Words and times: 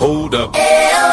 Hold 0.00 0.34
up. 0.34 1.09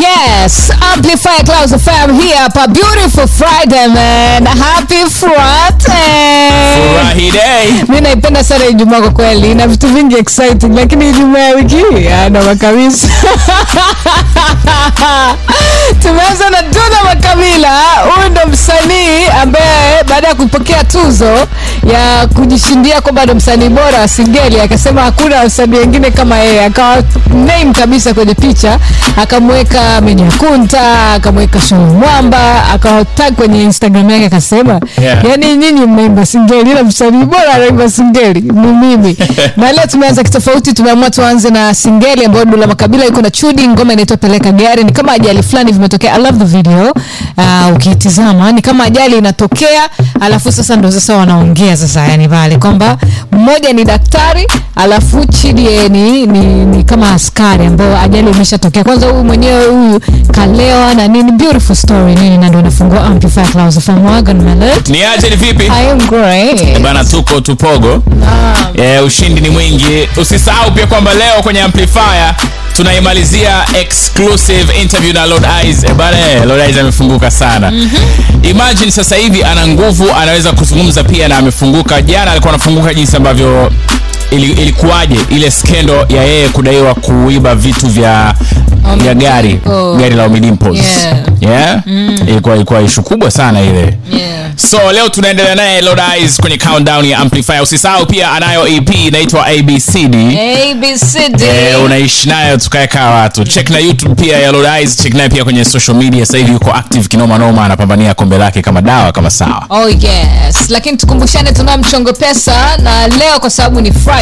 Yes, 0.00 0.70
Amplify 0.80 1.44
Clouds 1.44 1.72
FM 1.76 2.16
here 2.16 2.36
hapa. 2.36 2.66
Beautiful 2.72 3.26
Friday 3.28 3.86
man. 3.92 4.46
Happy 4.46 5.04
Friday. 5.04 6.48
Furahi 6.76 7.30
day. 7.30 7.82
Mi 7.88 8.00
naipenda 8.00 8.44
sana 8.44 8.64
Ijumaa 8.66 9.00
kwa 9.00 9.10
kweli, 9.10 9.54
na 9.54 9.66
vitu 9.66 9.86
vingi 9.88 10.16
exciting, 10.16 10.74
lakini 10.74 11.10
Ijumaa 11.10 11.38
ya 11.38 11.54
wiki 11.54 11.76
hii 11.76 12.08
ana 12.08 12.42
makabisa 12.42 13.08
Tumeanza 16.02 16.50
na 16.50 16.62
Duna 16.62 17.04
Makabila. 17.04 17.80
Huyu 18.14 18.28
ndo 18.30 18.40
msanii 18.52 19.26
ambaye 19.42 20.04
baada 20.08 20.28
ya 20.28 20.34
kupokea 20.34 20.84
tuzo 20.84 21.46
ya 21.92 22.26
kujishindia 22.34 23.00
kwamba 23.00 23.24
ndo 23.24 23.34
msanii 23.34 23.68
bora 23.68 24.00
wa 24.00 24.08
singeli, 24.08 24.60
akasema 24.60 25.02
hakuna 25.02 25.36
wasanii 25.36 25.76
wengine 25.78 26.10
kama 26.10 26.38
yeye, 26.38 26.64
akawa 26.64 26.96
name 27.34 27.72
kabisa 27.72 28.14
kwenye 28.14 28.34
picha, 28.34 28.78
akamweka 29.16 29.89
Meja 30.00 30.26
akamweka 31.14 31.60
Show 31.60 31.78
Mwamba, 31.78 32.68
akawatag 32.74 33.34
kwenye 33.34 33.62
Instagram 33.62 34.10
yake, 34.10 34.26
akasema 34.26 34.80
Yeah. 35.02 35.24
yani 35.30 35.56
nyinyi 35.56 35.80
mnaimba 35.86 36.26
singeli, 36.26 36.70
ila 36.70 36.84
msanii 36.84 37.24
bora 37.24 37.54
anaimba 37.54 37.90
singeli 37.90 38.40
ni 38.40 38.66
mimi. 38.72 39.16
na 39.56 39.72
leo 39.72 39.86
tumeanza 39.86 40.22
kitofauti, 40.22 40.72
tumeamua 40.72 41.10
tuanze 41.10 41.50
na 41.50 41.74
singeli 41.74 42.24
ambayo 42.24 42.44
Dula 42.44 42.66
Makabila 42.66 43.04
yuko 43.04 43.22
na 43.22 43.30
Chudi, 43.30 43.68
ngoma 43.68 43.92
inaitwa 43.92 44.16
Peleka 44.16 44.52
Gari. 44.52 44.84
Ni 44.84 44.92
kama 44.92 45.12
ajali 45.12 45.42
fulani 45.42 45.72
vimetokea. 45.72 46.14
I 46.14 46.22
love 46.22 46.38
the 46.38 46.44
video. 46.44 46.92
Uh, 47.38 47.76
ukitizama 47.76 48.52
ni 48.52 48.62
kama 48.62 48.84
ajali 48.84 49.18
inatokea, 49.18 49.88
alafu 50.20 50.52
sasa 50.52 50.76
ndo 50.76 50.90
sasa 50.90 51.16
wanaongea 51.16 51.76
sasa, 51.76 52.00
yani 52.08 52.28
pale 52.28 52.56
kwamba 52.58 52.96
mmoja 53.32 53.72
ni 53.72 53.84
daktari, 53.84 54.46
alafu 54.76 55.24
Chidi 55.26 55.88
ni, 55.88 56.26
ni, 56.26 56.64
ni 56.64 56.84
kama 56.84 57.12
askari 57.12 57.66
ambao 57.66 58.00
ajali 58.00 58.30
imeshatokea. 58.30 58.84
Kwanza 58.84 59.06
huyu 59.06 59.24
mwenyewe 59.24 59.66
huyu 59.80 60.00
kalewa 60.32 60.94
na 60.94 61.08
nini, 61.08 61.32
beautiful 61.32 61.76
story 61.76 62.14
nini, 62.14 62.38
na 62.38 62.48
ndo 62.48 62.62
nafungua 62.62 63.04
Amplify 63.06 63.40
Clouds 63.52 63.80
FM 63.80 64.04
Wagon 64.06 64.42
Mallet. 64.42 64.88
Ni 64.88 65.02
aje 65.04 65.30
ni 65.30 65.36
vipi? 65.36 65.64
I 65.64 65.90
am 65.90 65.98
great. 66.08 66.78
Bana 66.80 67.04
tuko 67.04 67.40
tupogo. 67.40 68.02
Eh, 68.74 69.04
ushindi 69.04 69.40
ni 69.40 69.50
mwingi. 69.50 70.08
Usisahau 70.16 70.70
pia 70.70 70.86
kwamba 70.86 71.14
leo 71.14 71.42
kwenye 71.42 71.60
Amplifier 71.62 72.34
tunaimalizia 72.76 73.64
exclusive 73.80 74.72
interview 74.82 75.12
na 75.12 75.26
Lord 75.26 75.44
Eyes. 75.62 75.84
Eh, 75.84 75.94
bana 75.94 76.18
eh, 76.30 76.46
Lord 76.46 76.60
Eyes 76.62 76.78
amefunguka 76.78 77.30
sana. 77.30 77.72
Imagine 78.42 78.90
sasa 78.90 79.16
hivi 79.16 79.44
ana 79.44 79.66
nguvu, 79.68 80.06
anaweza 80.22 80.52
kuzungumza 80.52 81.04
pia 81.04 81.28
na 81.28 81.36
amefunguka. 81.38 82.02
Jana 82.02 82.30
alikuwa 82.30 82.54
anafunguka 82.54 82.94
jinsi 82.94 83.16
ambavyo 83.16 83.72
ilikuwaje 84.30 85.16
ile 85.30 85.50
skendo 85.50 86.06
ya 86.08 86.24
yeye 86.24 86.48
kudaiwa 86.48 86.94
kuiba 86.94 87.54
vitu 87.54 87.86
vya 87.86 88.34
vya 89.02 89.14
gari 89.14 89.60
gari 89.98 90.14
la 90.14 90.24
Omidimpos. 90.24 90.76
Yeah. 90.78 91.16
Yeah? 91.40 91.82
Ilikuwa 92.28 92.56
ilikuwa 92.56 92.82
ishu 92.82 93.02
kubwa 93.02 93.30
sana 93.30 93.60
ile. 93.60 93.98
Yeah. 94.18 94.50
So 94.56 94.92
leo 94.92 95.08
tunaendelea 95.08 95.54
naye 95.54 95.80
Lord 95.80 96.00
kwenye 96.40 96.58
countdown 96.58 97.04
ya 97.04 97.18
Amplifier. 97.18 97.62
Usisahau 97.62 98.06
pia 98.06 98.32
anayo 98.32 98.68
EP 98.68 98.94
inaitwa 98.94 99.46
ABCD. 99.46 100.14
ABCD. 100.70 101.42
Eh, 101.42 101.84
unaishi 101.84 102.28
nayo 102.28 102.56
tukaeka 102.56 103.04
watu. 103.10 103.44
Check 103.44 103.70
na 103.70 103.78
YouTube 103.78 104.14
pia 104.14 104.38
ya 104.38 104.52
Lord 104.52 104.96
check 105.02 105.14
naye 105.14 105.28
pia 105.28 105.44
kwenye 105.44 105.64
social 105.64 105.96
media. 105.96 106.26
Sasa 106.26 106.38
hivi 106.38 106.52
yuko 106.52 106.72
active 106.74 107.08
kinoma 107.08 107.38
noma, 107.38 107.64
anapambania 107.64 108.14
kombe 108.14 108.38
lake 108.38 108.62
kama 108.62 108.82
dawa 108.82 109.12
kama 109.12 109.30
sawa. 109.30 109.66
Oh 109.70 109.88
yes, 109.88 110.68
lakini 110.70 110.96
tukumbushane, 110.96 111.52
tunao 111.52 111.78
mchongo 111.78 112.12
pesa 112.12 112.76
na 112.76 113.08
leo 113.08 113.40
kwa 113.40 113.50
sababu 113.50 113.80
ni 113.80 113.92
Friday 113.92 114.19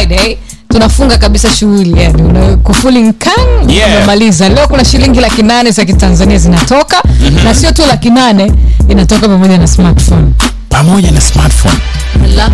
tunafunga 0.69 1.17
kabisa 1.17 1.49
shughuli 1.53 2.01
yani 2.01 2.21
una- 2.23 2.57
nkan 3.03 3.69
Yeah. 3.69 4.05
Leo 4.49 4.67
kuna 4.67 4.85
shilingi 4.85 5.19
laki 5.19 5.41
nane 5.43 5.71
za 5.71 5.85
kitanzania 5.85 6.37
zinatoka 6.37 7.03
na 7.43 7.53
sio 7.55 7.71
tu 7.71 7.81
laki 7.87 8.09
nane 8.09 8.51
inatoka 8.89 9.27
pamoja 9.27 9.57
na 9.57 9.67
smartphone. 9.67 10.27
Pamoja 10.69 11.11
na 11.11 11.21
smartphone. 11.21 11.77
Ala. 12.25 12.49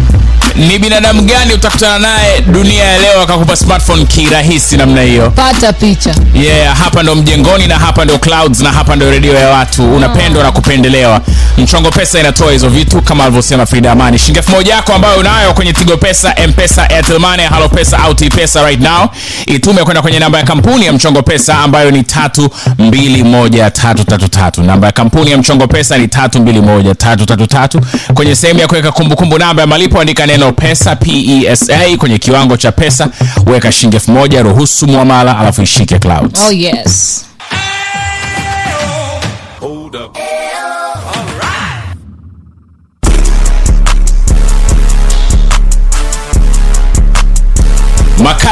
Ni 0.56 0.80
binadamu 0.80 1.22
gani 1.22 1.54
utakutana 1.54 2.00
naye 2.00 2.42
dunia 2.42 2.84
ya 2.84 2.98
leo 3.00 3.22
akakupa 3.22 3.56
smartphone 3.56 4.06
kirahisi 4.06 4.78
namna 4.78 5.02
hiyo? 5.02 5.32
Pata 5.32 5.74
picha. 5.74 6.16
yeah 6.34 6.78
hapa 6.78 7.04
ndo 7.04 7.16
mjengoni 7.16 7.68
na 7.68 7.80
hapa 7.80 8.06
ndo 8.06 8.18
clouds 8.18 8.60
na 8.62 8.72
hapa 8.72 8.96
ndo 8.96 9.12
redio 9.12 9.34
ya 9.34 9.50
watu 9.50 9.96
unapendwa 9.96 10.44
na 10.44 10.52
kupendelewa 10.52 11.22
mchongo 11.58 11.92
pesa 11.92 12.20
inatoa 12.20 12.52
hizo 12.52 12.70
vitu 12.70 13.02
kama 13.02 13.24
alivyosema 13.24 13.66
frida 13.66 13.92
amani 13.92 14.20
shilingi 14.20 14.40
elfu 14.40 14.52
moja 14.52 14.74
yako 14.74 14.94
ambayo 14.94 15.20
unayo 15.20 15.54
kwenye 15.54 15.74
tigo 15.74 15.98
pesa 15.98 16.36
mpesa 16.50 16.90
airtel 16.90 17.22
halo 17.50 17.70
pesa 17.70 18.00
au 18.00 18.14
tpesa 18.14 18.64
right 18.64 18.82
now 18.82 19.10
itume 19.46 19.84
kwenda 19.84 20.02
kwenye 20.02 20.20
namba 20.20 20.38
ya 20.40 20.44
kampuni 20.46 20.86
ya 20.86 20.94
mchongo 20.94 21.22
pesa 21.22 21.58
ambayo 21.58 21.92
ni 21.92 22.04
tatu 22.04 22.50
mbili 22.80 23.24
moja 23.24 23.72
tatu 23.72 24.04
tatu 24.04 24.28
tatu 24.28 24.64
namba 24.64 24.88
ya 24.88 24.94
kampuni 24.94 25.32
ya 25.32 25.38
mchongo 25.38 25.68
pesa 25.68 25.98
ni 25.98 26.08
tatu 26.08 26.40
mbili 26.42 26.62
moja 26.62 26.96
tatu 26.96 27.26
tatu 27.26 27.48
tatu 27.48 27.82
kwenye 28.14 28.36
sehemu 28.36 28.60
ya 28.60 28.68
kuweka 28.68 28.92
kumbukumbu 28.92 29.40
namba 29.40 29.62
ya 29.62 29.68
malipo 29.68 30.02
andika 30.02 30.26
neno 30.26 30.52
pesa 30.52 30.96
pesa 30.96 31.98
kwenye 31.98 32.18
kiwango 32.18 32.58
cha 32.58 32.72
pesa 32.72 33.08
weka 33.46 33.72
shilingi 33.72 33.96
elfu 33.96 34.12
moja 34.12 34.42
ruhusu 34.42 34.88
mwamala 34.88 35.38
alafu 35.40 35.62
ishike 35.62 36.00
clouds 36.00 36.40
Oh 36.48 36.52
yes. 36.52 37.26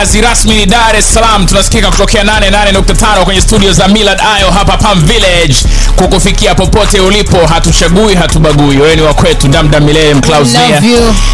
Makazi 0.04 0.22
rasmi 0.22 0.66
dar 0.66 0.96
es 0.96 1.06
salaam. 1.14 1.46
Tunasikika 1.46 1.92
kutokea 1.92 2.24
88.5 2.24 3.24
kwenye 3.24 3.42
studio 3.42 3.74
za 3.74 3.88
millard 3.88 4.22
ayo 4.36 4.52
hapa 4.52 4.78
palm 4.78 5.02
village. 5.06 5.56
Kukufikia 5.96 6.56
popote 6.56 7.00
ulipo 7.00 7.48
hatuchagui 7.48 8.16
hatubagui. 8.16 8.78
Wewe 8.78 8.96
ni 8.96 9.02
wa 9.02 9.14
kwetu 9.14 9.48
damdam 9.48 9.84
milele 9.84 10.14
mklauzia 10.14 10.82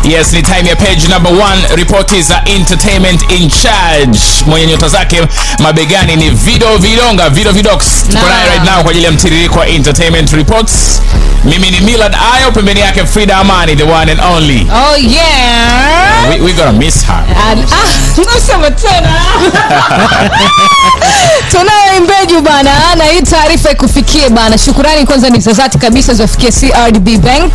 yes 0.04 0.34
ni 0.34 0.42
time 0.44 0.70
ya 0.70 0.76
page 0.76 1.08
number 1.08 1.32
one. 1.34 1.76
Ripoti 1.76 2.22
za 2.22 2.42
entertainment 2.46 3.32
in 3.32 3.50
charge. 3.50 4.20
Mwenye 4.46 4.68
nyota 4.68 4.88
zake 4.90 5.22
mabegani 5.60 6.16
ni 6.16 6.30
vido 6.30 6.78
vidonga. 6.78 7.30
Vido 7.30 7.52
vidox 7.52 7.84
tuko 8.12 8.30
naye 8.30 8.50
right 8.50 8.64
now 8.66 8.82
kwa 8.84 8.92
ajili 8.92 9.06
ya 9.06 9.12
mtiririko 9.12 9.60
wa 9.60 9.68
entertainment 9.68 10.32
reports. 10.34 11.02
Mimi 11.44 11.72
ni 11.72 11.82
millard 11.82 12.16
ayo 12.36 12.52
pembeni 12.52 12.80
yake 12.80 13.06
frida 13.06 13.38
amani 13.38 13.76
the 13.76 13.84
one 13.84 14.12
and 14.12 14.22
only. 14.36 14.68
Oh 14.74 14.96
yeah. 14.98 16.30
we, 16.30 16.40
we 16.42 16.54
gonna 16.54 16.72
miss 16.72 17.06
her. 17.06 17.24
And- 17.52 17.64
ah, 17.72 17.90
nasema 18.60 18.72
tena 18.72 19.10
tunayo 21.52 21.98
imbeju 21.98 22.42
bana 22.42 22.96
na 22.96 23.04
hii 23.04 23.22
taarifa 23.22 23.72
ikufikie 23.72 24.30
bana. 24.30 24.58
Shukurani 24.58 25.06
kwanza 25.06 25.30
ni 25.30 25.40
za 25.40 25.70
kabisa 25.70 26.14
ziwafikie 26.14 26.52
crdb 26.52 27.22
bank 27.26 27.54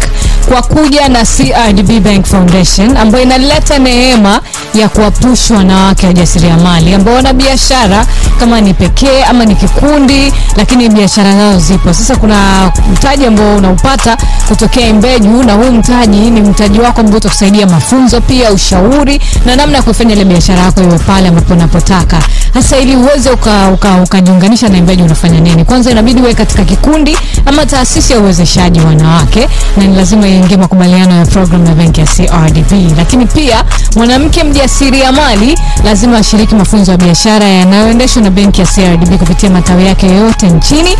kwa 0.48 0.62
kuja 0.62 1.08
na 1.08 1.24
crdb 1.24 2.04
bank 2.04 2.26
foundation 2.26 2.96
ambayo 2.96 3.24
inaleta 3.24 3.78
neema 3.78 4.40
ya 4.74 4.88
kuwapush 4.88 5.50
wanawake 5.50 6.06
wajasiriamali 6.06 6.94
ambao 6.94 7.14
wana 7.14 7.32
biashara 7.32 8.06
kama 8.40 8.60
ni 8.60 8.74
pekee 8.74 9.22
ama 9.24 9.44
ni 9.44 9.54
kikundi 9.54 10.32
lakini 10.56 10.88
biashara 10.88 11.32
zao 11.36 11.58
zipo. 11.58 11.92
Sasa 11.92 12.16
kuna 12.16 12.70
mtaji 12.92 13.26
ambao 13.26 13.56
unaupata 13.56 14.16
kutokea 14.48 14.86
imbeju 14.88 15.42
na 15.42 15.52
huu 15.52 15.70
mtaji 15.72 16.30
ni 16.30 16.40
mtaji 16.40 16.80
wako 16.80 17.00
ambao 17.00 17.16
utakusaidia 17.16 17.66
mafunzo 17.66 18.20
pia 18.20 18.50
ushauri 18.52 19.20
na 19.46 19.56
namna 19.56 19.76
ya 19.76 19.82
kuifanya 19.82 20.12
ile 20.14 20.24
biashara 20.24 20.60
yako 20.60 20.80
iwe 20.94 20.98
pale 21.06 21.28
ambapo 21.28 21.54
unapotaka. 21.54 22.18
Hasa 22.54 22.78
ili 22.78 22.96
uweze 22.96 23.30
ukajiunganisha 23.30 24.66
uka, 24.66 24.66
uka 24.66 24.72
na 24.72 24.78
imbeju 24.78 25.04
unafanya 25.04 25.40
nini. 25.40 25.64
Kwanza 25.64 25.90
inabidi 25.90 26.20
uwe 26.20 26.34
katika 26.34 26.64
kikundi 26.64 27.16
ama 27.46 27.66
taasisi 27.66 28.12
ya 28.12 28.18
uwezeshaji 28.20 28.80
wanawake 28.80 29.48
na 29.76 29.84
ni 29.84 29.96
lazima 29.96 30.28
iingie 30.28 30.56
makubaliano 30.56 31.16
ya 31.16 31.26
program 31.26 31.66
ya 31.66 31.74
benki 31.74 32.00
ya 32.00 32.06
crdb 32.06 32.72
lakini 32.96 33.26
pia 33.26 33.64
mwanamke 33.96 34.44
mjasiriamali 34.44 35.58
lazima 35.84 36.18
ashiriki 36.18 36.54
mafunzo 36.54 36.92
ya 36.92 36.98
biashara 36.98 37.46
yanayoendeshwa 37.46 38.22
na 38.22 38.30
benki 38.30 38.60
ya 38.60 38.66
crdb 38.66 39.18
kupitia 39.18 39.50
matawi 39.50 39.86
yake 39.86 40.06
yote 40.06 40.46
nchini 40.50 40.90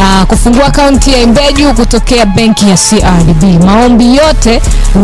Aa, 0.00 0.26
kufungua 0.26 0.66
akaunti 0.66 1.12
ya 1.12 1.18
imbeju 1.20 1.74
kutokea 1.74 2.26
benki 2.26 2.70
ya 2.70 2.76
crdb 2.76 3.64
maombi 3.64 4.16
yote 4.16 4.60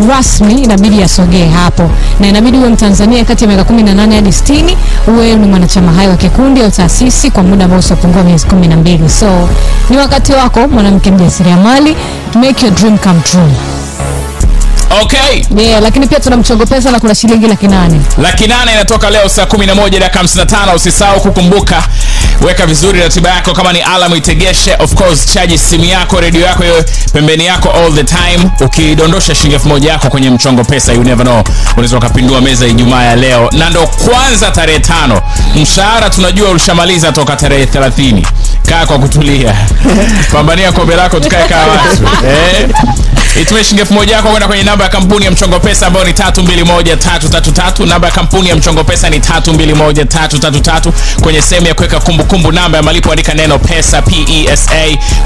rasmi 0.09 0.53
inabidi 0.53 0.99
yasogee 1.01 1.49
hapo 1.49 1.89
na 2.19 2.27
inabidi 2.27 2.57
uwe 2.57 2.69
mtanzania 2.69 3.25
kati 3.25 3.43
ya 3.43 3.49
miaka 3.49 3.73
18 3.73 4.15
hadi 4.15 4.33
60 4.47 4.75
uwe 5.07 5.35
ni 5.35 5.47
mwanachama 5.47 5.91
hai 5.93 6.07
wa 6.07 6.17
kikundi 6.17 6.61
au 6.61 6.71
taasisi 6.71 7.31
kwa 7.31 7.43
muda 7.43 7.65
ambao 7.65 7.79
usiopungua 7.79 8.23
miezi 8.23 8.47
12 8.47 9.09
so 9.09 9.49
ni 9.89 9.97
wakati 9.97 10.33
wako 10.33 10.67
mwanamke 10.67 11.11
mjasiriamali. 11.11 11.95
Make 12.35 12.65
your 12.65 12.75
dream 12.75 12.97
come 12.97 13.19
true 13.19 13.51
okay. 15.03 15.43
Yeah, 15.57 15.81
lakini 15.81 16.07
pia 16.07 16.19
tuna 16.19 16.37
mchongo 16.37 16.65
pesa 16.65 16.91
na 16.91 16.99
kuna 16.99 17.15
shilingi 17.15 17.47
laki 17.47 17.67
nane. 17.67 18.01
Laki 18.17 18.47
nane 18.47 18.71
inatoka 18.71 19.09
leo 19.09 19.29
saa 19.29 19.43
11 19.43 19.99
dakika 19.99 20.21
55 20.23 20.75
usisahau 20.75 21.21
kukumbuka. 21.21 21.83
Weka 22.41 22.65
vizuri 22.65 22.99
ratiba 22.99 23.29
yako 23.29 23.53
kama 23.53 23.73
ni 23.73 23.81
alam 23.81 24.15
itegeshe. 24.15 24.75
Of 24.79 24.93
course 24.93 25.25
chaji 25.33 25.57
simu 25.57 25.85
yako 25.85 26.19
redio 26.21 26.41
yako 26.41 26.65
iwe 26.65 26.83
pembeni 27.13 27.45
yako 27.45 27.69
all 27.69 27.93
the 27.93 28.03
time. 28.03 28.51
Ukidondosha 28.65 29.35
shilingi 29.35 29.55
elfu 29.55 29.67
moja 29.67 29.91
yako 29.91 30.09
kwenye 30.09 30.29
mchongo 30.29 30.63
pesa 30.63 30.93
you 30.93 31.03
never 31.03 31.25
know. 31.25 31.43
Unaweza 31.73 31.97
ukapindua 31.97 32.41
meza 32.41 32.67
ijumaa 32.67 33.03
ya 33.03 33.15
leo. 33.15 33.49
Na 33.51 33.69
ndo 33.69 33.87
kwanza 33.87 34.51
tarehe 34.51 34.79
tano. 34.79 35.21
Mshahara 35.55 36.09
tunajua 36.09 36.49
ulishamaliza 36.49 37.11
toka 37.11 37.35
tarehe 37.35 37.65
30 37.65 38.23
kaa 38.69 38.85
kwa 38.85 38.99
kutulia. 38.99 39.55
Pambania 40.33 40.71
kombe 40.71 40.95
lako 40.95 41.19
tukae 41.19 41.47
kaa 41.47 41.67
watu 41.67 42.03
eh? 42.27 42.69
Itumie 43.35 43.63
shilingi 43.63 43.81
elfu 43.81 43.93
moja 43.93 44.15
yako 44.15 44.27
kwenda 44.29 44.47
kwenye 44.47 44.63
namba 44.63 44.83
ya 44.83 44.89
kampuni 44.89 45.25
ya 45.25 45.31
mchongo 45.31 45.59
pesa 45.59 45.87
ambayo 45.87 46.05
ni 46.05 46.13
tatu 46.13 46.43
mbili 46.43 46.63
moja 46.63 46.97
tatu 46.97 47.29
tatu 47.29 47.51
tatu. 47.51 47.85
Namba 47.85 48.07
ya 48.07 48.13
kampuni 48.13 48.49
ya 48.49 48.55
mchongo 48.55 48.83
pesa 48.83 49.09
ni 49.09 49.19
tatu 49.19 49.53
mbili 49.53 49.73
moja 49.73 50.05
tatu 50.05 50.39
tatu 50.39 50.59
tatu. 50.59 50.93
Kwenye 51.21 51.41
sehemu 51.41 51.67
ya 51.67 51.73
kuweka 51.73 51.99
kumbukumbu 51.99 52.51
namba 52.51 52.77
ya 52.77 52.83
malipo 52.83 53.11
andika 53.11 53.33
neno 53.33 53.59
pesa 53.59 54.01
pesa 54.01 54.71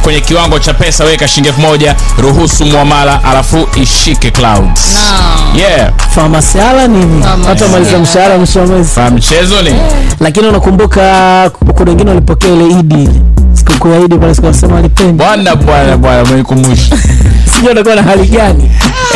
kwenye 0.01 0.21
kiwango 0.21 0.59
cha 0.59 0.73
pesa 0.73 1.03
weka 1.03 1.27
shilingi 1.27 1.47
elfu 1.49 1.61
moja 1.61 1.95
ruhusu 2.17 2.65
mwamala 2.65 3.23
alafu 3.23 3.67
ishike 3.81 4.31
clouds. 4.31 4.93
Naam. 4.93 5.55
yeah. 5.59 5.91
Famasiala 6.15 6.87
nini? 6.87 7.23
Hata 7.47 7.67
maliza 7.67 7.97
mshahara 7.99 8.37
mwisho 8.37 8.59
wa 8.59 8.65
mwezi. 8.67 8.99
Mchezo 9.15 9.61
ni. 9.61 9.75
Lakini 10.19 10.47
unakumbuka 10.47 11.51
kuna 11.75 11.91
wengine 11.91 12.09
walipokea 12.09 12.49
ile 12.49 12.79
idi 12.79 13.03
ile 13.03 13.21
sikukuu 13.67 13.91
ya 13.93 13.99
idi 13.99 14.17
pale 14.17 14.35
siku 14.35 14.47
wasema 14.47 14.81
bwana 15.13 15.55
bwana 15.55 15.97
bwana 15.97 16.23
umenikumbusha 16.23 16.97
sijui 17.55 17.71
anakuwa 17.71 17.95
na 17.95 18.03
hali 18.03 18.27
gani. 18.27 18.71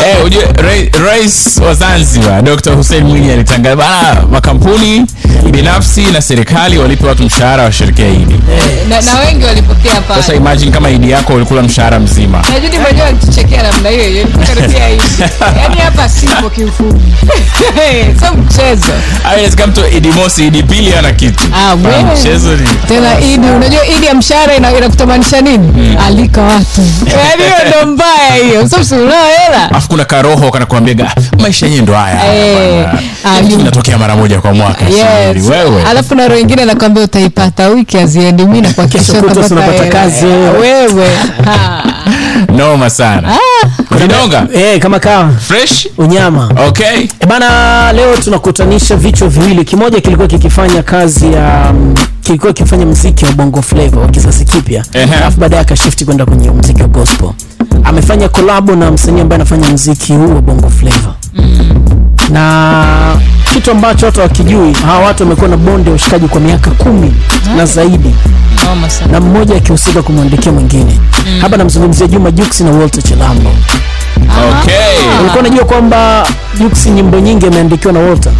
Eh, 0.06 0.24
ujue 0.24 0.42
rais 1.06 1.60
wa 1.66 1.74
Zanzibar 1.74 2.42
Dr. 2.42 2.72
Hussein 2.74 3.04
Mwinyi 3.04 3.30
alitangaza 3.30 3.76
bana 3.76 4.22
makampuni 4.32 5.06
binafsi 5.50 6.02
na 6.02 6.22
serikali 6.22 6.78
walipe 6.78 7.06
watu 7.06 7.22
mshahara 7.22 7.62
wa 7.62 7.72
shirika 7.72 8.02
hili 8.02 8.40
na, 8.88 9.00
na 9.00 9.18
wengi 9.20 9.44
walipokea 9.44 9.92
Sasa 10.16 10.34
imagine 10.34 10.70
kama 10.70 10.90
Idi 10.90 11.10
yako 11.10 11.34
ulikula 11.34 11.62
mshahara 11.62 12.00
mzima. 12.00 12.42
na 12.52 12.60
Judy 12.60 12.78
mwenyewe 12.78 13.06
alichekea 13.08 13.62
namna 13.62 13.88
hiyo 13.88 14.04
hiyo 14.04 14.20
ilipokaribia 14.22 14.88
hivi 14.88 15.02
yaani 15.62 15.76
hapa 15.80 16.08
sipo 16.08 16.50
kiufupi 16.50 17.00
sio 18.20 18.32
mchezo. 18.44 18.92
Au 19.24 19.32
inawezekana 19.32 19.72
mtu 19.72 19.80
Idi 19.96 20.08
mosi, 20.08 20.46
Idi 20.46 20.62
pili 20.62 20.94
ana 20.94 21.12
kitu. 21.12 21.44
Ah, 21.54 21.76
mchezo 22.14 22.56
ni 22.56 22.68
tena 22.88 23.20
idi 23.20 23.46
unajua 23.56 23.86
idi 23.86 24.06
ya 24.06 24.14
mshahara 24.14 24.39
ina- 24.56 24.78
inakutamanisha 24.78 25.40
nini 25.40 25.96
alika 26.06 26.42
watu 26.42 26.80
yaani 27.06 27.42
hiyo 27.44 27.56
ndo 27.68 27.92
mbaya 27.92 28.34
hiyo 28.42 28.68
hela 29.46 29.70
Alafu 29.70 29.88
kuna 29.88 30.04
karoho 30.04 30.50
kanakuambia 30.50 31.14
maisha 31.38 31.66
yenyewe 31.66 31.82
ndo 31.82 31.94
haya. 31.94 32.34
Eh, 32.34 32.86
ah, 33.24 33.42
kinatokea 33.42 33.98
mara 33.98 34.16
moja 34.16 34.40
kwa 34.40 34.52
mwaka. 34.54 34.84
Yes. 34.84 35.46
Wewe. 35.50 35.82
alafu 35.90 36.14
na 36.14 36.28
roho 36.28 36.40
ingine 36.40 36.64
nakwambia 36.64 37.02
utaipata 37.04 37.68
wiki 37.68 37.98
aziendi 37.98 38.44
mi 38.44 38.60
nakuhakikisha 38.60 39.12
Kesho 39.12 39.26
utapata 39.26 39.84
kazi 39.86 40.26
wewe. 40.26 40.58
wewe 40.58 41.08
Noma 42.56 42.90
sana. 42.90 43.32
Vidonga. 43.90 44.46
eh 44.54 44.78
kama 44.78 44.98
kawa 45.00 45.30
Fresh? 45.48 45.88
unyama 45.98 46.50
Okay. 46.68 47.08
E 47.20 47.26
bana 47.28 47.92
leo 47.92 48.16
tunakutanisha 48.16 48.96
vichwa 48.96 49.28
viwili 49.28 49.64
kimoja 49.64 50.00
kilikuwa 50.00 50.28
kikifanya 50.28 50.82
kazi 50.82 51.32
ya 51.32 51.72
mm, 51.72 51.94
kilikuwa 52.30 52.52
kifanya 52.52 52.86
mziki 52.86 53.24
wa 53.24 53.32
bongo 53.32 53.62
flavor 53.62 53.98
wa 54.02 54.08
kizazi 54.08 54.44
kipya 54.44 54.84
alafu 54.94 55.40
baadaye 55.40 55.62
akashifti 55.62 56.04
kwenda 56.04 56.26
kwenye 56.26 56.50
mziki 56.50 56.82
wa 56.82 56.88
gospel. 56.88 57.30
Amefanya 57.84 58.28
kolabo 58.28 58.76
na 58.76 58.90
msanii 58.90 59.20
ambaye 59.20 59.40
anafanya 59.40 59.68
mziki 59.68 60.12
huu 60.12 60.34
wa 60.34 60.40
bongo 60.40 60.70
flava. 60.70 61.14
Na 62.30 63.16
kitu 63.54 63.70
ambacho 63.70 64.06
watu 64.06 64.20
wakijui 64.20 64.72
hawa 64.72 65.04
watu 65.06 65.22
wamekuwa 65.22 65.48
na 65.48 65.56
bonde 65.56 65.90
ya 65.90 65.96
ushikaji 65.96 66.28
kwa 66.28 66.40
miaka 66.40 66.70
kumi 66.70 67.12
na 67.56 67.66
zaidi. 67.66 68.14
Na 69.10 69.20
mmoja 69.20 69.56
akihusika 69.56 70.02
kumwandikia 70.02 70.52
mwingine. 70.52 70.98
Hapa 71.40 71.56
namzungumzia 71.56 72.06
juma 72.06 72.30
juksi 72.30 72.64
na 72.64 72.70
walter 72.70 73.02
chilambo 73.02 73.50
Okay. 74.28 75.20
ulikuwa 75.20 75.40
unajua 75.40 75.64
kwamba 75.64 76.26
juksi 76.60 76.90
nyimbo 76.90 77.20
nyingi 77.20 77.46
ameandikiwa 77.46 77.92
na 77.92 78.00
walter. 78.00 78.32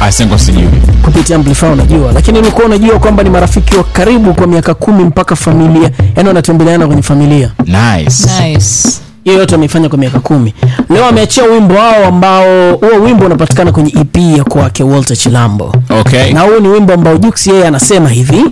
Asengo 0.00 0.38
sijui. 0.38 0.68
kupitia 1.04 1.36
amplifier 1.36 1.72
unajua. 1.72 2.12
Lakini 2.12 2.38
ulikuwa 2.38 2.66
unajua 2.66 2.98
kwamba 2.98 3.22
ni 3.22 3.30
marafiki 3.30 3.76
wa 3.76 3.84
karibu 3.84 4.34
kwa 4.34 4.46
miaka 4.46 4.74
kumi 4.74 5.04
mpaka 5.04 5.36
familia. 5.36 5.90
Yani 6.16 6.28
wanatembeleana 6.28 6.86
kwenye 6.86 7.02
familia. 7.02 7.50
Nice. 7.66 8.26
Nice. 8.48 8.88
hiyo 9.24 9.38
yote 9.38 9.54
ameifanya 9.54 9.88
kwa 9.88 9.98
miaka 9.98 10.20
kumi. 10.20 10.54
Leo 10.90 11.04
ameachia 11.04 11.44
wimbo 11.44 11.74
wao 11.74 12.04
ambao 12.04 12.72
huo 12.76 13.04
wimbo 13.04 13.26
unapatikana 13.26 13.72
kwenye 13.72 13.90
ep 14.00 14.16
ya 14.16 14.44
kwake 14.44 14.82
walter 14.82 15.16
chilambo. 15.16 15.74
Okay. 16.00 16.32
na 16.32 16.40
huu 16.40 16.60
ni 16.60 16.68
wimbo 16.68 16.92
ambao 16.92 17.16
Jux 17.18 17.46
yeye 17.46 17.66
anasema 17.66 18.08
hivi. 18.08 18.44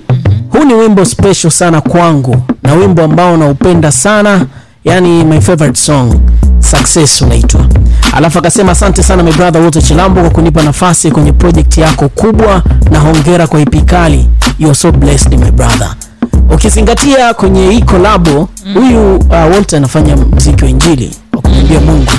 Huu 0.50 0.64
ni 0.64 0.75
wimbo 0.75 1.05
special 1.05 1.50
sana 1.50 1.81
kwangu. 1.81 2.37
Na 2.62 2.75
wimbo 2.75 3.02
ambao 3.02 3.37
naupenda 3.37 3.93
sana. 3.93 4.46
Yani 4.84 5.25
my 5.25 5.40
favorite 5.40 5.81
song 5.81 6.14
success 6.70 7.22
unaitwa 7.22 7.66
alafu 8.12 8.38
akasema 8.38 8.72
asante 8.72 9.02
sana 9.02 9.22
my 9.22 9.32
Walter 9.40 9.82
Chilambo 9.82 10.20
kwa 10.20 10.30
kunipa 10.30 10.62
nafasi 10.62 11.10
kwenye 11.10 11.32
project 11.32 11.78
yako 11.78 12.08
kubwa 12.08 12.62
na 12.90 12.98
hongera 12.98 13.46
kwa 13.46 13.60
ipikali. 13.60 14.28
you 14.58 14.74
so 14.74 14.92
blessed 14.92 15.32
my 15.38 15.50
ukizingatia 16.54 17.34
kwenye 17.34 17.70
hii 17.70 17.82
kolabo 17.82 18.48
huyu 18.74 19.16
uh, 19.16 19.32
Walter 19.32 19.76
anafanya 19.76 20.16
mziki 20.16 20.64
wa 20.64 20.70
injili 20.70 21.10
wa 21.32 21.40
kumwimbia 21.42 21.80
Mungu 21.80 22.12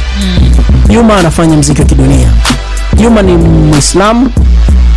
Juma 0.90 1.18
anafanya 1.18 1.58
mziki 1.58 1.82
wa 1.82 1.88
kidunia 1.88 2.28
Juma 2.98 3.22
ni 3.22 3.38
Muislamu 3.38 4.30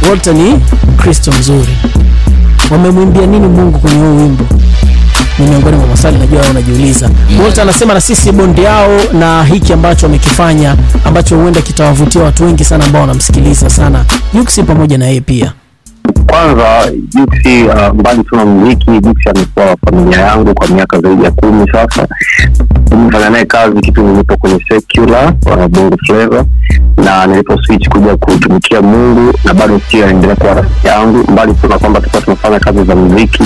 Walter 0.09 0.35
ni 0.35 0.61
Kristo 0.97 1.33
mzuri. 1.39 1.77
Wamemwimbia 2.71 3.27
nini 3.27 3.49
Mungu 3.49 3.79
kwenye 3.79 3.99
huu 3.99 4.17
wimbo? 4.17 4.45
Ni 5.39 5.47
miongoni 5.47 5.77
mwa 5.77 5.87
maswali 5.87 6.19
najua 6.19 6.43
unajiuliza. 6.51 7.11
Walter 7.43 7.63
anasema 7.63 7.95
na 7.95 8.01
sisi 8.01 8.33
bondi 8.33 8.63
yao 8.63 9.01
na 9.19 9.45
hiki 9.45 9.73
ambacho 9.73 10.07
wamekifanya 10.07 10.77
ambacho 11.05 11.37
huenda 11.37 11.61
kitawavutia 11.63 12.23
watu 12.23 12.45
wengi 12.45 12.65
sana 12.65 12.85
ambao 12.85 13.01
wanamsikiliza 13.01 13.71
sana. 13.71 14.05
Juksi 14.35 14.63
pamoja 14.63 14.99
na 14.99 15.07
yeye 15.07 15.21
pia. 15.21 15.53
kwanza 16.27 16.93
Juksi 17.15 17.63
uh, 17.65 17.95
mbali 18.01 18.25
tuna 18.25 18.45
muziki, 18.45 18.91
Juksi 19.01 19.29
amekuwa 19.29 19.77
familia 19.85 20.21
yangu 20.21 20.55
kwa 20.55 20.69
miaka 20.69 21.01
zaidi 21.01 21.25
ya 21.25 21.31
kumi 21.31 21.67
sasa. 21.73 22.09
Nimefanya 22.91 23.31
naye 23.31 23.45
kazi 23.45 23.81
kitu 23.81 24.03
nilipo 24.03 24.37
kwenye 24.37 24.65
secular 24.69 25.33
wa 25.47 25.69
bongo 25.69 25.97
flava, 26.07 26.45
na 26.97 27.27
nilipo 27.27 27.63
switch 27.63 27.89
kuja 27.89 28.17
kutumikia 28.17 28.83
Mungu, 28.83 29.33
na 29.45 29.55
bado 29.55 29.79
pia 29.91 30.05
anaendelea 30.05 30.37
kuwa 30.37 30.55
rafiki 30.55 30.87
yangu, 30.87 31.33
mbali 31.33 31.55
tu 31.55 31.69
kwamba 31.69 32.01
tulikuwa 32.01 32.23
tunafanya 32.23 32.61
kazi 32.61 32.85
za 32.85 32.97
muziki, 32.97 33.43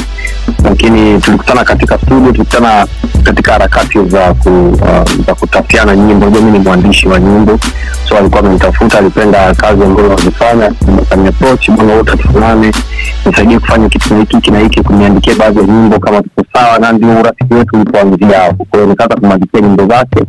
lakini 0.65 1.21
tulikutana 1.21 1.65
katika 1.65 1.99
studio, 1.99 2.33
tulikutana 2.33 2.87
katika 3.23 3.53
harakati 3.53 4.05
za 4.09 4.35
ku, 4.35 4.69
uh, 4.69 5.25
za 5.27 5.35
kutafutiana 5.35 5.97
nyimbo. 5.97 6.31
Mimi 6.31 6.51
ni 6.51 6.59
mwandishi 6.59 7.09
wa 7.09 7.21
nyimbo, 7.21 7.59
so 8.09 8.19
alikuwa 8.19 8.41
amenitafuta, 8.41 8.99
alipenda 8.99 9.55
kazi 9.55 9.83
ambayo 9.85 10.09
nazifanya, 10.09 10.73
akaniaproach 11.03 11.71
bwana 11.71 11.93
wote 11.95 12.17
tufanane, 12.17 12.73
nisaidie 13.27 13.59
kufanya 13.59 13.89
kitu 13.89 14.15
na 14.15 14.21
hiki 14.21 14.51
na 14.51 14.59
hiki, 14.59 14.83
kuniandikia 14.83 15.35
baadhi 15.35 15.59
ya 15.61 15.67
nyimbo 15.67 15.99
kama 15.99 16.23
tuko 16.23 16.43
sawa, 16.53 16.79
na 16.79 16.93
ndio 16.93 17.21
urafiki 17.21 17.55
wetu 17.55 17.77
ulipoanzia 17.77 18.39
hapo. 18.41 18.65
Kwa 18.71 18.79
hiyo 18.79 18.91
nikaanza 18.91 19.17
kumwandikia 19.35 19.61
nyimbo 19.61 19.87
zake 19.87 20.21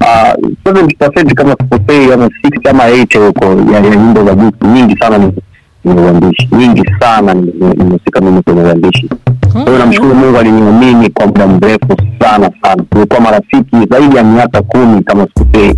uh, 0.00 0.72
70% 0.72 1.34
kama 1.34 1.50
sikosei, 1.60 2.12
ama 2.12 2.26
60 2.26 2.70
ama 2.70 2.88
80 2.90 3.26
huko 3.26 3.72
ya, 3.72 3.80
nyimbo 3.80 4.24
za 4.24 4.34
Gusu 4.34 4.66
nyingi 4.74 4.96
sana 4.98 5.18
ni 5.18 5.92
uandishi, 5.94 6.48
nyingi 6.58 6.82
sana 7.00 7.34
nimehusika 7.34 8.20
mimi 8.20 8.42
kwenye 8.42 8.62
uandishi. 8.62 9.08
Kwa 9.52 9.62
hiyo 9.64 9.78
namshukuru 9.78 10.14
Mungu 10.14 10.38
aliniamini 10.38 11.10
kwa 11.10 11.26
muda 11.26 11.46
mrefu 11.46 11.96
sana 12.20 12.50
sana. 12.62 12.82
Tumekuwa 12.90 13.20
marafiki 13.20 13.76
zaidi 13.90 14.16
ya 14.16 14.24
miaka 14.24 14.62
kumi 14.62 15.02
kama 15.02 15.26
sikosei, 15.26 15.74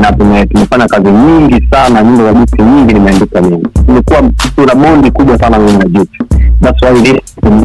na 0.00 0.12
tumefanya 0.12 0.86
kazi 0.88 1.10
nyingi 1.10 1.66
sana, 1.70 2.02
nyimbo 2.02 2.24
za 2.24 2.32
Juksi 2.34 2.62
nyingi 2.62 2.94
nimeandika 2.94 3.40
mimi. 3.42 3.66
imekuwa 3.88 4.22
tuna 4.56 4.74
bondi 4.74 5.10
kubwa 5.10 5.38
sana 5.38 5.58
mimi 5.58 5.78
na 5.78 5.84
Juksi. 5.84 6.18
That's 6.62 6.82
why 6.82 7.20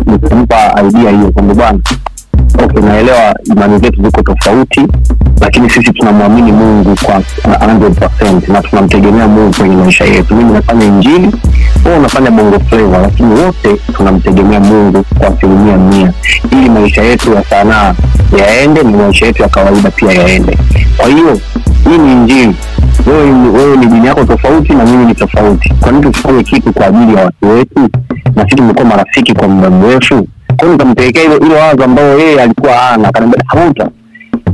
nikampa 0.06 0.82
idea 0.88 1.12
hiyo 1.12 1.32
kwamba 1.32 1.54
bwana 1.54 1.80
okay, 2.63 2.82
naelewa 2.82 3.36
imani 3.46 3.80
zetu 3.80 4.04
ziko 4.04 4.22
tofauti, 4.22 4.88
lakini 5.42 5.70
sisi 5.70 5.94
tunamwamini 5.94 6.51
Mungu 6.51 6.96
kwa 7.06 7.22
100% 7.48 8.51
na 8.54 8.62
tunamtegemea 8.62 9.27
Mungu 9.27 9.54
kwenye 9.58 9.75
maisha 9.75 10.06
yetu. 10.06 10.36
Mimi 10.36 10.54
nafanya 10.54 10.86
injili, 10.86 11.32
wewe 11.86 11.98
unafanya 11.98 12.32
bongo 12.32 12.60
flava, 12.60 12.98
lakini 12.98 13.30
wote 13.42 13.75
tunamtegemea 13.98 14.60
Mungu 14.60 15.04
kwa 15.20 15.27
asilimia 15.27 15.77
mia, 15.77 16.13
ili 16.51 16.70
maisha 16.70 17.01
yetu 17.04 17.34
ya 17.34 17.44
sanaa 17.44 17.94
yaende 18.39 18.84
na 18.84 18.89
maisha 18.98 19.25
yetu 19.25 19.42
ya 19.42 19.50
kawaida 19.50 19.92
pia 19.92 20.12
yaende. 20.12 20.58
Kwa 20.98 21.08
hiyo 21.10 21.39
hii 21.89 21.98
ni 21.98 22.12
injili. 22.12 22.56
Wewe, 23.08 23.50
wewe 23.50 23.77
ni 23.77 23.86
dini 23.86 24.08
yako 24.08 24.24
tofauti 24.25 24.74
na 24.74 24.86
mimi 24.86 25.06
ni 25.06 25.15
tofauti. 25.15 25.74
Kwa 25.80 25.92
nini 25.92 26.04
tusifanye 26.12 26.44
kitu 26.44 26.74
kwa 26.74 26.86
ajili 26.88 27.15
ya 27.15 27.24
watu 27.25 27.50
wetu? 27.50 27.80
Na 28.36 28.44
sisi 28.44 28.56
tumekuwa 28.56 28.86
marafiki 28.86 29.34
kwa 29.34 29.48
muda 29.48 29.70
mrefu 29.70 30.27
kwa 30.58 30.66
hiyo 30.68 30.72
nikampelekea 30.72 31.22
hilo 31.22 31.40
hilo 31.40 31.56
wazo 31.56 31.84
ambao 31.84 32.20
yeye 32.20 32.42
alikuwa 32.42 32.74
hana, 32.74 33.08
akaniambia 33.10 33.44
Hamuta, 33.48 33.90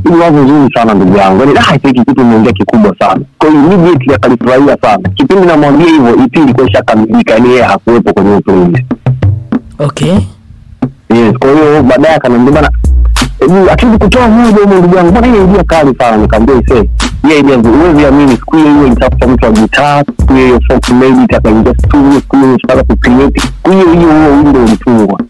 hili 0.04 0.16
wazo 0.16 0.46
zuri 0.46 0.74
sana 0.74 0.94
ndugu 0.94 1.16
yangu, 1.16 1.40
yani 1.40 1.58
ah, 1.58 1.72
hiki 1.72 1.92
kitu 2.04 2.20
umeongea 2.20 2.52
kikubwa 2.52 2.94
sana. 2.98 3.20
Kwa 3.38 3.50
hiyo 3.50 3.62
immediately 3.62 4.14
akalifurahia 4.14 4.76
sana. 4.82 5.08
Kipindi 5.14 5.46
namwambia 5.46 5.86
hivyo, 5.86 6.14
ipi 6.24 6.40
ilikuwa 6.40 6.68
ishakamilika, 6.68 7.32
yani 7.34 7.48
yeye 7.50 7.62
hakuwepo 7.62 8.12
kwenye 8.12 8.40
playlist. 8.40 8.84
okay 9.78 10.14
yes 11.10 11.38
kwa 11.38 11.50
hiyo 11.52 11.82
baadaye 11.82 12.14
akaniambia 12.14 12.52
bana 12.54 12.70
hebu 13.40 13.66
hatuwezi 13.66 13.98
kutoa 13.98 14.28
moja 14.28 14.56
huko 14.58 14.74
ndugu 14.78 14.96
yangu 14.96 15.10
mbona 15.10 15.26
hiyo 15.26 15.44
idea 15.44 15.64
kali 15.64 15.94
sana 15.98 16.16
nikamwambia 16.16 16.62
ise 16.62 16.88
hiyo 17.22 17.38
idea 17.38 17.56
huwezi 17.56 18.06
amini 18.06 18.32
siku 18.36 18.56
hiyo 18.56 18.72
hiyo 18.74 18.88
nitafuta 18.88 19.26
mtu 19.28 19.44
wa 19.44 19.50
gitaa 19.52 20.02
siku 20.20 20.32
hiyo 20.34 20.46
hiyo 20.46 20.60
folk 20.68 20.88
melody 20.88 21.36
akaingia 21.36 21.74
studio 21.74 22.12
siku 22.20 22.36
hiyo 22.36 22.56
tutaka 22.58 22.84
kucreate 22.84 23.40
siku 23.40 23.70
hiyo 23.70 23.92
hiyo 23.92 24.08
huo 24.12 24.36
wimbo 24.36 24.58
ulitungwa 24.64 25.20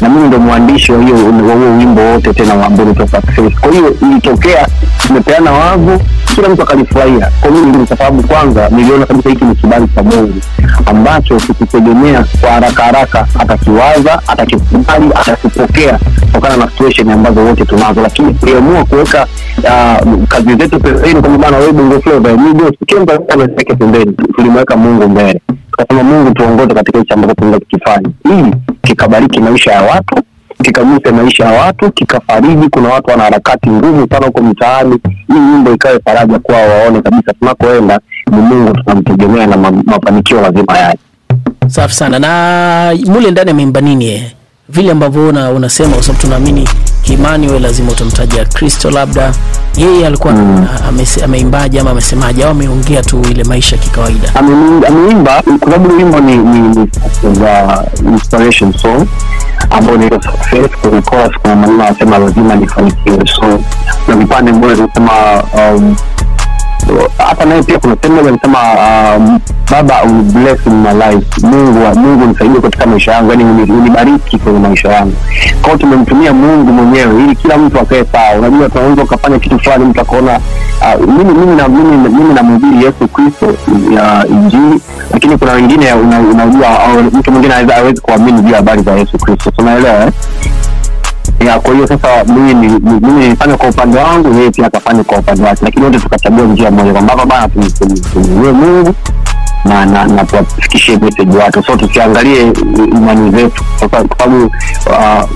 na 0.00 0.08
mimi 0.08 0.28
ndo 0.28 0.38
mwandishi 0.38 0.92
wa 0.92 1.02
hiyo 1.02 1.16
huo 1.16 1.76
wimbo 1.78 2.00
wote 2.00 2.32
tena 2.34 2.54
wa 2.54 2.68
unaitwa 2.68 3.06
success 3.08 3.52
kwa 3.60 3.72
hiyo 3.72 3.94
ilitokea 4.02 4.66
tumepeana 5.06 5.52
wavu, 5.52 6.00
kila 6.34 6.48
mtu 6.48 6.62
akalifurahia 6.62 7.30
kwa 7.40 7.50
mimi 7.50 7.66
ndio 7.66 7.86
sababu 7.86 8.22
kwanza 8.22 8.68
niliona 8.68 9.06
kabisa 9.06 9.30
hiki 9.30 9.44
ni 9.44 9.54
kibali 9.54 9.88
cha 9.94 10.02
mungu 10.02 10.34
ambacho 10.86 11.40
sikitegemea 11.40 12.24
kwa 12.40 12.50
haraka 12.50 12.82
haraka 12.82 13.26
atakiwaza 13.38 14.22
atakikubali 14.28 15.06
atakipokea 15.14 15.98
kutokana 16.20 16.56
na 16.56 16.70
situation 16.70 17.10
ambazo 17.10 17.40
wote 17.44 17.64
tunazo. 17.64 18.02
Lakini 18.02 18.34
tuliamua 18.34 18.84
kuweka 18.84 19.26
uh, 19.58 20.24
kazi 20.28 20.54
zetu 20.56 20.80
pembeni 20.80 21.20
kwamba 21.20 21.38
bana 21.38 21.56
wewe 21.56 21.72
bongo 21.72 22.00
flava 22.00 22.32
ndio 22.32 22.72
sikemba 22.78 23.18
anaweka 23.28 23.74
pembeni 23.74 24.12
tulimweka 24.36 24.76
mungu 24.76 25.08
mbele 25.08 25.40
tukasema 25.76 26.02
mungu 26.02 26.30
tuongoze 26.34 26.74
katika 26.74 26.98
hichi 26.98 27.12
ambacho 27.14 27.34
tunaeza 27.34 27.58
kukifanya 27.58 28.08
ili 28.24 28.54
kikabariki 28.82 29.40
maisha 29.40 29.72
ya 29.72 29.82
watu 29.82 30.22
kikaguse 30.62 31.10
maisha 31.10 31.44
ya 31.44 31.60
watu 31.60 31.92
kikafariji. 31.92 32.68
Kuna 32.68 32.88
watu 32.88 33.10
wana 33.10 33.22
harakati 33.22 33.70
ngumu 33.70 34.06
sana 34.10 34.26
huko 34.26 34.42
mitaani. 34.42 34.98
Hii 35.28 35.38
nyimbo 35.38 35.72
ikawe 35.72 36.00
faraja 36.04 36.38
kwao 36.38 36.68
waone 36.68 37.02
kabisa 37.02 37.32
tunakoenda 37.32 38.00
ni 38.30 38.36
mungu 38.40 38.72
tunamtegemea 38.76 39.46
na 39.46 39.56
mafanikio 39.70 40.40
lazima 40.40 40.78
yaje. 40.78 40.98
Safi 41.66 41.94
sana. 41.94 42.18
Na 42.18 42.94
mule 43.06 43.30
ndani 43.30 43.50
ameimba 43.50 43.80
nini 43.80 44.04
yeye 44.06 44.32
vile 44.68 44.90
ambavyo 44.92 45.28
una, 45.28 45.50
unasema 45.50 45.94
kwa 45.94 46.02
sababu 46.02 46.20
tunaamini 46.22 46.68
imani 47.04 47.48
we 47.48 47.58
lazima 47.58 47.92
utamtaja 47.92 48.44
kristo 48.44 48.90
labda 48.90 49.32
yeye 49.76 50.06
alikuwa 50.06 50.32
mm. 50.34 50.66
ameimbaje 51.24 51.80
ama 51.80 51.90
amesemaje 51.90 52.44
au 52.44 52.50
ameongea 52.50 53.02
tu 53.02 53.22
ile 53.30 53.44
maisha 53.44 53.76
kikawaida 53.76 54.34
ameimba 54.88 55.42
kwa 55.42 55.58
sababu 55.72 55.96
wimbo 55.96 56.20
ni, 56.20 56.36
ni, 56.36 56.58
ni 56.60 56.88
inspiration 58.12 58.72
song 58.72 59.06
ambao 59.70 59.94
unaitwa 59.94 60.22
success 60.22 60.70
kwenye 60.80 61.02
chorus 61.02 61.36
kuna 61.42 61.56
maneno 61.56 61.84
anasema 61.84 62.18
lazima 62.18 62.54
nifanikiwe 62.54 63.26
so 63.26 63.60
na 64.08 64.16
vipande 64.16 64.52
mbele 64.52 64.74
zinasema 64.74 65.12
um, 65.54 65.96
hata 67.18 67.44
naye 67.44 67.62
pia 67.62 67.78
kuna 67.78 67.96
sehemu 68.02 68.16
moja 68.22 68.28
anasema 68.28 68.58
um, 69.16 69.38
baba 69.70 70.04
bless 70.06 70.66
my 70.66 70.92
life. 70.92 71.46
Mungu 71.46 72.00
mungu 72.00 72.26
nisaidie 72.26 72.60
katika 72.60 72.86
maisha 72.86 73.12
yangu 73.12 73.30
yani 73.30 73.44
unibariki 73.72 74.38
kwenye 74.38 74.58
maisha 74.58 74.88
yangu. 74.92 75.12
Kwao 75.62 75.76
tumemtumia 75.76 76.32
mungu 76.32 76.72
mwenyewe 76.72 77.22
ili 77.24 77.36
kila 77.36 77.58
mtu 77.58 77.80
akae 77.80 78.04
sawa. 78.12 78.38
Unajua 78.38 78.68
tunaweza 78.68 79.02
ukafanya 79.02 79.38
kitu 79.38 79.58
fulani 79.58 79.84
mtu 79.84 80.00
akaona 80.00 80.40
uh, 81.00 81.06
mimi 81.08 81.34
mimi 81.34 81.56
na 81.56 81.68
mimi, 81.68 81.96
mimi 82.08 82.34
namhubiri 82.34 82.84
yesu 82.84 83.08
kristo 83.12 83.46
ya 83.94 84.26
injili. 84.28 84.80
Lakini 85.12 85.38
kuna 85.38 85.52
wengine 85.52 85.92
una- 85.94 86.20
unajua 86.20 86.68
mtu 87.12 87.32
mwingine 87.32 87.54
hawezi 87.54 88.00
kuamini 88.00 88.40
juu 88.42 88.54
habari 88.54 88.82
za 88.82 88.92
yesu 88.92 89.18
kristo. 89.18 89.50
Tunaelewa 89.50 90.04
eh? 90.04 90.12
Ya 91.46 91.60
kwa 91.60 91.74
hiyo 91.74 91.86
sasa 91.86 92.24
mimi 92.24 92.54
ni- 92.54 92.66
ni- 92.68 92.78
mimi 93.00 93.12
nilifanya 93.12 93.56
kwa 93.56 93.68
upande 93.68 93.98
wangu 93.98 94.34
yeye 94.34 94.50
pia 94.50 94.66
akafanya 94.66 95.04
kwa 95.04 95.18
upande 95.18 95.42
wake. 95.42 95.64
Lakini 95.64 95.84
wote 95.84 95.98
tukachagua 95.98 96.44
njia 96.46 96.70
moja 96.70 96.92
kwamba 96.92 97.12
hapa 97.12 97.26
bana 97.26 97.48
tum- 97.48 98.00
tum- 98.12 98.52
mungu 98.52 98.94
na 99.64 99.86
na, 99.86 100.04
na 100.04 100.24
tuwafikishie 100.24 100.96
message 100.98 101.36
watu 101.38 101.62
so 101.62 101.76
tusiangalie 101.76 102.52
imani 102.92 103.30
zetu 103.30 103.64
kwa 103.78 103.88
sababu- 103.88 104.50
uh, 104.86 105.30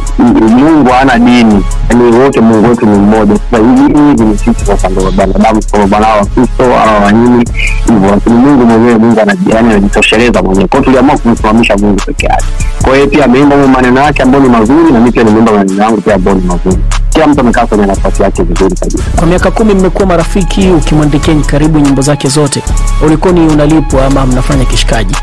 mungu 0.51 0.91
hana 0.91 1.19
dini. 1.19 1.65
Yani 1.91 2.17
wote 2.17 2.41
mungu 2.41 2.69
wetu 2.69 2.87
ni 2.87 2.99
mmoja. 2.99 3.35
Sasa 3.51 3.63
hivi 3.65 4.25
ni 4.25 4.39
sisi 4.39 4.65
sasa 4.67 4.89
ndo 4.89 5.03
wanadamu 5.05 5.61
kwa 5.71 5.87
bwana 5.87 6.09
wa 6.09 6.27
kristo 6.27 6.65
au 6.65 7.03
wanyini 7.05 7.45
hivyo. 7.87 8.11
Lakini 8.11 8.37
mungu 8.37 8.67
mwenyewe 8.67 8.99
mungu 8.99 9.17
yani 9.19 9.69
anajitosheleza 9.71 10.43
mwenyewe. 10.43 10.69
Kwao 10.69 10.83
tuliamua 10.83 11.19
kumsimamisha 11.19 11.77
mungu 11.77 12.01
peke 12.07 12.27
yake. 12.27 12.45
Kwa 12.83 12.95
hiyo 12.97 13.07
pia 13.07 13.25
ameimba 13.25 13.57
maneno 13.57 14.01
yake 14.01 14.23
ambayo 14.23 14.45
ni 14.45 14.51
mazuri 14.51 14.93
na 14.93 15.01
mi 15.01 15.13
pia 15.13 15.23
nimeimba 15.25 15.53
maneno 15.53 15.83
yangu 15.83 16.01
pia 16.01 16.15
ambayo 16.15 16.37
ni 16.37 16.43
mazuri 16.47 16.83
kila 17.21 17.33
mtu 17.33 17.41
amekaa 17.41 17.67
kwenye 17.67 17.87
nafasi 17.87 18.23
yake 18.23 18.43
vizuri 18.43 18.75
kabisa. 18.77 19.03
Kwa 19.17 19.27
miaka 19.27 19.51
kumi 19.51 19.75
mmekuwa 19.75 20.07
marafiki 20.07 20.69
ukimwandikia 20.71 21.35
karibu 21.47 21.79
nyimbo 21.79 22.03
zake 22.03 22.29
zote. 22.29 22.63
Ulikoni 23.07 23.41
unalipwa 23.41 24.07
ama 24.07 24.27
mnafanya 24.27 24.65
kishikaji? 24.65 25.17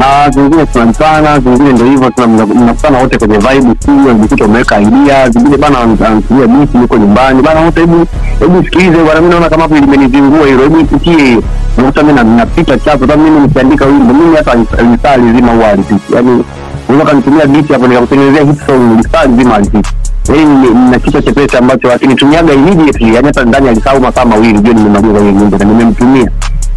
Ah, 0.00 0.30
zingine 0.30 0.66
tunalipana 0.66 1.40
zingine 1.40 1.72
ndio 1.72 1.86
hivyo 1.86 2.10
tunakutana 2.10 2.98
wote 2.98 3.18
kwenye 3.18 3.38
vibe 3.38 3.74
tu, 3.74 3.90
mjikuta 3.90 4.44
umeweka 4.44 4.80
idea 4.80 5.30
zingine 5.30 5.56
bana 5.56 5.78
antumia 5.80 6.46
beat 6.46 6.74
yuko 6.74 6.96
nyumbani. 6.96 7.42
Bana 7.42 7.60
wote 7.60 7.80
hebu 7.80 8.06
hebu 8.40 8.64
sikilize 8.64 9.04
bana 9.04 9.20
mimi 9.20 9.30
naona 9.32 9.48
kama 9.50 9.62
hapo 9.62 9.74
limenizingua 9.74 10.46
hilo 10.46 10.62
hebu 10.62 10.86
sikie. 10.92 11.16
Hiyo 11.24 11.42
unakuta 11.78 12.02
mimi 12.02 12.20
napita 12.36 12.78
chapo 12.78 13.06
kama 13.06 13.22
mimi 13.24 13.40
nikiandika 13.40 13.86
wimbo 13.86 14.14
mimi 14.14 14.36
hata 14.36 14.54
lisaa 14.54 15.18
zima 15.18 15.52
huwa 15.52 15.68
alipiki, 15.68 16.14
yaani 16.14 16.44
unaweza 16.88 17.10
kanitumia 17.10 17.46
beat 17.46 17.68
hapo 17.72 17.86
nikakutengenezea 17.86 18.44
hit 18.44 18.66
song 18.66 18.96
lisaa 18.96 19.26
zima 19.26 19.54
alipiti 19.54 19.90
ni- 20.28 20.70
nina 20.70 20.98
kichwa 20.98 21.22
chepesi 21.22 21.56
ambacho 21.56 21.92
akinitumiaga 21.92 22.52
immediately 22.52 23.14
yani 23.14 23.26
hata 23.26 23.44
ndani 23.44 23.68
alisahau 23.68 24.00
masaa 24.00 24.24
mawili 24.24 24.58
jua 24.60 24.74
nimemaliza 24.74 25.18
hiyo 25.20 25.32
nyimbo 25.32 25.58
na 25.58 25.64
nimemtumia. 25.64 26.30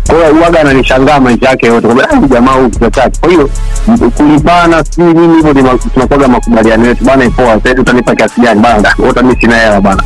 Kwa 0.07 0.15
hiyo 0.15 0.35
uwaga 0.39 0.59
ananishangaa 0.61 1.19
maisha 1.19 1.49
yake 1.49 1.65
yote 1.67 1.87
kwamba 1.87 2.09
"Ah, 2.09 2.15
jamaa 2.27 2.51
huyu 2.51 2.69
kichwa 2.69 2.91
chake. 2.91 3.17
Kwa 3.21 3.29
hiyo 3.29 3.49
kulipana 4.17 4.83
sijui 4.83 5.13
nini 5.13 5.35
hivyo 5.35 5.53
tunakuwaga 5.93 6.27
makubaliano 6.27 6.85
yetu. 6.85 7.03
Bana 7.05 7.25
ipoa 7.25 7.59
sasa 7.63 7.81
utanipa 7.81 8.15
kiasi 8.15 8.41
gani? 8.41 8.59
Bana 8.61 8.93
wote 8.99 9.21
mimi 9.21 9.35
sina 9.41 9.55
hela 9.57 9.81
bana 9.81 10.03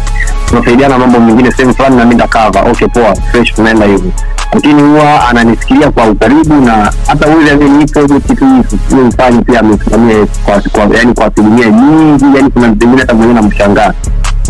tunasaidiana 0.52 0.98
mambo 0.98 1.20
mengine 1.20 1.52
sehemu 1.52 1.74
fulani 1.76 1.96
na 1.96 2.04
mimi 2.04 2.16
ndakava. 2.16 2.60
Okay 2.62 2.88
poa. 2.88 3.16
Fresh 3.32 3.54
tunaenda 3.54 3.86
hivyo 3.86 4.12
lakini 4.54 4.82
huwa 4.82 5.28
ananisikilia 5.30 5.92
kwa 5.92 6.06
ukaribu 6.06 6.54
na 6.56 6.92
hata 7.08 7.28
hizo 8.02 8.20
kitu 8.20 8.46
hiyo 8.90 9.06
mfanye 9.08 9.42
pia 9.42 9.60
amesimamia 9.60 10.26
kwa 10.46 10.62
kwa 10.72 10.98
yani 10.98 11.14
kwa 11.14 11.26
asilimia 11.26 11.70
nyingi. 11.70 12.26
Yani 12.38 12.50
kuna 12.50 12.68
vingine 12.68 12.98
hata 13.02 13.14
mwenyewe 13.14 13.42
namshangaa. 13.42 13.94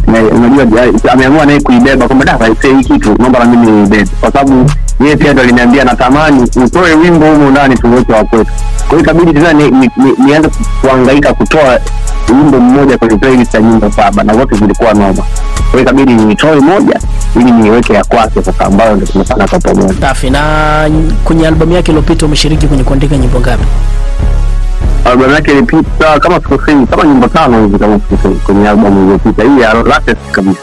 Na- 0.07 0.21
unajua 0.23 0.65
ameamua 1.13 1.45
naye 1.45 1.59
kuibeba. 1.61 2.07
Kwamba 2.07 2.25
da 2.25 2.37
hii 2.67 2.83
kitu. 2.83 3.15
Naomba 3.19 3.39
na 3.39 3.45
mimi 3.45 3.71
niibebe. 3.71 4.05
Kwa 4.21 4.31
sababu 4.31 4.71
yeye 4.99 5.15
pia 5.15 5.33
ndo 5.33 5.41
aliniambia 5.41 5.83
natamani 5.83 6.41
utoe 6.65 6.93
wimbo 6.95 7.25
humu 7.25 7.51
ndani 7.51 7.75
tuweke 7.75 8.13
wakwetu 8.13 8.51
kwa 8.87 8.89
hiyo 8.89 8.99
ikabidi 8.99 9.33
tena 9.33 9.53
ni- 9.53 9.71
ni- 9.71 9.91
ni- 9.97 10.25
nianze 10.25 10.49
kuhangaika 10.81 11.33
kutoa 11.33 11.79
wimbo 12.29 12.59
mmoja 12.59 12.97
kwenye 12.97 13.17
playlist 13.17 13.53
ya 13.53 13.61
nyimbo 13.61 13.91
saba 13.91 14.23
na 14.23 14.33
zote 14.33 14.55
zilikuwa 14.55 14.93
noma. 14.93 15.13
Kwa 15.71 15.71
hiyo 15.71 15.81
ikabidi 15.81 16.13
nitoe 16.13 16.55
moja 16.59 16.99
ili 17.35 17.51
niweke 17.51 17.93
ya 17.93 18.03
kwake 18.03 18.41
sasa 18.43 18.65
ambayo 18.65 18.95
ndo 18.95 19.05
tumefanya 19.05 19.47
kwa 19.47 19.59
pamoja. 19.59 19.93
Safi. 20.01 20.29
Na 20.29 20.89
kwenye 21.23 21.47
albamu 21.47 21.71
yake 21.71 21.91
iliyopita 21.91 22.25
umeshiriki 22.25 22.67
kwenye 22.67 22.83
kuandika 22.83 23.17
nyimbo 23.17 23.39
ngapi? 23.39 23.63
Albamu 25.05 25.33
yake 25.33 25.51
ilipita 25.51 26.19
kama 26.19 26.35
sikosei 26.35 26.85
kama 26.89 27.03
nyimbo 27.03 27.27
tano 27.27 27.61
hivi 27.61 27.79
kama 27.79 27.99
sikosei 27.99 28.35
kwenye 28.35 28.69
albamu 28.69 29.01
iliyopita. 29.01 29.43
Hii 29.43 29.59
ya 29.61 29.73
latest 29.73 30.31
kabisa 30.31 30.59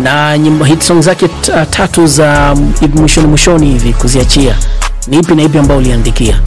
na 0.00 0.38
nyimbo 0.38 0.64
hit 0.64 0.82
song 0.82 1.00
zake 1.02 1.28
t- 1.28 1.52
tatu 1.70 2.06
za 2.06 2.54
mwishoni 2.94 3.26
mwishoni 3.26 3.66
hivi 3.66 3.92
kuziachia. 3.92 4.54
Ni 5.08 5.16
ipi 5.18 5.34
na 5.34 5.42
ipi 5.42 5.58
ambao 5.58 5.76
uliandikia? 5.78 6.40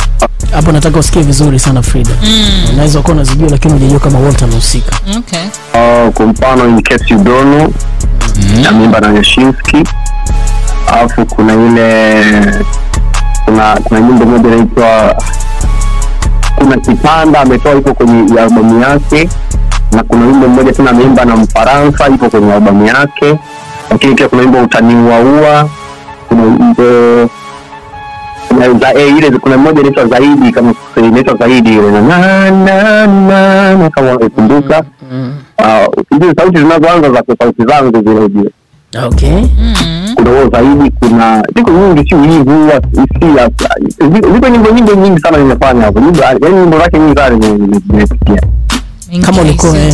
Hapo 0.51 0.71
nataka 0.71 0.99
usikie 0.99 1.21
vizuri 1.21 1.59
sana 1.59 1.81
frida. 1.81 2.09
Mm. 2.23 2.49
unaweza 2.73 3.01
kuwa 3.01 3.13
unazijua 3.13 3.49
lakini 3.49 3.73
hujajua 3.73 3.99
kama 3.99 4.19
walter 4.19 4.43
amehusika 4.43 4.95
okay. 5.17 5.39
Uh, 5.73 6.13
kwa 6.13 6.25
mfano 6.25 6.67
in 6.67 6.81
case 6.81 7.05
you 7.09 7.17
don't 7.19 7.55
know 7.55 7.73
ameimba 8.69 8.99
na 8.99 9.13
yashinski 9.13 9.83
alafu 10.87 11.25
kuna 11.25 11.53
ile 11.53 12.23
kuna 13.45 13.75
kuna 13.83 13.99
nyimbo 13.99 14.25
moja 14.25 14.47
inaitwa 14.49 15.15
kuna 16.55 16.77
kitanda 16.77 17.39
ametoa 17.39 17.75
iko 17.75 17.93
kwenye 17.93 18.39
albamu 18.41 18.81
yake 18.81 19.29
na 19.91 20.03
kuna 20.03 20.25
wimbo 20.25 20.47
mmoja 20.47 20.71
tena 20.71 20.89
ameimba 20.89 21.25
na 21.25 21.35
mfaransa 21.35 22.07
ipo 22.07 22.29
kwenye 22.29 22.53
albamu 22.53 22.85
yake. 22.87 23.39
Lakini 23.89 24.15
pia 24.15 24.29
kuna 24.29 24.41
wimbo 24.41 24.61
utaniuaua 24.61 25.69
kuna 26.29 26.43
wimbo 26.43 26.83
za, 28.79 28.93
eh, 28.93 29.17
ile 29.17 29.29
kuna 29.31 29.57
mmoja 29.57 29.79
inaitwa 29.81 30.05
zaidi 30.05 30.51
kama 30.51 30.73
inaitwa 30.97 31.35
zaidi 31.35 31.69
ile. 31.73 31.91
Na 31.91 32.01
na 32.01 32.51
na 32.51 33.07
na 33.07 33.73
na 33.77 33.89
kama 33.89 34.11
unakumbuka 34.17 34.83
Ah, 35.57 35.87
sauti 36.37 36.57
zinazoanza 36.57 37.09
za 37.11 37.23
sauti 37.39 37.63
zangu 37.65 38.03
zile 38.03 38.27
zile 38.27 38.49
okay. 39.07 39.41
Kuna 40.15 40.29
huo 40.29 40.49
zaidi 40.51 40.91
kuna 40.99 41.43
ziko 41.55 41.71
nyingi 41.71 42.09
si 42.09 42.15
hisia 42.15 42.81
ziko- 43.99 44.49
nyimbo 44.73 44.93
nyingi 44.93 45.19
sana 45.21 45.37
nimefanya 45.37 45.81
hapo. 45.85 45.99
Nyimbo- 45.99 46.23
yaani 46.23 46.55
nyimbo 46.59 46.77
zake 46.79 46.99
nyingi 46.99 47.15
sana 47.15 47.29
nime- 47.29 47.57
nime- 47.57 47.81
nimepitia 47.89 48.41
Kama 49.21 49.41
ulikuwa, 49.41 49.77
eh. 49.77 49.93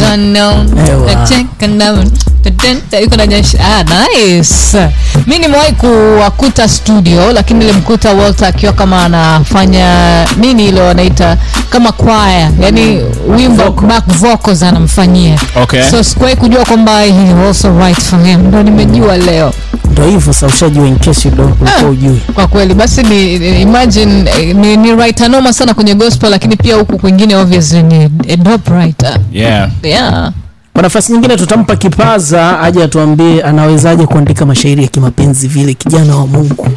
ah, 4.76 4.90
mi 5.28 5.40
nimewahi 5.40 5.72
kuwakuta 5.74 6.68
studio 6.70 7.32
lakini 7.34 7.60
nilimkuta 7.60 8.14
walter 8.14 8.48
akiwa 8.48 8.74
kama 8.74 9.04
anafanya 9.06 10.26
nini 10.38 10.68
ilo 10.68 10.86
wanaita 10.86 11.38
kama 11.70 11.92
kwaya 11.92 12.52
yani 12.62 13.02
wimbo 13.38 13.72
back 13.72 14.04
vocals 14.08 14.64
anamfanyia. 14.64 15.40
Okay. 15.64 15.84
so 15.84 16.04
sikuwahi 16.04 16.36
kujua 16.36 16.66
kwamba 16.66 17.02
he 17.02 17.48
also 17.48 17.70
write 17.78 18.02
for 18.02 18.24
him. 18.26 18.48
Ndo 18.48 18.64
nimejua 18.64 19.18
leo. 19.18 19.54
Ndo 19.92 20.08
hivyo 20.08 20.34
sa 20.34 20.48
ushajua 20.48 20.88
in 20.88 21.00
case 21.00 21.28
you 21.30 21.36
don't 21.36 21.62
ulikuwa 21.62 21.92
ujui. 21.92 22.22
kwa 22.34 22.48
kweli. 22.48 22.74
Basi 22.74 23.04
ni 23.04 23.36
imagine 23.62 24.30
eh, 24.40 24.56
ni, 24.56 24.78
ni 24.78 24.92
writer 24.94 25.30
noma 25.30 25.54
sana 25.54 25.74
kwenye 25.74 25.96
gospel 25.96 26.30
lakini 26.30 26.56
pia 26.56 26.76
huku 26.76 26.98
kwingine 26.98 27.36
obviously 27.36 27.84
ni 27.84 28.10
a 28.30 28.36
dope 28.38 28.72
writer 29.02 29.20
yeah. 29.32 29.70
Yeah. 29.84 30.32
Kwa 30.74 30.82
nafasi 30.82 31.12
nyingine 31.14 31.38
tutampa 31.38 31.76
kipaza 31.76 32.60
aje 32.60 32.84
atuambie 32.84 33.44
anawezaje 33.44 34.06
kuandika 34.06 34.46
mashairi 34.46 34.82
ya 34.84 34.88
kimapenzi 34.90 35.48
vile 35.48 35.74
kijana 35.74 36.16
wa 36.16 36.28
mungu. 36.28 36.68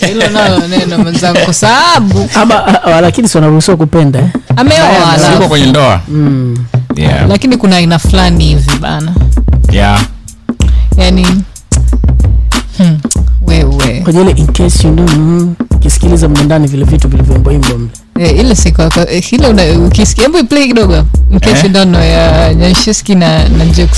Hilo 0.00 0.30
nalo 0.30 0.62
neno 0.68 0.98
mwenzangu 0.98 1.38
kwa 1.44 1.54
sababu 1.54 2.28
ama 2.34 2.66
a- 2.66 2.82
a- 2.82 3.00
lakini 3.00 3.28
si 3.28 3.36
wanaruhusiwa 3.36 3.76
kupenda 3.76 4.18
eh? 4.18 4.26
ameoa 4.56 5.32
yuko 5.34 5.48
kwenye 5.48 5.66
ndoa. 5.66 6.00
Yeah. 6.96 7.28
Lakini 7.28 7.56
kuna 7.56 7.76
aina 7.76 7.98
fulani 7.98 8.44
hivi 8.44 8.70
bana. 8.80 9.12
Yeah. 9.72 10.02
Yani 10.96 11.26
hmm, 12.78 12.98
wewe. 13.46 14.00
Kwenye 14.04 14.20
ile 14.20 14.30
in 14.30 14.46
case 14.46 14.88
you 14.88 14.94
know, 14.94 15.54
ukisikiliza 15.70 16.28
mle 16.28 16.42
ndani 16.44 16.66
vile 16.66 16.84
vitu 16.84 17.08
vilivyoimboimbwa 17.08 17.78
mle 17.78 17.88
Eh, 18.18 18.38
ile 18.40 18.54
siku 18.54 18.80
yako- 18.82 19.06
eh, 19.10 19.80
ukisikia 19.86 20.24
hebu 20.24 20.44
play 20.44 20.66
kidogo 20.66 21.04
in 21.32 21.40
case 21.40 21.56
Eh? 21.58 21.64
you 21.64 21.68
don't 21.70 21.88
know 21.90 22.02
ya 22.04 22.54
Nyanshiski 22.54 23.14
na 23.14 23.48
na 23.48 23.64
Jux. 23.66 23.88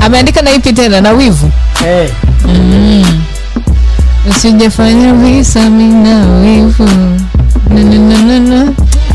Ameandika 0.00 0.42
na 0.42 0.50
ipi 0.52 0.72
tena? 0.72 1.00
Na 1.00 1.12
wivu. 1.12 1.50
Hey. 1.84 2.08
usijafanya 4.30 5.12
visa 5.14 5.70
mina 5.70 6.26
wivu. 6.40 6.88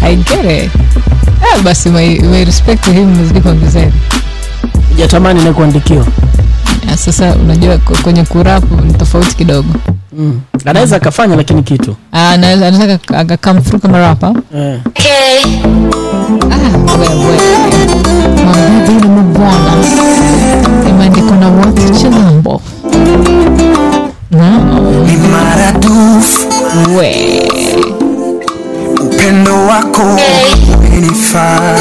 I 0.01 0.15
get 0.15 0.63
it. 0.63 0.71
Ah, 1.41 1.59
basi 1.63 1.89
my, 1.89 2.19
my 2.19 2.45
respect 2.45 2.83
to 2.85 2.91
him 2.91 3.09
mzidi 3.21 3.41
kuongezeka 3.41 3.91
jatamani 4.97 5.43
na 5.43 5.53
kuandikiwa. 5.53 6.05
Ah, 6.93 6.97
sasa 6.97 7.35
unajua 7.35 7.77
kwenye 7.77 8.23
kurapu 8.23 8.81
ni 8.85 8.93
tofauti 8.93 9.35
kidogo 9.35 9.69
mm. 10.17 10.41
anaweza 10.65 10.95
akafanya 10.95 11.35
lakini 11.35 11.63
kitu. 11.63 11.95
Ah, 12.11 12.29
anaweza 12.29 12.67
anaweza 12.67 12.99
akakam 13.13 13.61
through 13.61 13.81
kama 13.81 13.99
rapa 13.99 14.33
eh. 14.55 14.79
Ah, 16.51 16.97
wewe 16.99 17.37
mabibi 18.45 19.07
na 19.07 19.13
mabwana 19.15 19.71
imeandikwa 20.89 21.37
na 21.37 21.47
watu 21.49 21.89
chilambo 21.99 22.61
ni 25.05 25.17
maradufu 25.17 26.47
we 26.97 27.41
upendo 29.05 29.65
wako 29.65 30.01
umenifaa 30.77 31.77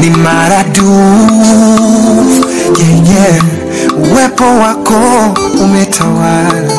ni 0.00 0.10
maradufu 0.10 0.86
yeah, 2.78 3.08
yeah. 3.08 3.44
uwepo 4.12 4.44
wako 4.44 5.00
umetawala. 5.64 6.70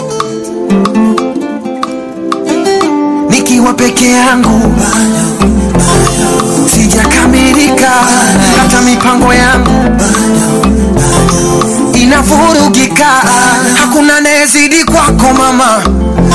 Nikiwa 3.29 3.73
peke 3.73 4.09
yangu 4.11 4.73
sijakamilika. 6.73 7.91
Hata 8.61 8.81
mipango 8.81 9.33
yangu 9.33 10.01
inavurugika 11.93 13.05
hakuna 13.81 14.17
anayezidi 14.17 14.83
kwako 14.83 15.33
mama. 15.37 15.81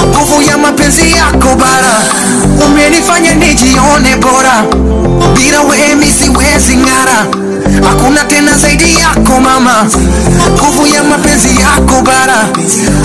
Nguvu 0.08 0.42
ya 0.42 0.58
mapenzi 0.58 1.12
yako 1.16 1.48
bara. 1.56 2.00
Umenifanya 2.66 3.34
nijione 3.34 4.16
bora. 4.16 4.64
Bila 5.34 5.60
wemi 5.60 6.06
siwezi 6.06 6.76
ng'ara 6.76 7.26
hakuna 7.88 8.24
tena 8.24 8.56
zaidi 8.56 8.94
yako 9.00 9.40
mama. 9.40 9.86
Nguvu 10.52 10.86
ya 10.94 11.04
mapenzi 11.04 11.48
yako 11.60 12.02
bara. 12.02 12.48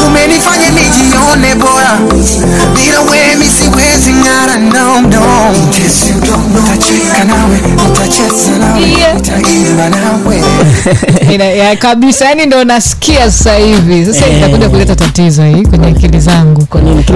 Umenifanya 0.07 0.69
nijione 0.69 1.55
bora. 1.55 1.97
Bila 2.75 3.01
wemi 3.01 3.45
siwezi 3.45 4.13
ng'ara 4.13 4.57
no, 4.57 5.01
no. 5.01 5.51
Nitacheka 5.69 7.23
nawe 7.23 7.59
nitacheza 7.75 8.51
nawe 8.59 9.13
nitaimba 9.15 9.89
nawe. 9.89 10.43
Ina- 11.33 11.43
ya 11.43 11.75
kabisa 11.75 12.25
yani 12.25 12.45
ndo 12.45 12.63
nasikia 12.63 13.31
sasa 13.31 13.55
hivi. 13.55 14.05
Sasa 14.05 14.25
Eh. 14.27 14.37
itakuja 14.37 14.69
kuleta 14.69 14.95
tatizo 14.95 15.43
hii 15.45 15.65
kwenye 15.65 15.87
akili 15.87 16.19
zangu. 16.19 16.65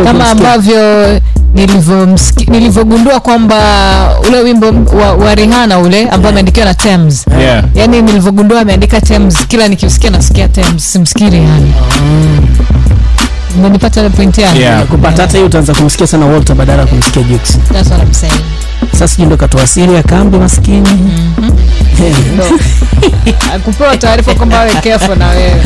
Kama 0.06 0.30
ambavyo 0.30 1.20
nilivyogundua 2.48 3.20
kwamba 3.20 3.58
ule 4.28 4.40
wimbo 4.42 4.66
wa, 4.98 5.14
wa 5.14 5.36
rihana 5.36 5.80
ule 5.80 6.10
ambao 6.10 6.30
ameandikiwa 6.32 6.66
na 6.66 6.74
Thames. 6.74 7.26
yeah. 7.42 7.64
Yani 7.76 8.02
nilivyogundua 8.02 8.62
ameandika 8.62 9.02
Thames, 9.02 9.48
kila 9.48 9.68
nikimsikia 9.68 10.10
nasikia 10.10 10.48
Thames, 10.48 10.92
simsikii 10.94 11.30
rihana 11.30 11.68
umenipata 13.58 14.00
ile 14.02 14.10
point 14.10 14.38
yangu? 14.38 14.60
Yeah. 14.60 14.86
kupata 14.86 15.22
hata 15.22 15.34
hiyo 15.34 15.46
utaanza 15.46 15.74
kumsikia 15.74 16.08
sana 16.08 16.26
walter 16.26 16.56
badala 16.56 16.82
ya 16.82 16.88
kumsikia 16.88 17.24
Jux. 17.24 17.58
That's 17.74 17.90
what 17.92 18.04
I'm 18.04 18.14
saying. 18.14 18.42
sasa 18.92 19.08
sijui 19.08 19.26
ndo 19.26 19.38
katoa 19.38 19.68
siri 19.68 19.94
ya 19.94 20.04
kambi 20.04 20.38
maskini. 20.38 20.90
Eh, 23.54 23.60
kupewa 23.66 23.98
taarifa 23.98 24.36
kwamba 24.36 24.60
awe 24.60 24.72
careful 24.74 25.18
na 25.18 25.28
wewe. 25.30 25.62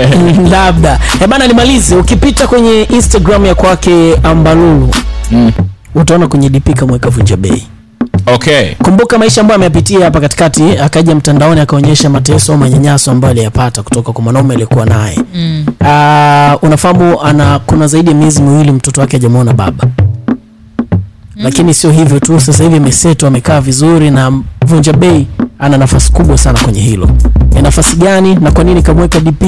Labda. 0.50 0.98
Eh 1.20 1.28
bana 1.28 1.46
nimalize. 1.46 1.96
Ukipita 1.96 2.46
kwenye 2.46 2.82
instagram 2.82 3.46
ya 3.46 3.54
kwake 3.54 4.16
ambalulu 4.22 4.90
Mm. 5.32 5.52
utaona 5.94 6.28
kwenye 6.28 6.48
dp 6.50 6.74
kama 6.74 6.96
ikavunja 6.96 7.36
bei. 7.36 7.66
Okay. 8.34 8.74
Kumbuka 8.74 9.18
maisha 9.18 9.40
ambayo 9.40 9.56
ameyapitia 9.56 10.04
hapa 10.04 10.20
katikati 10.20 10.78
akaja 10.78 11.14
mtandaoni 11.14 11.60
akaonyesha 11.60 12.10
mateso 12.10 12.52
au 12.52 12.58
manyanyaso 12.58 13.10
ambayo 13.10 13.30
aliyapata 13.30 13.82
kutoka 13.82 14.12
kwa 14.12 14.24
mwanaume 14.24 14.54
aliyekuwa 14.54 14.86
naye. 14.86 15.18
Mm. 15.34 15.64
unafahamu 16.62 17.22
ana 17.22 17.58
kuna 17.58 17.86
zaidi 17.86 18.10
ya 18.10 18.16
miezi 18.16 18.42
miwili 18.42 18.72
mtoto 18.72 19.00
wake 19.00 19.16
hajamwona 19.16 19.52
baba. 19.52 19.84
Lakini 21.36 21.74
sio 21.74 21.90
hivyo 21.90 22.20
tu 22.20 22.40
sasa 22.40 22.64
hivi 22.64 22.76
amesetwa 22.76 23.28
amekaa 23.28 23.60
vizuri 23.60 24.10
na 24.10 24.32
vunja 24.66 24.92
bei 24.92 25.26
ana 25.58 25.78
nafasi 25.78 26.12
kubwa 26.12 26.38
sana 26.38 26.58
kwenye 26.58 26.80
hilo. 26.80 27.08
Ni 27.52 27.62
nafasi 27.62 27.96
gani 27.96 28.34
na 28.34 28.50
kwa 28.52 28.64
nini 28.64 28.82
kamweka 28.82 29.20
dp 29.20 29.42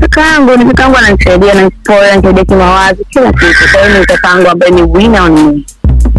kakaangu 0.00 0.56
ni 0.56 0.64
kakaangu 0.64 0.96
ananisaidia 0.96 1.52
ananispoil 1.52 2.04
ananisaidia 2.04 2.44
kimawazo 2.44 3.02
kila 3.10 3.32
kitu. 3.32 3.68
Kwa 3.72 3.86
hiyo 3.86 3.98
ni 4.00 4.06
kakaangu 4.06 4.48
ambaye 4.50 4.72
ni 4.72 4.82
winner 4.82 5.22
on 5.22 5.32
me. 5.32 5.62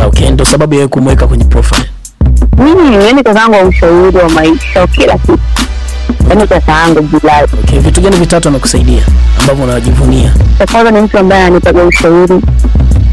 Okay 0.05 0.29
ndo 0.29 0.45
sababu 0.45 0.73
yawe 0.73 0.87
kumweka 0.87 1.27
kwenye 1.27 1.43
profile. 1.43 1.89
Mimi 2.57 3.05
yani 3.05 3.23
kakaangu 3.23 3.53
wa 3.53 3.61
ushauri 3.63 4.17
wa 4.17 4.29
maisha 4.29 4.87
kila 4.87 5.17
kitu 5.17 5.39
yani 6.29 6.47
kakaangu 6.47 7.01
bilali 7.01 7.47
okay 7.63 7.79
vitu 7.79 8.01
gani 8.01 8.15
vitatu 8.17 8.47
anakusaidia 8.49 9.03
ambavyo 9.39 9.63
unajivunia? 9.65 10.33
kwanza 10.71 10.91
ni 10.91 11.01
mtu 11.01 11.17
ambaye 11.17 11.43
anipaga 11.43 11.83
ushauri 11.83 12.41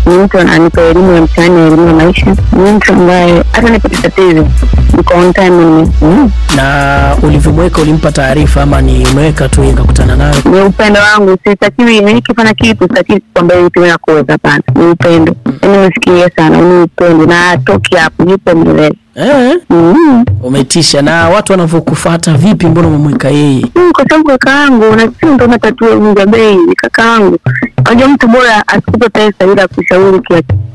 ni 0.06 0.18
mtu 0.18 0.38
ananipa 0.38 0.80
elimu 0.82 1.14
ya 1.14 1.22
mtaani 1.22 1.60
ya 1.60 1.66
elimu 1.66 1.86
ya 1.88 1.94
maisha. 1.94 2.26
Ni 2.52 2.72
mtu 2.72 2.92
ambaye 2.92 3.44
hata 3.52 3.68
nipata 3.70 3.96
tatizo 4.02 4.48
niko 4.96 5.14
on 5.14 5.32
time 5.32 5.50
ni 5.50 5.92
mm, 6.02 6.30
na 6.56 7.16
ulivyomweka 7.22 7.82
ulimpa 7.82 8.12
taarifa 8.12 8.62
ama 8.62 8.80
ni 8.80 9.06
umeweka 9.12 9.48
tu 9.48 9.64
ikakutana 9.64 10.16
kakutana 10.16 10.16
nayo? 10.16 10.62
Ni 10.62 10.68
upendo 10.68 11.00
wangu 11.00 11.36
sitakiwi 11.44 12.00
nikifanya 12.00 12.54
kitu 12.54 12.84
sitakiwi 12.84 13.20
kwamba 13.34 13.54
tuwe 13.70 13.92
kuweza 14.00 14.32
hapana. 14.32 14.62
Ni 14.74 14.84
upendo. 14.86 15.34
Yani 15.62 15.76
nimefikiria 15.76 16.30
sana 16.36 16.60
ni 16.60 16.82
upendo. 16.82 17.26
Na 17.26 17.50
atoki 17.50 17.96
hapo 17.96 18.30
yupo 18.30 18.54
milele 18.54 18.94
eh, 19.14 19.58
mm. 19.70 20.24
umetisha. 20.42 21.02
Na 21.02 21.28
watu 21.28 21.52
wanavyokufata 21.52 22.34
vipi? 22.34 22.66
Mbona 22.66 22.88
umemweka 22.88 23.28
yeye? 23.28 23.66
Mm, 23.76 23.92
kwa 23.92 24.04
sababu 24.08 24.28
kaka 24.28 24.50
yangu 24.50 24.96
na 24.96 25.10
sio 25.20 25.34
ndo 25.34 25.46
natatue 25.46 25.94
vunja 25.96 26.26
bei 26.26 26.56
ni 26.56 26.74
kaka 26.74 27.02
yangu 27.02 27.38
unajua 27.86 28.08
mtu 28.08 28.28
bora 28.28 28.68
asikupe 28.68 29.08
pesa 29.08 29.52
ila 29.52 29.62
akushauri 29.62 30.20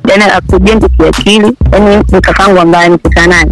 yani 0.10 0.24
akujenge 0.24 0.90
kiakili 0.90 1.58
yani 1.72 2.04
ni 2.12 2.22
kaka 2.22 2.44
ambaye 2.62 2.90
nikikaa 2.90 3.28
naye 3.28 3.46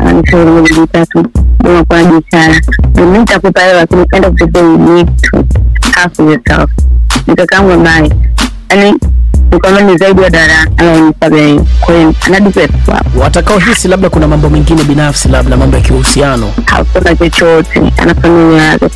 anishauri 0.00 0.50
moja 0.50 0.72
mbili 0.72 0.86
tatu. 0.86 1.24
Bora 1.58 1.84
kwa 1.84 2.02
biashara. 2.04 2.60
Mimi 2.94 3.18
nitakupa 3.18 3.60
hela 3.60 3.72
lakini 3.72 4.06
enda 4.12 4.30
kutetea 4.30 4.62
to 5.30 5.44
half 5.94 6.18
yourself 6.18 6.70
kaka 7.36 7.56
ambaye 7.56 8.10
yani 8.70 8.94
nikwambia 9.50 9.82
ni 9.82 9.96
zaidi 9.98 10.22
ya 10.22 10.30
darasa 10.30 10.70
kwa 11.80 11.96
hiyo 11.96 12.14
watakaohisi 13.20 13.88
labda 13.88 14.10
kuna 14.10 14.28
mambo 14.28 14.50
mengine 14.50 14.84
binafsi 14.84 15.28
labda 15.28 15.56
mambo 15.56 15.76
ya 15.76 15.82
kiuhusiano 15.82 16.52
hakuna 16.66 17.16
chochote. 17.16 17.82
Ana 17.96 18.14
familia 18.14 18.62
yake 18.62 18.86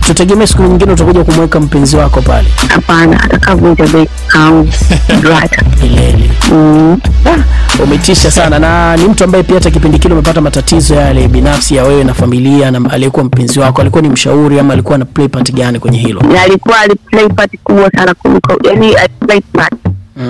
tutegemee 0.00 0.46
siku 0.46 0.62
nyingine 0.62 0.92
utakuja 0.92 1.24
kumweka 1.24 1.60
mpenzi 1.60 1.96
wako 1.96 2.22
pale. 2.22 2.48
Hapana 2.68 3.20
atakavunja 3.24 3.86
bei 3.86 4.08
milele. 5.82 6.30
Mm. 6.52 6.98
Ah, 7.26 7.82
umetisha 7.82 8.30
sana. 8.30 8.58
Na 8.58 8.96
ni 8.96 9.04
mtu 9.08 9.24
ambaye 9.24 9.44
pia 9.44 9.54
hata 9.54 9.70
kipindi 9.70 9.98
kile 9.98 10.14
umepata 10.14 10.40
matatizo 10.40 10.94
yale 10.94 11.28
binafsi 11.28 11.76
ya 11.76 11.84
wewe 11.84 12.04
na 12.04 12.14
familia 12.14 12.70
na 12.70 12.90
aliyekuwa 12.90 13.24
mpenzi 13.24 13.60
wako 13.60 13.80
alikuwa 13.80 14.02
ni 14.02 14.08
mshauri 14.08 14.58
ama 14.58 14.72
alikuwa 14.72 14.98
na 14.98 15.04
play 15.04 15.28
part 15.28 15.52
gani 15.52 15.78
kwenye 15.78 15.98
hilo? 15.98 16.22
Alikuwa 16.44 16.80
aliplay 16.80 17.28
part 17.28 17.52
kubwa 17.64 17.90
sana 17.90 18.14
kuliko 18.14 18.58
yani 18.64 18.94
aliplay 18.94 19.40
part 19.56 19.74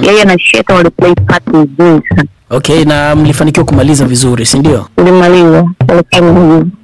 yeye 0.02 0.24
na 0.24 0.38
sheta 0.38 0.74
waliplay 0.74 1.14
part 1.14 1.46
nzuri 1.48 2.02
sana. 2.08 2.24
Okay 2.50 2.84
na 2.84 3.16
mlifanikiwa 3.16 3.66
kumaliza 3.66 4.04
vizuri 4.04 4.46
si 4.46 4.58
ndio? 4.58 4.88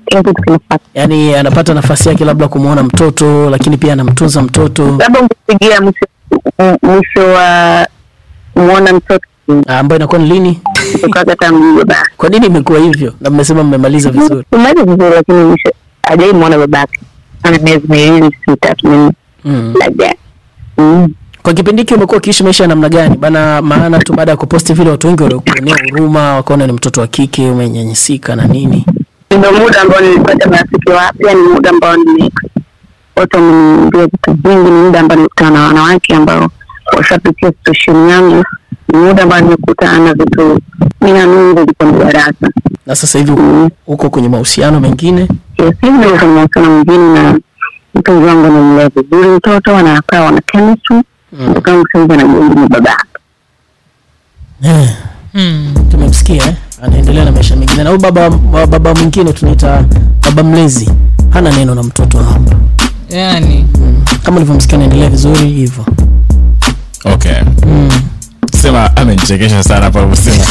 Kitu 0.07 0.59
yaani 0.94 1.35
anapata 1.35 1.74
nafasi 1.74 2.09
yake 2.09 2.24
labda 2.24 2.48
kumwona 2.48 2.83
mtoto 2.83 3.50
lakini 3.50 3.76
pia 3.76 3.92
anamtunza 3.92 4.42
mtoto. 4.42 4.96
Labda 4.98 5.20
ungepigia 5.20 5.81
mwisho 6.83 7.26
wa 7.35 7.87
kumwona 8.55 8.92
mtoto. 8.92 9.26
Ah, 9.66 9.78
ambayo 9.78 9.98
inakuwa 9.98 10.20
ni 10.20 10.28
lini? 10.28 10.61
Kwa 12.16 12.28
nini 12.28 12.46
imekuwa 12.46 12.78
hivyo? 12.78 13.14
Na 13.20 13.31
mmesema 13.31 13.62
mmemaliza 13.64 14.11
vizuri. 14.11 14.44
Mmemaliza 14.52 14.85
vizuri 14.85 15.14
lakini 15.14 15.44
mwisho 15.44 15.70
hajai 16.02 16.33
mwona 16.33 16.59
babake. 16.59 17.00
Ana 17.42 17.59
miezi 17.59 17.87
miwili 17.88 18.37
mitatu 18.46 18.88
minne 18.88 19.12
mm. 19.44 19.74
labda 19.81 20.14
mm. 20.78 21.09
Kwa 21.42 21.52
kipindi 21.55 21.83
hiki 21.83 21.94
umekuwa 21.94 22.18
ukiishi 22.18 22.44
maisha 22.44 22.64
ya 22.64 22.68
namna 22.68 22.88
gani? 22.88 23.16
Bana 23.16 23.62
maana 23.62 23.98
tu 23.98 24.12
baada 24.12 24.31
ya 24.31 24.37
kuposti 24.37 24.72
vile 24.72 24.90
watu 24.90 25.07
wengi 25.07 25.22
waliokuonea 25.22 25.76
huruma 25.90 26.35
wakaona 26.35 26.66
ni 26.66 26.72
mtoto 26.72 27.00
wa 27.00 27.07
kike 27.07 27.50
umenyanyasika 27.50 28.37
na 28.37 28.44
nini? 28.46 28.87
Ndio 29.38 29.52
muda 29.52 29.81
ambao 29.83 30.00
nilipata 30.00 30.50
marafiki 30.50 30.90
wapya, 30.92 31.35
ni 31.35 31.40
muda 31.42 31.70
ambao 31.70 31.96
watu 33.16 33.37
wameniambia 33.37 34.07
vitu 34.07 34.33
vingi, 34.44 34.70
ni 34.70 34.83
muda 34.83 35.00
ambao 35.00 35.16
nilikutana 35.16 35.50
na 35.50 35.66
wanawake 35.66 36.14
ambao 36.14 36.48
washapitia 36.96 37.52
situation 37.52 38.09
yangu, 38.09 38.44
ni 38.92 38.98
muda 38.98 39.22
ambao 39.22 39.40
nimekutana 39.40 39.98
na 39.98 40.14
vitu 40.14 40.59
mina 41.00 41.26
mingi 41.26 41.61
vilikuwa 41.61 41.92
ni 41.92 41.98
darasa. 41.98 42.48
na 42.87 42.94
sasa 42.96 43.18
hivi 43.18 43.33
uko- 43.33 43.70
uko 43.87 44.11
kwenye 44.11 44.28
mahusiano 44.28 44.81
mengine? 44.81 45.20
Yes, 45.59 45.74
hivi 45.81 45.98
ndio 45.98 46.11
kwenye 46.18 46.35
mahusiano 46.35 46.68
mengine 46.85 47.12
na 47.22 47.38
mpenzi 47.94 48.26
wangu 48.26 48.46
anamlea 48.46 48.88
vizuri 48.88 49.28
mtoto, 49.28 49.72
wanakaa 49.72 50.20
wana 50.20 50.40
chemistry, 50.52 50.96
wangu 51.40 51.62
sasa 51.64 51.99
hivi 51.99 52.61
ni 52.61 52.68
baba 52.68 52.97
eh, 54.64 54.88
Mm. 55.35 55.75
tumemsikia 55.90 56.45
eh? 56.47 56.55
anaendelea 56.83 57.25
na 57.25 57.33
maisha 57.33 57.57
mengine. 57.57 57.83
Na 57.85 57.90
huyu 57.90 58.01
baba 58.03 58.31
baba 58.66 58.95
mwingine 58.95 59.33
tunaita 59.33 59.85
baba 60.25 60.42
mlezi. 60.42 60.90
Hana 61.31 61.51
neno 61.51 61.75
na 61.75 61.83
mtoto 61.83 62.18
hapa. 62.18 62.57
Yani 63.09 63.66
kama 64.23 64.37
ulivyomsikia 64.37 64.75
anaendelea 64.77 65.11
vizuri 65.11 65.49
hivyo. 65.49 65.87
Okay. 67.05 67.35
Sema 68.62 68.97
amenichekesha 68.97 69.62
sana 69.62 69.85
hapa 69.85 70.07
usema 70.07 70.45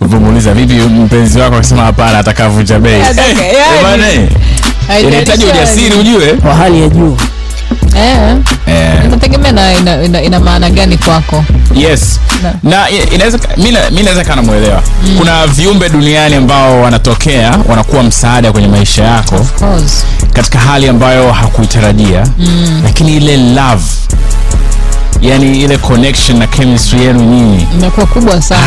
ulipomuuliza 0.00 0.54
vipi 0.58 0.74
mpenzi 0.74 1.38
wako? 1.38 1.56
Akisema 1.56 1.82
hapana 1.82 2.18
atakavunja 2.18 2.78
bei. 2.78 2.92
Yeah, 2.92 3.10
okay, 3.10 4.26
Eh, 4.96 5.04
inahitaji 5.04 5.44
ujasiri 5.44 5.96
ujue. 5.96 6.34
Wa 6.48 6.54
hali 6.54 6.80
ya 6.82 6.88
juu 6.88 7.16
eh, 7.96 8.36
eh. 8.66 9.04
inategemea 9.04 9.52
na 9.52 9.74
ina, 9.74 10.02
ina, 10.02 10.22
ina 10.22 10.40
maana 10.40 10.70
gani 10.70 10.96
kwako 10.98 11.44
yes 11.74 12.20
Na. 12.42 12.52
na 12.62 12.90
inaweza 12.90 13.38
mi 13.56 13.70
na- 13.72 13.90
mi 13.90 14.02
naweza 14.02 14.24
kana 14.24 14.42
mwelewa 14.42 14.82
kuna 15.18 15.46
viumbe 15.46 15.88
duniani 15.88 16.34
ambao 16.34 16.80
wanatokea 16.82 17.58
wanakuwa 17.68 18.02
msaada 18.02 18.52
kwenye 18.52 18.68
maisha 18.68 19.04
yako 19.04 19.34
Of 19.36 19.52
course. 19.52 20.04
katika 20.32 20.58
hali 20.58 20.88
ambayo 20.88 21.32
hakuitarajia 21.32 22.26
mm. 22.38 22.80
lakini 22.84 23.16
ile 23.16 23.36
love 23.36 23.84
yani 25.20 25.60
ile 25.60 25.76
connection 25.78 26.38
na 26.38 26.46
chemistry 26.46 27.00
yenu 27.02 27.20
nyinyi. 27.20 27.66
Imekuwa 27.74 28.06
kubwa 28.06 28.42
sana. 28.42 28.62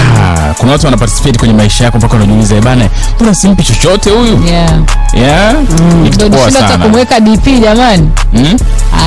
Ah, 0.50 0.54
kuna 0.54 0.72
watu 0.72 0.86
wanaparticipate 0.86 1.40
kwenye 1.40 1.54
maisha 1.54 1.84
yako 1.84 1.98
mpaka 1.98 2.16
unajiuliza 2.16 2.56
"Eh 2.56 2.62
bana 2.64 2.90
mbona 3.16 3.36
simpi 3.36 3.64
chochote 3.64 4.10
huyu? 4.10 4.44
Yeah. 4.48 4.72
yeah? 5.14 5.54
Mm. 5.54 6.10
Ndio 6.14 6.30
nishinda 6.30 6.62
hata 6.62 6.78
kumweka 6.78 7.20
dp 7.20 7.48
jamani. 7.62 8.10
Mm? 8.34 8.58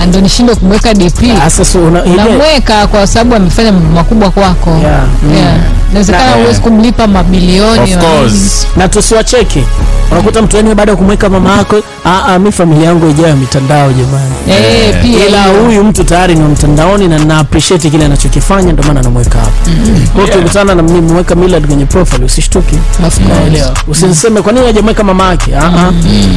Ah, 0.02 0.06
ndio 0.06 0.20
nishinda 0.20 0.54
kumweka 0.54 0.94
dp 0.94 1.38
sasa 1.38 1.64
so, 1.64 1.78
una, 1.84 2.02
namweka 2.04 2.86
kwa 2.86 3.06
sababu 3.06 3.34
amefanya 3.34 3.72
mambo 3.72 3.94
makubwa 3.94 4.30
kwako. 4.30 4.70
Yeah, 4.82 5.02
mm. 5.22 5.34
Yeah. 5.36 5.54
inawezekana 5.90 6.30
Na- 6.30 6.42
huwezi 6.42 6.60
kumlipa 6.60 7.06
mabilioni 7.06 7.80
of 7.94 7.96
course. 7.98 8.66
Na 8.76 8.88
tusiwacheke. 8.88 9.64
Unakuta 10.12 10.42
mtu 10.42 10.56
yani 10.56 10.74
baada 10.74 10.90
ya 10.92 10.96
kumweka 10.96 11.28
mama 11.28 11.56
yako 11.56 11.76
"Ah, 12.04 12.22
ah, 12.34 12.38
mi 12.38 12.52
familia 12.52 12.86
yangu 12.86 13.10
ijayo 13.10 13.36
mitandao 13.36 13.92
jamani. 13.92 14.34
Eh, 14.50 14.94
pia 15.02 15.26
ila 15.26 15.44
huyu 15.44 15.84
mtu 15.84 16.04
tayari 16.04 16.34
ni 16.34 16.40
mtandaoni 16.40 17.08
na 17.08 17.18
na 17.34 17.40
appreciate 17.40 17.90
kile 17.90 18.04
anachokifanya 18.04 18.72
ndio 18.72 18.84
maana 18.84 19.00
anamweka 19.00 19.38
hapa. 19.38 19.52
Kwa 20.14 20.22
hiyo 20.24 20.36
ukikutana 20.36 20.74
na 20.74 20.82
mimi 20.82 21.00
mweka 21.12 21.34
Millard 21.34 21.66
kwenye 21.66 21.86
profile 21.86 22.24
usishtuke. 22.24 22.78
Unaelewa 23.24 23.74
usiseme 23.88 24.42
kwa 24.42 24.52
nini 24.52 24.66
hajamweka 24.66 25.04
mama 25.04 25.24
yake 25.28 25.56
ah 25.56 25.62
ah 25.64 25.92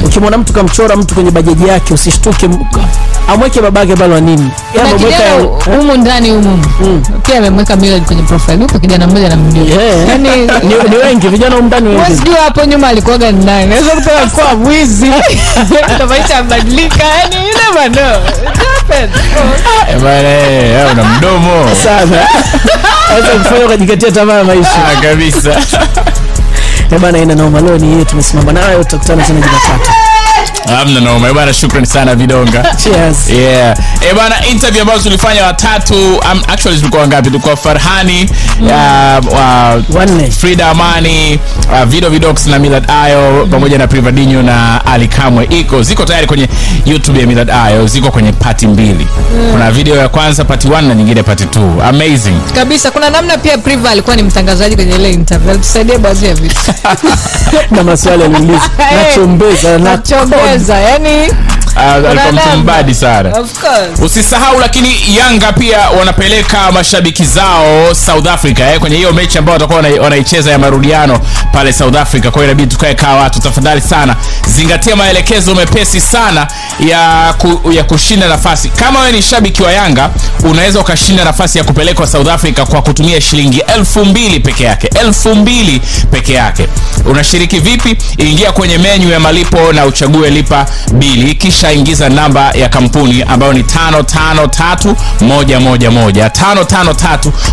ukimwona 0.06 0.38
mtu 0.38 0.54
kamchora 0.54 0.96
mtu 0.96 1.16
kwenye 1.16 1.32
bajaji 1.32 1.68
yake 1.68 1.94
usishtuke 1.94 2.50
amweke 3.28 3.62
babake 3.62 3.96
pale 3.96 4.14
wa 4.14 4.22
nini? 4.22 4.52
Yeye 4.76 4.88
amemweka 4.90 5.24
humu 5.72 5.98
ndani 5.98 6.30
humu. 6.32 6.66
Pia 7.24 7.38
amemweka 7.38 7.76
Millard 7.76 8.06
kwenye 8.06 8.22
profile. 8.22 8.62
Yupo 8.62 8.80
kijana 8.80 9.08
mmoja 9.08 9.30
namjua 9.30 9.64
Yeah. 9.68 10.08
yani 10.10 10.30
ni, 10.68 10.90
ni 10.90 10.96
wengi 10.98 11.28
vijana 11.28 11.56
humu 11.56 11.68
ndani 11.68 11.90
wengi. 11.90 12.22
Jua 12.26 12.36
hapo 12.44 12.66
nyuma 12.66 12.88
alikuwaga 12.88 13.32
ni 13.32 13.46
nani? 13.46 13.70
Naweza 13.70 13.90
kutoka 13.92 14.26
kwa 14.28 14.56
mwizi. 14.56 15.10
Na 16.00 16.06
maisha 16.10 16.34
yabadilika 16.34 17.04
yani 17.04 17.36
you 17.36 17.54
never 17.54 17.92
know. 17.92 18.22
It 18.52 18.58
happens. 18.58 19.12
Eh, 20.88 20.94
una 20.94 21.04
mdomo. 21.04 21.76
Sana 21.84 22.28
aweza 23.12 23.28
kufanya 23.28 23.66
ukajikatia 23.66 24.12
tamaa 24.12 24.44
maisha. 24.44 24.70
Ah, 24.98 25.02
kabisa. 25.02 25.50
Eh 26.92 27.00
bana 27.00 27.18
ina 27.18 27.36
noma. 27.36 27.62
Leo 27.62 27.78
ni 27.78 27.92
yetu 27.98 28.06
tumesimama 28.06 28.52
nayo 28.54 28.84
tutakutana 28.84 29.24
tena 29.24 29.40
Jumatatu 29.42 29.92
amna 30.82 31.00
noma 31.00 31.34
bana 31.34 31.54
shukrani 31.54 31.88
sana 31.88 32.16
vidonga. 32.16 32.76
Cheers. 32.84 33.30
Yeah. 33.30 33.78
Bana 34.16 34.46
interview 34.48 34.82
ambazo 34.82 35.04
tulifanya 35.04 35.46
watatu 35.46 36.16
um, 36.18 36.42
actually 36.48 36.78
tulikuwa 36.78 37.02
wangapi 37.02 37.28
tulikuwa 37.28 37.56
farhani 37.58 38.30
uh, 38.62 39.34
uh, 39.34 40.30
frida 40.40 40.70
amani 40.70 41.40
uh, 41.72 41.84
video 41.84 42.10
vidox 42.10 42.46
na 42.48 42.60
milad 42.60 42.92
ayo 42.92 43.48
pamoja 43.52 43.78
na 43.78 43.88
privadinho 43.88 44.42
na 44.44 44.86
ali 44.86 45.08
kamwe. 45.08 45.46
Iko 45.46 45.84
ziko 45.84 46.06
tayari 46.06 46.28
kwenye 46.28 46.48
youtube 46.86 47.20
ya 47.20 47.28
milad 47.28 47.52
ayo. 47.52 47.88
Ziko 47.88 48.12
kwenye 48.12 48.32
pati 48.32 48.68
mbili. 48.68 49.08
Kuna 49.52 49.72
video 49.72 49.96
ya 49.96 50.10
kwanza 50.10 50.44
pati 50.46 50.68
1 50.68 50.82
na 50.82 50.96
nyingine 50.96 51.24
pati 51.24 51.44
2 51.44 51.88
amazing. 51.90 52.36
Kabisa 52.56 52.92
kuna 52.92 53.10
namna 53.10 53.38
pia 53.38 53.58
priva 53.58 53.90
alikuwa 53.90 54.16
ni 54.16 54.24
mtangazaji 54.24 54.76
kwenye 54.76 54.96
ile 54.96 55.12
interview. 55.12 55.52
Alitusaidia 55.52 55.98
baadhi 56.00 56.26
ya 56.26 56.34
vitu. 56.34 56.56
Na 57.72 57.84
maswali 57.84 58.24
aliuliza 58.24 58.62
nachombeza 58.98 59.78
na 59.78 59.98
yani 60.42 61.32
mbadi 62.58 62.96
sana. 62.96 63.32
Usisahau 64.06 64.60
lakini 64.60 64.96
yanga 65.18 65.54
pia 65.54 65.90
wanapeleka 65.90 66.72
mashabiki 66.72 67.26
zao 67.26 67.96
south 67.96 68.28
africa 68.28 68.60
eh, 68.60 68.80
kwenye 68.80 68.96
hiyo 68.96 69.14
mechi 69.14 69.38
ambayo 69.38 69.54
watakuwa 69.54 70.02
wanaicheza 70.04 70.52
ya 70.52 70.60
marudiano 70.60 71.20
pale 71.54 71.74
south 71.74 71.96
africa. 71.96 72.32
Kwao 72.32 72.46
inabidi 72.46 72.70
tukae 72.72 72.94
kaa 72.96 73.14
watu 73.16 73.40
tafadhali 73.42 73.82
sana. 73.82 74.16
Zingatia 74.48 74.96
maelekezo 74.96 75.56
mepesi 75.56 76.02
sana 76.02 76.48
ya, 76.80 77.34
ku, 77.38 77.72
ya 77.72 77.84
kushinda 77.84 78.28
nafasi. 78.28 78.70
Kama 78.70 79.00
wewe 79.00 79.12
ni 79.12 79.22
shabiki 79.22 79.64
wa 79.64 79.72
yanga 79.72 80.10
unaweza 80.44 80.80
ukashinda 80.80 81.24
nafasi 81.24 81.58
ya 81.58 81.64
kupelekwa 81.64 82.08
south 82.08 82.28
africa 82.28 82.60
kwa 82.66 82.82
kutumia 82.82 83.22
shilingi 83.22 83.60
elfu 83.76 84.06
mbili 84.06 84.40
peke 84.40 84.64
yake. 84.64 84.90
Elfu 85.02 85.36
mbili 85.36 85.82
peke 86.12 86.34
yake. 86.34 86.68
Unashiriki 87.06 87.60
vipi? 87.60 87.98
Ingia 88.18 88.52
kwenye 88.52 88.78
menyu 88.78 89.10
ya 89.12 89.20
malipo 89.20 89.74
na 89.74 89.86
uchague 90.18 90.30
lipa 90.30 90.66
bili 90.94 91.36
kisha 91.36 91.72
ingiza 91.72 92.10
namba 92.10 92.52
ya 92.52 92.70
kampuni 92.70 93.24
ambayo 93.24 93.54
ni 93.54 93.62
553111 93.62 96.30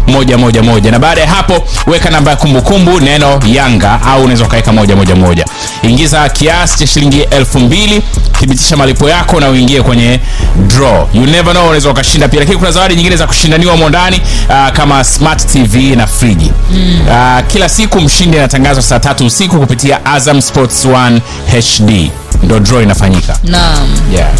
553111 0.06 0.90
na 0.90 0.98
baada 0.98 1.20
ya 1.20 1.28
hapo 1.28 1.64
weka 1.86 2.10
namba 2.10 2.30
ya 2.30 2.36
kumbukumbu 2.36 3.00
neno 3.00 3.40
yanga 3.46 4.02
au 4.02 4.20
unaweza 4.22 4.44
ukaweka 4.44 4.72
moja 4.72 4.96
moja 4.96 5.14
moja. 5.16 5.44
Ingiza 5.82 6.28
kiasi 6.28 6.78
cha 6.78 6.86
shilingi 6.86 7.20
elfu 7.20 7.60
mbili 7.60 8.02
thibitisha 8.40 8.76
malipo 8.76 9.08
yako 9.08 9.40
na 9.40 9.48
uingie 9.48 9.82
kwenye 9.82 10.20
draw. 10.66 11.08
You 11.14 11.26
never 11.26 11.52
know 11.52 11.62
unaweza 11.64 11.90
ukashinda 11.90 12.28
pia. 12.28 12.40
Lakini 12.40 12.58
kuna 12.58 12.70
zawadi 12.70 12.96
nyingine 12.96 13.16
za 13.16 13.26
kushindaniwa 13.26 13.72
humo 13.72 13.88
ndani 13.88 14.20
uh, 14.48 14.68
kama 14.72 15.04
smart 15.04 15.46
tv 15.52 15.96
na 15.96 16.06
friji 16.06 16.52
mm. 16.72 17.00
uh, 17.08 17.40
kila 17.52 17.68
siku 17.68 18.00
mshindi 18.00 18.38
anatangazwa 18.38 18.82
saa 18.82 18.98
tatu 18.98 19.26
usiku 19.26 19.60
kupitia 19.60 20.06
azam 20.06 20.40
sports 20.42 20.84
1 20.86 21.20
hd 21.52 22.10
ndo 22.54 22.62
draw 22.62 22.80
inafanyika. 22.82 23.38
Naam. 23.44 23.88
Yeah. 24.12 24.30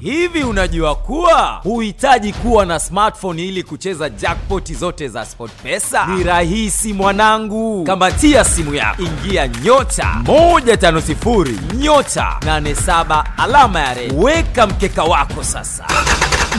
Hivi 0.00 0.42
unajua 0.44 0.94
kuwa 0.94 1.60
huhitaji 1.62 2.32
kuwa 2.32 2.66
na 2.66 2.78
smartphone 2.80 3.42
ili 3.44 3.62
kucheza 3.62 4.08
jackpoti 4.10 4.74
zote 4.74 5.08
za 5.08 5.26
SportPesa? 5.26 6.06
Ni 6.06 6.22
rahisi 6.24 6.92
mwanangu, 6.92 7.84
kamatia 7.84 8.44
simu 8.44 8.74
yako, 8.74 9.02
ingia 9.02 9.48
nyota. 9.48 10.16
150 10.24 11.48
nyota. 11.74 12.36
87 12.40 13.24
alama 13.36 13.80
ya 13.80 13.94
redi, 13.94 14.14
weka 14.16 14.66
mkeka 14.66 15.04
wako 15.04 15.44
sasa. 15.44 15.84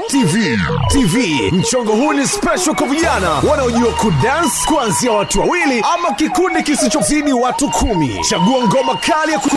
tv 0.07 0.57
tv 0.91 1.51
mchongo 1.51 1.91
huu 1.91 2.13
ni 2.13 2.27
special 2.27 2.75
kwa 2.75 2.87
vijana 2.87 3.29
wanaojua 3.49 3.91
kudance 3.93 4.55
kuanzia 4.65 5.11
watu 5.11 5.39
wawili 5.39 5.83
ama 5.93 6.11
kikundi 6.11 6.63
kisichozidi 6.63 7.33
watu 7.33 7.69
kumi. 7.69 8.19
Chagua 8.29 8.63
ngoma 8.67 8.95
kali 8.95 9.31
ya 9.31 9.39
ku- 9.39 9.49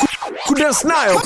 kudance 0.46 0.88
nayo. 0.88 1.20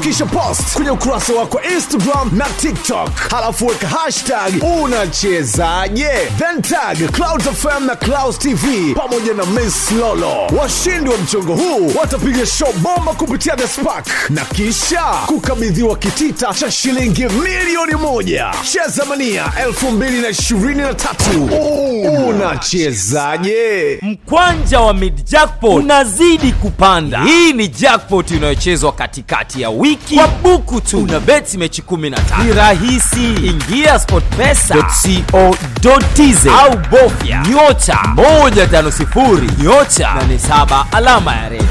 Kisha 0.00 0.26
post 0.26 0.74
kwenye 0.74 0.90
ukurasa 0.90 1.32
wako 1.32 1.60
instagram 1.74 2.30
na 2.36 2.44
tiktok. 2.44 3.10
Halafu 3.30 3.66
weka 3.66 3.88
hashtag 3.88 4.62
unachezaje? 4.82 6.08
Then 6.38 6.62
tag 6.62 7.10
clouds 7.12 7.44
fm 7.48 7.86
na 7.86 7.96
clouds 7.96 8.38
tv 8.38 8.94
pamoja 8.94 9.34
na 9.34 9.46
miss 9.46 9.90
lolo. 9.92 10.46
Washindi 10.60 11.10
wa 11.10 11.18
mchongo 11.18 11.54
huu 11.54 11.92
watapiga 12.00 12.46
show 12.46 12.72
bomba 12.72 13.12
kupitia 13.12 13.56
the 13.56 13.68
spark. 13.68 14.06
Na 14.30 14.44
kisha 14.44 15.02
kukabidhiwa 15.26 15.96
kitita 15.96 16.54
cha 16.54 16.70
shilingi 16.70 17.24
milioni 17.24 17.94
moja. 17.94 18.52
Cheza 18.72 19.04
mania 19.04 19.52
2023 19.66 22.28
unachezaje? 22.28 23.98
Mkwanja 24.02 24.80
wa 24.80 24.94
mid 24.94 25.24
jackpot 25.24 25.74
unazidi 25.82 26.52
kupanda. 26.52 27.24
Hii 27.32 27.52
ni 27.52 27.68
jackpot 27.68 28.30
inayochezwa 28.30 28.92
katikati 28.92 29.62
ya 29.62 29.70
wiki. 29.70 30.14
Kwa 30.14 30.28
buku 30.28 30.80
tu. 30.80 30.98
Una 31.02 31.20
beti 31.20 31.58
mechi 31.58 31.82
15. 31.82 32.44
Ni 32.44 32.52
rahisi, 32.52 33.24
ingia 33.34 33.98
sportpesa.co.tz 33.98 36.46
au 36.46 36.76
bofya. 36.90 37.46
Nyota. 37.50 37.98
150 38.16 39.62
nyota. 39.62 40.14
87 40.28 40.84
alama 40.92 41.34
ya 41.36 41.48
redi. 41.48 41.64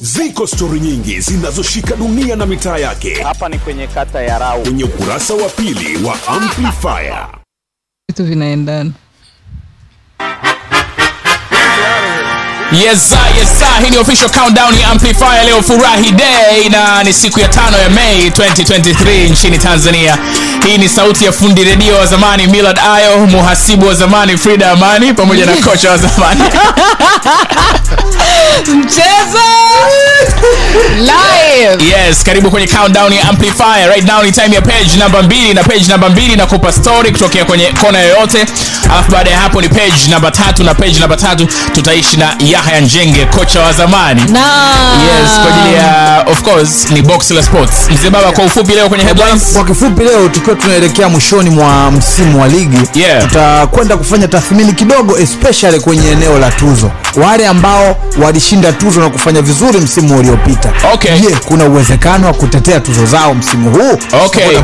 ziko 0.00 0.46
stori 0.46 0.80
nyingi 0.80 1.20
zinazoshika 1.20 1.96
dunia 1.96 2.36
na 2.36 2.46
mitaa 2.46 2.78
yake. 2.78 3.22
Hapa 3.22 3.48
ni 3.48 3.58
kwenye 3.58 3.86
kata 3.86 4.22
ya 4.22 4.38
rau. 4.38 4.62
Kwenye 4.62 4.84
ukurasa 4.84 5.34
wa 5.34 5.48
pili 5.48 6.04
wa 6.04 6.14
amplifier. 6.28 7.26
Vitu 8.08 8.24
vinaendana 8.24 8.90
Yes, 12.72 13.12
yes. 13.38 13.62
Hii 13.84 13.90
ni 13.90 13.98
official 13.98 14.30
countdown 14.30 14.78
ya 14.80 14.88
Amplifier 14.90 15.44
leo 15.44 15.62
Furahi 15.62 16.10
Day 16.12 16.68
na 16.68 17.02
ni 17.04 17.12
siku 17.12 17.40
ya 17.40 17.48
tano 17.48 17.78
ya 17.78 17.90
Mei 17.90 18.28
2023 18.30 19.30
nchini 19.30 19.58
Tanzania. 19.58 20.18
Hii 20.66 20.78
ni 20.78 20.88
sauti 20.88 21.24
ya 21.24 21.32
fundi 21.32 21.64
redio 21.64 21.96
wa 21.96 22.06
zamani 22.06 22.46
Millard 22.46 22.78
Ayo, 22.94 23.26
muhasibu 23.26 23.86
wa 23.86 23.94
zamani 23.94 24.38
Frida 24.38 24.70
Amani 24.70 25.12
pamoja 25.14 25.46
na 25.46 25.52
kocha 25.52 25.90
wa 25.90 25.96
zamani. 25.98 26.40
Mchezo! 28.74 29.42
Live! 30.98 31.84
Yes 31.84 32.24
karibu 32.24 32.50
kwenye 32.50 32.66
countdown 32.66 33.12
ya 33.12 33.28
amplifier 33.28 33.88
right 33.88 34.04
now 34.04 34.22
ni 34.22 34.32
time 34.32 34.54
ya 34.54 34.62
page 34.62 34.96
namba 34.98 35.22
mbili 35.22 35.54
na 35.54 35.62
page 35.64 35.84
namba 35.88 36.08
mbili 36.08 36.36
nakupa 36.36 36.72
story 36.72 37.10
kutokea 37.12 37.44
kwenye 37.44 37.66
kona 37.80 37.98
yoyote. 38.00 38.46
Alafu 38.92 39.10
baada 39.12 39.30
ya 39.30 39.38
hapo 39.38 39.60
ni 39.62 39.68
page 39.68 39.92
namba 40.10 40.30
tatu 40.30 40.64
na 40.64 40.74
page 40.74 40.98
namba 40.98 41.16
tatu 41.16 41.46
tutaishi 41.74 42.16
na 42.16 42.34
yahya 42.66 42.80
njenge 42.80 43.24
kocha 43.26 43.60
wa 43.60 43.72
zamani. 43.72 44.20
Yes 44.20 45.30
kwa 45.42 45.54
ajili 45.56 45.74
ya 45.74 46.22
of 46.26 46.42
course 46.42 46.90
ni 46.90 47.02
box 47.02 47.30
la 47.30 47.42
sports. 47.42 47.90
Mzee 47.90 48.10
baba 48.10 48.32
kwa 48.32 48.44
ufupi 48.44 48.72
leo 48.72 48.88
kwenye 48.88 49.04
headlines. 49.04 49.52
Kwa 49.52 49.64
kifupi 49.64 50.04
leo 50.04 50.28
tukiwa 50.28 50.56
tunaelekea 50.56 51.08
mwishoni 51.08 51.50
mwa 51.50 51.90
msimu 51.90 52.40
wa 52.40 52.48
ligi 52.48 52.78
yeah. 53.00 53.22
tutakwenda 53.22 53.96
kufanya 53.96 54.28
tathmini 54.28 54.72
kidogo 54.72 55.18
especially 55.18 55.80
kwenye 55.80 56.10
eneo 56.10 56.38
la 56.38 56.50
tuzo. 56.50 56.90
Wale 57.16 57.46
ambao 57.46 57.96
walishinda 58.22 58.72
tuzo 58.72 59.00
na 59.00 59.10
kufanya 59.10 59.42
vizuri 59.42 59.78
msimu 59.78 60.18
uliopita. 60.18 60.72
Okay. 60.94 61.18
je 61.20 61.36
kuna 61.44 61.64
uwezekano 61.64 62.26
wa 62.26 62.32
kutetea 62.32 62.80
tuzo 62.80 63.06
zao 63.06 63.34
msimu 63.34 63.70
huu? 63.70 63.98
Okay. 64.24 64.58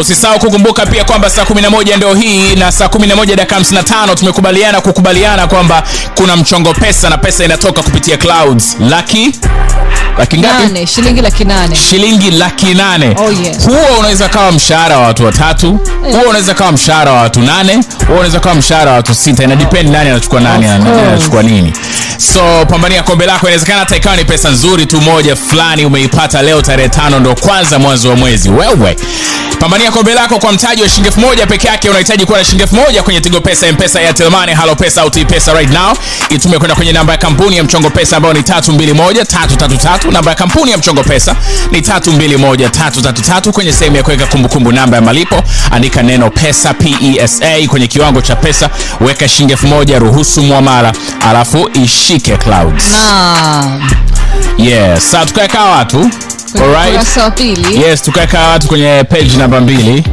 Usisahau 0.00 0.38
kukumbuka 0.38 0.86
pia 0.86 1.04
kwamba 1.04 1.30
saa 1.30 1.42
11 1.44 1.96
ndio 1.96 2.14
hii 2.14 2.56
na 2.56 2.72
saa 2.72 2.86
11 2.88 3.36
dakika 3.36 3.58
55 3.60 4.14
tumekubaliana 4.14 4.80
kukubaliana 4.80 5.46
kwamba 5.46 5.82
kuna 6.14 6.36
mchongo 6.36 6.74
pesa 6.74 7.10
na 7.10 7.18
pesa 7.18 7.44
inatoka 7.44 7.82
kupitia 7.82 8.16
clouds. 8.16 8.76
Laki 8.80 9.32
laki 10.18 10.38
ngapi? 10.38 10.86
Shilingi 10.86 11.20
laki 11.22 11.44
nane. 11.44 11.76
Shilingi 11.76 12.30
laki 12.30 12.74
nane. 12.74 13.16
Oh, 13.18 13.30
yes. 13.32 13.66
huo 13.66 13.98
unaweza 13.98 14.28
kawa 14.28 14.52
mshahara 14.52 14.98
wa 14.98 15.06
watu 15.06 15.24
watatu 15.24 15.70
huo 16.12 16.20
unaweza 16.28 16.54
kawa 16.54 16.72
mshahara 16.72 17.12
wa 17.12 17.20
watu 17.22 17.40
nane 17.40 17.74
huo 18.06 18.14
unaweza 18.14 18.40
kawa 18.40 18.54
mshahara 18.54 18.90
wa 18.90 18.96
watu 18.96 19.14
sita. 19.14 19.44
Ina 19.44 19.56
depend 19.56 19.90
nani 19.90 20.10
anachukua 20.10 20.40
nani 20.40 20.66
anachukua 20.66 21.42
nini. 21.42 21.72
So 22.18 22.66
pambania 22.66 23.02
kombe 23.02 23.26
lako 23.26 23.46
inawezekana 23.46 23.78
hata 23.78 23.96
ikawa 23.96 24.16
ni 24.16 24.24
pesa 24.24 24.48
nzuri 24.50 24.86
tu 24.86 25.00
moja 25.00 25.36
fulani 25.36 25.84
umeipata 25.84 26.42
leo 26.42 26.62
tarehe 26.62 26.88
tano 26.88 27.20
ndo 27.20 27.34
kwanza 27.34 27.78
mwanzo 27.78 28.10
wa 28.10 28.16
mwezi. 28.16 28.50
Wewe 28.50 28.96
pambania 29.60 29.90
kombe 29.90 30.14
lako 30.14 30.38
kwa 30.38 30.52
mtaji 30.52 30.82
wa 30.82 30.88
shilingi 30.88 31.06
elfu 31.08 31.20
moja 31.20 31.46
peke 31.46 31.68
yake 31.68 31.88
unahitaji 31.90 32.26
kuwa 32.26 32.38
na 32.38 32.44
shilingi 32.44 32.62
elfu 32.62 32.74
moja 32.76 33.02
kwenye 33.02 33.20
tigo 33.20 33.40
pesa 33.40 33.72
mpesa 33.72 34.00
airtel 34.00 34.30
money 34.30 34.54
halo 34.54 34.74
pesa 34.76 35.02
au 35.02 35.10
pesa 35.10 35.52
right 35.52 35.70
now. 35.70 35.96
Itume 36.30 36.58
kwenda 36.58 36.74
kwenye 36.74 36.92
namba 36.92 37.12
ya 37.12 37.18
kampuni 37.18 37.56
ya 37.56 37.64
mchongo 37.64 37.90
pesa 37.90 38.16
ambayo 38.16 38.34
ni 38.34 38.40
321333 38.40 40.05
namba 40.12 40.30
ya 40.30 40.34
kampuni 40.36 40.70
ya 40.70 40.78
mchongo 40.78 41.02
pesa 41.02 41.36
ni 41.70 41.80
321333 41.80 43.50
kwenye 43.50 43.72
sehemu 43.72 43.96
ya 43.96 44.02
kuweka 44.02 44.26
kumbukumbu 44.26 44.72
namba 44.72 44.96
ya 44.96 45.02
malipo 45.02 45.42
andika 45.70 46.02
neno 46.02 46.30
pesa 46.30 46.74
pesa 46.74 47.68
kwenye 47.68 47.86
kiwango 47.86 48.20
cha 48.22 48.36
pesa 48.36 48.70
weka 49.00 49.28
shilingi 49.28 49.52
elfu 49.52 49.66
moja 49.66 49.98
ruhusu 49.98 50.42
mwamala 50.42 50.92
alafu 51.28 51.70
ishike 51.84 52.36
clouds. 52.36 52.84
Naam. 52.92 53.90
Yes. 54.58 55.10
Saa 55.10 55.26
tukaweka 55.26 55.64
watu 55.64 56.10
alright 56.62 56.94
yes 57.86 58.02
tukaweka 58.02 58.40
watu 58.48 58.66
kwenye 58.68 59.04
page 59.10 59.36
namba 59.38 59.60
mbili. 59.60 60.04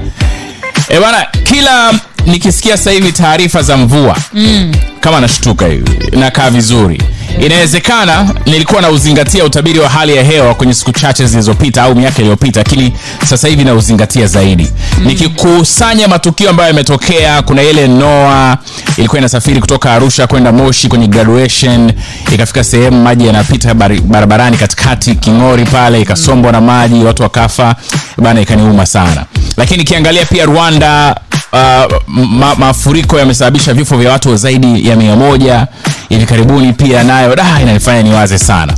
E 0.89 0.99
bana 0.99 1.27
kila 1.43 1.93
nikisikia 2.25 2.77
sasa 2.77 2.91
hivi 2.91 3.11
taarifa 3.11 3.61
za 3.61 3.77
mvua 3.77 4.17
mm. 4.33 4.71
kama 4.99 5.21
nashtuka 5.21 5.65
hivi 5.65 6.17
nakaa 6.17 6.49
vizuri 6.49 7.01
inawezekana 7.45 8.29
nilikuwa 8.45 8.81
nauzingatia 8.81 9.45
utabiri 9.45 9.79
wa 9.79 9.89
hali 9.89 10.15
ya 10.15 10.23
hewa 10.23 10.55
kwenye 10.55 10.73
siku 10.73 10.91
chache 10.91 11.25
zilizopita 11.27 11.83
au 11.83 11.95
miaka 11.95 12.19
iliyopita 12.19 12.59
lakini 12.59 12.93
sasa 13.25 13.47
hivi 13.47 13.63
nauzingatia 13.63 14.27
zaidi 14.27 14.71
mm. 14.99 15.05
nikikusanya 15.07 16.07
matukio 16.07 16.49
ambayo 16.49 16.67
yametokea 16.69 17.41
kuna 17.41 17.63
ile 17.63 17.87
noa 17.87 18.57
ilikuwa 18.97 19.19
inasafiri 19.19 19.59
kutoka 19.59 19.93
arusha 19.93 20.27
kwenda 20.27 20.51
moshi 20.51 20.87
kwenye 20.87 21.07
graduation 21.07 21.91
ikafika 22.33 22.63
sehemu 22.63 23.03
maji 23.03 23.27
yanapita 23.27 23.73
barabarani 23.73 24.57
katikati 24.57 25.15
king'ori 25.15 25.65
pale 25.65 26.01
ikasombwa 26.01 26.51
na 26.51 26.61
maji 26.61 27.03
watu 27.03 27.23
wakafa 27.23 27.75
bana 28.17 28.41
ikaniuma 28.41 28.85
sana 28.85 29.25
lakini 29.57 29.81
ikiangalia 29.83 30.25
pia 30.25 30.45
rwanda 30.45 31.15
uh, 31.53 31.93
ma, 32.07 32.55
mafuriko 32.55 33.19
yamesababisha 33.19 33.73
vifo 33.73 33.97
vya 33.97 34.11
watu 34.11 34.35
zaidi 34.35 34.89
ya 34.89 34.95
mia 34.95 35.15
moja. 35.15 35.67
Hivi 36.09 36.25
karibuni 36.25 36.73
pia 36.73 37.03
nayo 37.03 37.35
da 37.35 37.61
inanifanya 37.61 38.03
niwaze 38.03 38.39
sana. 38.39 38.73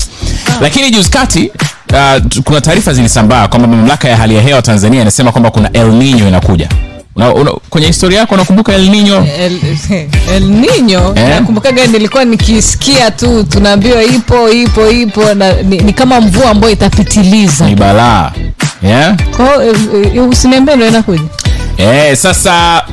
Lakini 0.62 0.92
juzi 0.92 1.10
kati 1.10 1.52
uh, 1.94 2.42
kuna 2.44 2.62
taarifa 2.62 2.94
zilisambaa 2.94 3.48
kwamba 3.48 3.68
mamlaka 3.68 4.10
ya 4.10 4.18
hali 4.18 4.36
ya 4.36 4.42
hewa 4.42 4.62
tanzania 4.62 5.02
inasema 5.02 5.32
kwamba 5.32 5.52
kuna 5.52 5.72
el 5.74 5.88
nino 5.92 6.28
inakuja. 6.28 6.70
Una, 7.16 7.34
una, 7.34 7.52
kwenye 7.70 7.88
historia 7.88 8.20
yako 8.20 8.34
unakumbuka 8.36 8.74
el 8.74 8.90
nino? 8.90 9.28
El, 9.40 9.60
El 10.36 10.44
Nino? 10.44 11.14
Eh? 11.16 11.30
nakumbukaga 11.30 11.86
nilikuwa 11.88 12.26
nikisikia 12.26 13.12
tu 13.12 13.44
tunaambiwa 13.44 14.04
ipo 14.04 14.50
ipo 14.50 14.90
ipo 14.92 15.34
na 15.34 15.54
ni, 15.54 15.78
ni 15.78 15.94
kama 15.94 16.22
mvua 16.22 16.50
ambayo 16.50 16.74
itapitiliza. 16.74 17.66
Ni 17.70 17.76
balaa 17.76 18.32
yeah? 18.86 19.16
kwao 19.38 19.64
eh, 19.64 19.76
eh, 20.16 20.28
usiniambie 20.30 20.76
ndo 20.76 20.88
inakuja 20.88 21.22
Eh, 21.78 22.18
sasa 22.18 22.84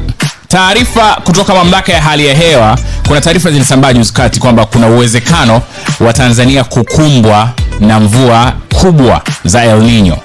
taarifa 0.49 1.15
kutoka 1.25 1.55
mamlaka 1.55 1.93
ya 1.93 2.01
hali 2.03 2.27
ya 2.27 2.35
hewa 2.35 2.79
kuna 3.09 3.21
taarifa 3.21 3.51
zilisambaa 3.51 3.93
juzi 3.93 4.13
kati 4.13 4.41
kwamba 4.41 4.65
kuna 4.67 4.87
uwezekano 4.87 5.63
wa 6.01 6.13
tanzania 6.13 6.65
kukumbwa 6.65 7.51
na 7.81 8.01
mvua 8.01 8.53
kubwa 8.81 9.23
za 9.45 9.65
el 9.65 9.79
nino 9.83 10.17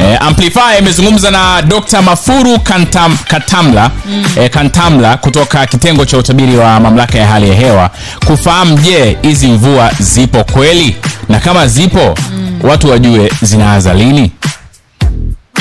Eh, 0.00 0.18
amplify 0.22 0.78
imezungumza 0.78 1.30
na 1.30 1.62
dr 1.62 2.02
mafuru 2.02 2.58
Kantam, 2.58 3.16
katamla 3.28 3.90
mm. 4.06 4.24
e, 4.40 4.48
kantamla 4.48 5.16
kutoka 5.16 5.66
kitengo 5.66 6.04
cha 6.04 6.18
utabiri 6.18 6.56
wa 6.56 6.80
mamlaka 6.80 7.18
ya 7.18 7.26
hali 7.26 7.48
ya 7.48 7.54
hewa 7.54 7.90
kufahamu 8.26 8.78
je 8.78 9.16
hizi 9.22 9.46
mvua 9.46 9.90
zipo 10.00 10.44
kweli 10.44 10.96
na 11.28 11.40
kama 11.40 11.66
zipo 11.68 12.14
mm. 12.32 12.58
watu 12.62 12.90
wajue 12.90 13.32
zinaanza 13.42 13.94
lini 13.94 14.32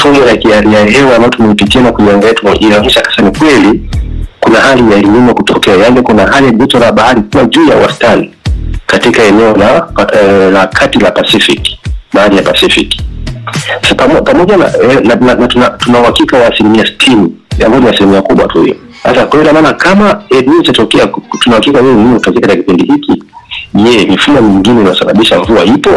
fungu 0.04 0.20
la 0.26 0.56
hali 0.56 0.74
ya 0.74 0.86
hewa 0.86 1.16
ambayo 1.16 1.30
tumeipitia 1.30 1.82
na 1.82 1.92
kuiangalia 1.92 2.56
inaonyesha 2.60 3.02
kasa 3.02 3.22
ni 3.22 3.32
kweli 3.32 3.90
kuna 4.40 4.60
hali 4.60 4.92
ya 4.92 4.98
elimino 4.98 5.34
kutokea. 5.34 5.76
Yaani 5.76 6.02
kuna 6.02 6.28
hali 6.28 6.46
ya 6.46 6.52
joto 6.52 6.80
la 6.80 6.92
bahari 6.92 7.22
kuwa 7.22 7.46
juu 7.46 7.66
ya 7.70 7.76
wastani 7.76 8.34
katika 8.86 9.24
eneo 9.24 9.56
la, 9.56 9.88
eh, 10.14 10.52
la 10.54 10.68
kati 10.68 11.00
la 11.00 11.12
pacific 11.12 11.62
bahari 12.14 12.36
ya 12.38 12.42
pacific. 12.44 12.94
Sasa 13.82 13.96
pamoja 14.22 14.54
eh, 14.56 15.02
na, 15.04 15.16
na, 15.16 15.36
na 15.36 15.48
tuna, 15.48 16.00
uhakika 16.00 16.38
wa 16.38 16.48
asilimia 16.48 16.86
sitini 16.86 17.36
ambayo 17.66 17.84
ni 17.84 17.90
asilimia 17.90 18.22
kubwa 18.22 18.48
tu 18.48 18.62
hiyo. 18.62 18.76
Sasa 19.04 19.26
kwa 19.26 19.54
maana 19.54 19.74
kama 19.74 20.24
itatokea 20.60 21.08
tuna 21.40 21.56
uhakika 21.56 21.80
hiyo 21.82 22.18
itatokea 22.18 22.42
katika 22.42 22.56
kipindi 22.56 22.84
hiki 22.94 23.24
je 23.74 24.06
mifumo 24.06 24.42
mingine 24.42 24.82
inayosababisha 24.82 25.40
mvua 25.40 25.64
ipo 25.66 25.90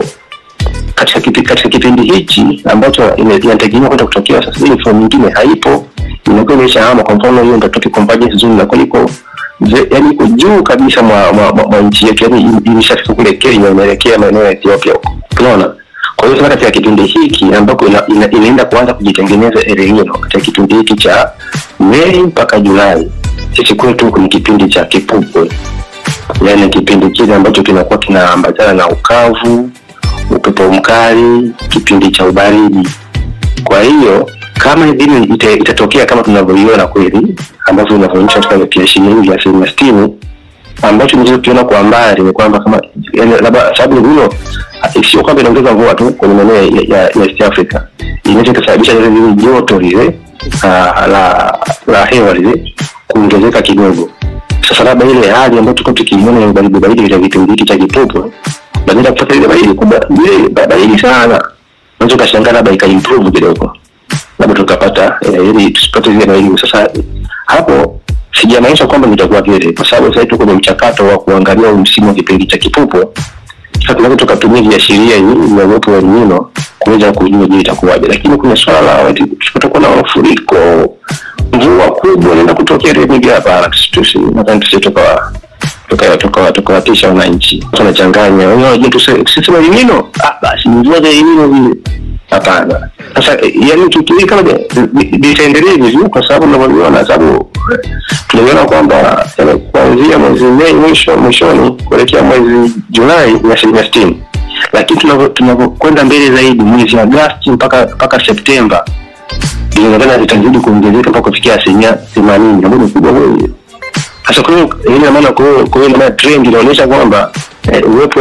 katika, 0.95 1.21
katika 1.43 1.69
kipindi 1.69 2.03
hichi 2.03 2.63
ambacho 2.65 3.17
inategemewa 3.17 3.89
kwenda 3.89 4.05
kutokea. 4.05 4.43
Sasa 4.43 4.67
hivi 4.67 4.83
fomu 4.83 5.01
nyingine 5.01 5.31
haipo. 5.31 5.87
Inakuwa 6.27 6.55
imeshahama. 6.59 7.03
Kwa 7.03 7.15
mfano 7.15 7.43
hiyo 7.43 7.57
ndio 7.57 7.69
topic 7.69 7.93
convergence 7.93 8.37
zone 8.37 8.55
inakuwa 8.55 8.81
iko 8.83 9.11
yaani 9.91 10.11
iko 10.11 10.27
juu 10.27 10.63
kabisa 10.63 11.03
mwa, 11.03 11.33
mwa, 11.33 11.53
nchi 11.81 12.07
yetu. 12.07 12.25
Im- 12.37 12.61
imeshafika 12.65 13.15
kule 13.15 13.33
Kenya 13.33 13.71
inaelekea 13.71 14.19
maeneo 14.19 14.45
ya 14.45 14.51
Ethiopia 14.51 14.93
huko. 14.93 15.13
Unaona? 15.41 15.73
Kwa 16.17 16.29
hiyo 16.29 16.37
sasa 16.39 16.49
katika 16.51 16.71
kipindi 16.71 17.03
hiki 17.07 17.45
ambapo 17.55 17.87
ina, 17.87 18.03
ina, 18.09 18.65
kuanza 18.65 18.95
kujitengeneza 18.95 19.61
El 19.61 19.93
Nino 19.93 20.15
katika 20.19 20.41
kipindi 20.45 20.75
hiki 20.75 20.95
cha 20.95 21.31
Mei 21.81 22.21
mpaka 22.23 22.61
Julai 22.61 23.11
sisi 23.57 23.75
kwetu 23.75 24.19
ni 24.19 24.29
kipindi 24.29 24.69
cha 24.69 24.85
kipupwe. 24.85 25.51
Yaani 26.47 26.69
kipindi 26.69 27.11
kile 27.11 27.35
ambacho 27.35 27.63
kinakuwa 27.63 27.99
kinaambatana 27.99 28.73
na 28.73 28.89
ukavu 28.89 29.71
upepo 30.31 30.63
mkali 30.73 31.53
kipindi 31.69 32.11
cha 32.11 32.25
ubaridi. 32.27 32.89
Kwa 33.65 33.83
hiyo 33.83 34.31
kama 34.59 34.93
vile 34.93 35.23
ita, 35.35 35.51
itatokea 35.51 36.07
kama 36.07 36.23
tunavyoiona 36.23 36.87
kweli 36.87 37.37
ambavyo 37.67 37.97
inavyoonyesha 37.97 38.41
katika 38.41 38.67
kiashiria 38.67 39.09
nyingi 39.11 39.33
asilimia 39.33 39.69
sitini 39.69 40.09
ambacho 40.83 41.17
nilichokiona 41.17 41.65
kwa 41.65 41.83
mbali 41.83 42.23
ni 42.23 42.33
kwamba 42.33 42.59
kama 42.61 42.81
sababu 43.77 44.09
hilo 44.09 44.35
sio 45.11 45.23
kwamba 45.23 45.41
inaongeza 45.43 45.73
mvua 45.73 45.95
tu 45.95 46.13
kwenye 46.13 46.35
maeneo 46.35 46.55
ya, 46.57 46.99
ya, 46.99 47.17
East 47.27 47.41
Africa. 47.43 47.81
Inaweza 48.25 48.51
ikasababisha 48.53 48.95
lile 48.95 49.33
joto 49.35 49.81
lile 49.81 50.19
ah, 50.63 51.07
la 51.07 51.59
la 51.87 52.05
hewa 52.07 52.35
lile 52.35 52.75
kuongezeka 53.07 53.63
kidogo. 53.63 54.11
Sasa 54.69 54.85
labda 54.85 55.07
ile 55.07 55.31
hali 55.31 55.59
ambayo 55.59 55.73
tulikuwa 55.75 55.95
tukiiona 55.95 56.41
ya 56.41 56.47
ubaridi 56.49 56.79
baridi 56.79 57.03
katika 57.03 57.21
kipindi 57.21 57.51
hiki 57.53 57.65
cha 57.65 57.77
kipupwe 57.77 58.23
ya 58.87 59.13
kupata 59.13 59.35
ile 59.35 59.49
baridi 59.49 59.75
kubwa. 59.75 60.07
Ile 60.11 60.49
baridi 60.49 60.99
sana. 60.99 61.41
Unaweza 62.01 62.17
ukashangaa 62.17 62.53
labda 62.53 62.73
ikaimprove 62.73 63.31
kidogo. 63.31 63.77
Labda 64.39 64.55
tukapata 64.55 65.19
eh, 65.23 65.35
ili 65.49 65.71
tusipate 65.71 66.13
zile 66.13 66.27
baridi. 66.27 66.59
Sasa 66.59 66.91
hapo 67.47 68.01
sijamaanisha 68.41 68.87
kwamba 68.87 69.09
nitakuwa 69.09 69.43
vile 69.43 69.73
kwa 69.73 69.87
sababu 69.91 70.15
sasa 70.15 70.27
tuko 70.27 70.37
kwenye 70.37 70.53
mchakato 70.59 71.05
wa 71.07 71.19
kuangalia 71.19 71.73
msimu 71.73 72.09
wa 72.09 72.15
kipindi 72.15 72.47
cha 72.47 72.59
kipupo. 72.59 73.13
sasa 73.81 73.95
tunaweza 73.95 74.17
tukatumia 74.17 74.63
viashiria 74.63 75.17
hivi 75.17 75.31
uwepo 75.65 75.91
wa 75.91 75.99
El 75.99 76.41
kuweza 76.79 77.13
kujua 77.13 77.47
je 77.47 77.59
itakuwaje. 77.61 78.07
Lakini 78.09 78.37
kuna 78.37 78.57
swala 78.57 78.81
la 78.81 79.13
tutakuwa 79.13 79.81
na 79.83 79.89
mafuriko 79.97 80.57
mvua 81.53 81.91
kubwa 81.91 82.33
inaenda 82.33 82.55
kutokea 82.55 82.93
remigi 82.93 83.29
hapa. 83.29 83.71
Nadhani 84.35 84.61
tusitoka 84.61 85.33
tukawatisha 86.53 87.09
wananchi. 87.09 87.67
Tunachanganya. 87.73 88.45
El 89.59 89.69
Nino 89.71 90.09
ah 90.25 90.33
basi 90.43 90.69
mvua 90.69 91.01
za 91.01 91.09
El 91.09 91.25
vile. 91.49 91.75
Hapana. 92.31 92.89
Sasa 93.15 93.39
yani 93.69 93.89
kama 94.27 94.43
litaendelea 95.21 95.75
vizuri 95.77 96.09
kwa 96.09 96.29
sababu 96.29 96.45
unavyoona 96.57 97.05
sababu 97.07 97.51
tuliona 98.29 98.65
kwamba 98.65 99.27
eh, 99.39 99.57
kuanzia 99.57 100.19
mwezi 100.19 100.45
mei 100.45 100.73
mwisho 100.75 101.17
mwishoni 101.17 101.71
kuelekea 101.71 102.23
mwezi 102.23 102.73
julai 102.91 103.33
ni 103.33 103.53
asilimia 103.53 103.85
sitini. 103.85 104.23
Lakini 104.73 105.01
tunavyo- 105.01 105.29
tunavyokwenda 105.29 106.05
mbele 106.05 106.31
zaidi 106.37 106.63
mwezi 106.65 106.99
agasti 106.99 107.51
mpaka 107.51 107.87
mpaka 107.95 108.25
septemba 108.27 108.85
inaonekana 109.77 110.19
zitazidi 110.19 110.59
kuongezeka 110.59 111.11
mpaka 111.11 111.29
kufikia 111.31 111.55
asilimia 111.55 111.93
themanini. 111.93 112.65
Ambao 112.65 112.81
ni 112.81 112.89
kubwa 112.89 113.13
kweli 113.13 113.51
sasa 114.27 114.43
kwa 114.43 114.55
hiyo 114.55 114.69
ina 114.97 115.11
maana 115.11 115.33
kwa 115.33 115.45
hiyo 115.83 115.89
ina 115.97 116.11
trend 116.11 116.47
inaonyesha 116.47 116.87
kwamba 116.87 117.31
eh, 117.73 117.83
uwepo 117.91 118.21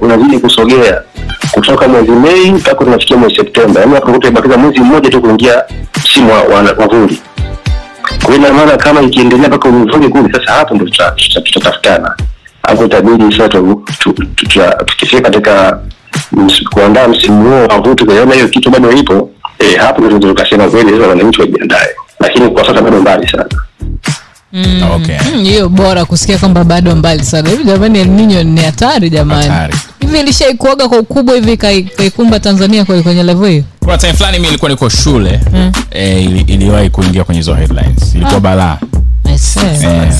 unazidi 0.00 0.38
kusogea 0.38 1.02
kutoka 1.52 1.88
mwezi 1.88 2.10
Mei 2.10 2.52
mpaka 2.52 2.84
tunafikia 2.84 3.16
mwezi 3.16 3.34
Septemba, 3.36 3.80
yaani 3.80 3.94
hapo 3.94 4.12
tumebakiza 4.18 4.56
mwezi 4.56 4.80
mmoja 4.80 5.10
tu 5.10 5.20
kuingia 5.20 5.62
msimu 6.04 6.32
wa 6.32 6.40
vuli. 6.86 7.18
Kwa 8.22 8.34
hiyo 8.34 8.46
ina 8.48 8.52
maana 8.52 8.76
kama 8.76 9.00
ikiendelea 9.02 9.48
mpaka 9.48 9.68
vuli 9.70 10.08
kule, 10.08 10.32
sasa 10.32 10.52
hapo 10.52 10.74
ndo 10.74 10.84
tuta- 10.84 11.10
tuta- 11.16 11.40
tutatafutana 11.40 12.14
hapo, 12.62 12.84
itabidi 12.84 13.36
sasa 13.36 13.48
tukifika 14.86 15.20
katika 15.22 15.78
kuandaa 16.72 17.08
msimu 17.08 17.42
huo 17.48 17.66
wa 17.66 17.78
vuli, 17.80 17.94
tukaona 17.96 18.34
hiyo 18.34 18.48
kitu 18.48 18.70
bado 18.70 18.92
ipo 18.92 19.30
eh, 19.58 19.76
hapo 19.78 20.02
ndo 20.02 20.28
tukasema 20.28 20.68
kweli 20.68 20.90
sasa 20.90 21.06
wananchi 21.06 21.40
wajiandae, 21.40 21.88
lakini 22.20 22.48
kwa 22.50 22.64
sasa 22.66 22.82
bado 22.82 23.00
mbali 23.00 23.28
sana. 23.28 23.46
Okay. 24.94 25.18
Mm, 25.34 25.42
hiyo 25.50 25.68
bora 25.68 26.04
kusikia 26.04 26.38
kwamba 26.38 26.64
bado 26.64 26.96
mbali 26.96 27.24
sana. 27.24 27.50
Hivi 27.50 27.64
jamani 27.64 27.98
elninyo 27.98 28.42
ni 28.42 28.60
hatari 28.62 29.10
jamani. 29.10 29.72
Hivi 30.00 30.20
ilishaikuaga 30.20 30.88
kwa 30.88 30.98
ukubwa 30.98 31.34
hivi 31.34 31.52
kai- 31.56 31.96
kaikumba 31.96 32.40
tanzania 32.40 32.84
kweli 32.84 33.02
kwenye 33.02 33.22
levo 33.22 33.46
hiyo? 33.46 33.64
Kuna 33.80 33.98
time 33.98 34.12
fulani 34.12 34.38
mi 34.38 34.48
ilikuwa 34.48 34.70
niko 34.70 34.88
shule 34.88 35.40
mm. 35.52 35.72
eh, 35.90 36.24
ili, 36.24 36.40
iliwahi 36.40 36.90
kuingia 36.90 37.24
kwenye 37.24 37.40
hizo 37.40 37.54
headlines. 37.54 38.14
Ilikuwa 38.14 38.36
Ah. 38.36 38.40
balaa. 38.40 38.78
Eh. 39.26 40.12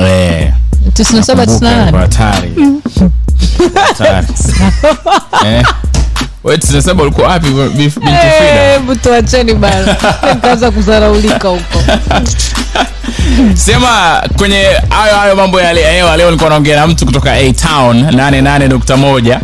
eh. 0.00 0.52
tisini 0.94 1.22
saba 1.24 1.46
tisini 1.46 1.70
nane. 1.70 1.98
Hatari 1.98 2.52
eh. 6.52 6.82
saba 6.82 7.02
ulikuwa 7.02 7.28
wapi 7.28 7.50
bi- 7.50 7.68
binti 7.68 7.90
Frida? 7.90 8.72
hebu 8.72 8.94
tuacheni 8.96 9.54
bana. 9.54 9.96
Nikaanza 10.34 10.70
kuzaraulika 10.70 11.48
huko. 11.48 11.82
Sema 13.54 14.22
kwenye 14.36 14.62
hayo 14.88 15.16
hayo 15.16 15.36
mambo 15.36 15.60
ya 15.60 15.72
hewa 15.74 16.16
leo 16.16 16.26
nilikuwa 16.26 16.50
naongea 16.50 16.76
na 16.80 16.86
mtu 16.86 17.06
kutoka 17.06 17.32
a 17.32 17.52
town 17.52 18.02
88.1 18.02 19.38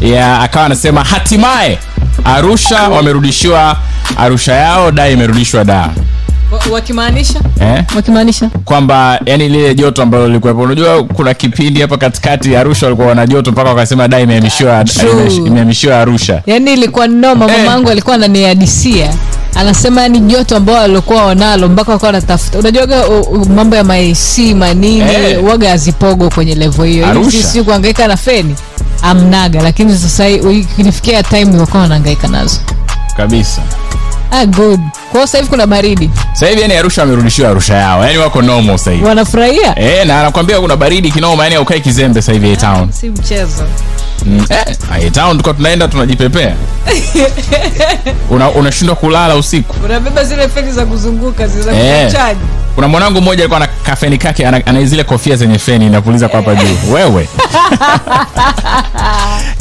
Yeah. 0.00 0.42
akawa 0.42 0.66
anasema 0.66 1.04
hatimaye 1.04 1.78
arusha 2.24 2.88
wamerudishiwa 2.88 3.76
arusha 4.18 4.52
yao 4.54 4.90
da 4.90 5.08
imerudishwa 5.08 5.64
da. 5.64 5.74
Wa- 5.78 5.90
wakimaanisha? 6.72 7.40
Eh? 7.60 7.84
wakimaanisha? 7.96 8.50
Kwamba 8.64 9.20
yani 9.26 9.48
lile 9.48 9.74
joto 9.74 10.02
ambalo 10.02 10.26
lilikuwepo. 10.26 10.60
Unajua 10.60 11.04
kuna 11.04 11.34
kipindi 11.34 11.80
hapa 11.80 11.96
katikati 11.96 12.56
arusha 12.56 12.86
walikuwa 12.86 13.08
wana 13.08 13.26
joto 13.26 13.52
mpaka 13.52 13.68
wakasema 13.68 14.08
da 14.08 14.20
imehamishiwa 14.20 16.00
arusha. 16.00 16.42
Yani 16.46 16.72
ilikuwa 16.72 17.06
noma 17.08 17.34
mama 17.48 17.54
yangu 17.54 17.90
alikuwa 17.90 18.14
ananiadisia. 18.16 19.14
Anasema 19.54 20.02
yani 20.02 20.20
joto 20.20 20.56
ambao 20.56 20.76
waliokuwa 20.76 21.24
wanalo 21.26 21.68
mpaka 21.68 21.92
wakawa 21.92 22.06
wanatafuta. 22.08 22.58
Unajuaga 22.58 23.04
mambo 23.54 23.76
ya 23.76 23.84
maesi 23.84 24.54
manini 24.54 25.04
hey. 25.04 25.36
waga 25.36 25.72
azipogo 25.72 26.30
kwenye 26.30 26.54
levo 26.54 26.84
hiyo. 26.84 27.06
Arusha. 27.06 27.42
Si 27.42 27.62
kuangaika 27.62 28.08
na 28.08 28.16
feni. 28.16 28.54
Amnaga 29.02 29.62
lakini 29.62 29.96
sasa 29.98 30.26
hii- 30.26 30.66
time 31.30 31.58
wakawa 31.60 31.80
wanaangaika 31.82 32.28
nazo. 32.28 32.60
Kabisa 33.16 33.62
ah, 34.30 34.46
good 34.46 34.80
kwao 35.12 35.26
sasa 35.26 35.38
hivi 35.38 35.50
kuna 35.50 35.66
baridi 35.66 36.10
sasa 36.32 36.46
hivi 36.48 36.60
yani 36.60 36.74
arusha 36.74 37.00
wamerudishiwa 37.02 37.50
arusha 37.50 37.74
yao 37.74 38.04
yani 38.04 38.18
wako 38.18 38.42
normal 38.42 38.78
sasa 38.78 38.90
hivi 38.90 39.04
wanafurahia 39.04 39.78
Eh, 39.80 40.06
na 40.06 40.20
anakwambia 40.20 40.60
kuna 40.60 40.76
baridi 40.76 41.10
kinoma 41.10 41.42
yani 41.44 41.54
aukae 41.56 41.80
kizembe 41.80 42.22
sasa 42.22 42.32
hivi 42.32 42.52
A-Town. 42.52 42.92
si 42.92 43.08
mchezo 43.10 43.64
Mm, 44.26 44.46
eh, 44.50 44.64
A-Town 44.92 45.30
tulikuwa 45.30 45.54
tunaenda 45.54 45.88
tunajipepea. 45.88 46.54
Una- 48.30 48.50
unashindwa 48.50 48.96
kulala 48.96 49.36
usiku. 49.36 49.74
unabeba 49.84 50.24
zile 50.24 50.48
feni 50.48 50.72
za 50.72 50.86
kuzunguka 50.86 51.46
zile 51.48 51.64
za 51.64 51.72
Eh. 51.72 52.06
kuchaji 52.06 52.40
Kuna 52.74 52.88
mwanangu 52.88 53.20
mmoja 53.20 53.40
alikuwa 53.42 53.60
na 53.60 53.68
kafeni 53.86 54.18
kake 54.18 54.46
ana, 54.46 54.84
zile 54.84 55.04
kofia 55.04 55.36
zenye 55.36 55.58
feni 55.58 55.86
inapuliza 55.86 56.28
kwa 56.28 56.40
hapa 56.40 56.54
juu. 56.54 56.92
Wewe. 56.92 57.28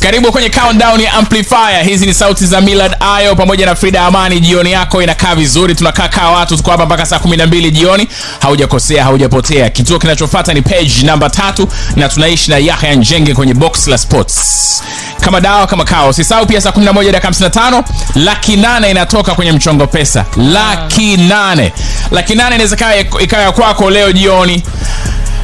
Karibu 0.03 0.31
kwenye 0.31 0.49
countdown 0.49 1.01
ya 1.01 1.13
Amplifier. 1.13 1.83
Hizi 1.83 2.05
ni 2.05 2.13
sauti 2.13 2.45
za 2.45 2.61
milad 2.61 2.95
Ayo 2.99 3.35
pamoja 3.35 3.65
na 3.65 3.75
Frida 3.75 4.01
Amani. 4.05 4.39
Jioni 4.39 4.71
yako 4.71 5.03
inakaa 5.03 5.35
vizuri, 5.35 5.75
tunakaa 5.75 6.07
kaa 6.07 6.29
watu, 6.29 6.57
tuko 6.57 6.71
hapa 6.71 6.85
mpaka 6.85 7.05
saa 7.05 7.17
12 7.17 7.71
jioni. 7.71 8.07
Haujakosea, 8.39 9.03
haujapotea. 9.03 9.69
Kituo 9.69 9.99
kinachofata 9.99 10.53
ni 10.53 10.61
page 10.61 10.93
namba 11.03 11.29
tatu 11.29 11.67
na 11.95 12.09
tunaishi 12.09 12.51
na 12.51 12.57
Yahya 12.57 12.95
Njenge 12.95 13.33
kwenye 13.33 13.53
box 13.53 13.87
la 13.87 13.97
sports 13.97 14.83
kama 15.21 15.41
dawa 15.41 15.67
kama 15.67 15.83
kao. 15.83 16.09
Usisahau 16.09 16.45
pia 16.45 16.61
saa 16.61 16.69
11 16.69 17.11
dakika 17.11 17.29
55 17.29 17.83
laki 18.15 18.57
nane 18.57 18.91
inatoka 18.91 19.35
kwenye 19.35 19.51
mchongo 19.51 19.87
pesa. 19.87 20.25
Laki 20.37 21.17
nane, 21.17 21.73
laki 22.11 22.35
nane 22.35 22.55
inaweza 22.55 22.77
ikawa 23.19 23.43
ya 23.43 23.51
kwako 23.51 23.89
leo 23.89 24.11
jioni. 24.15 24.63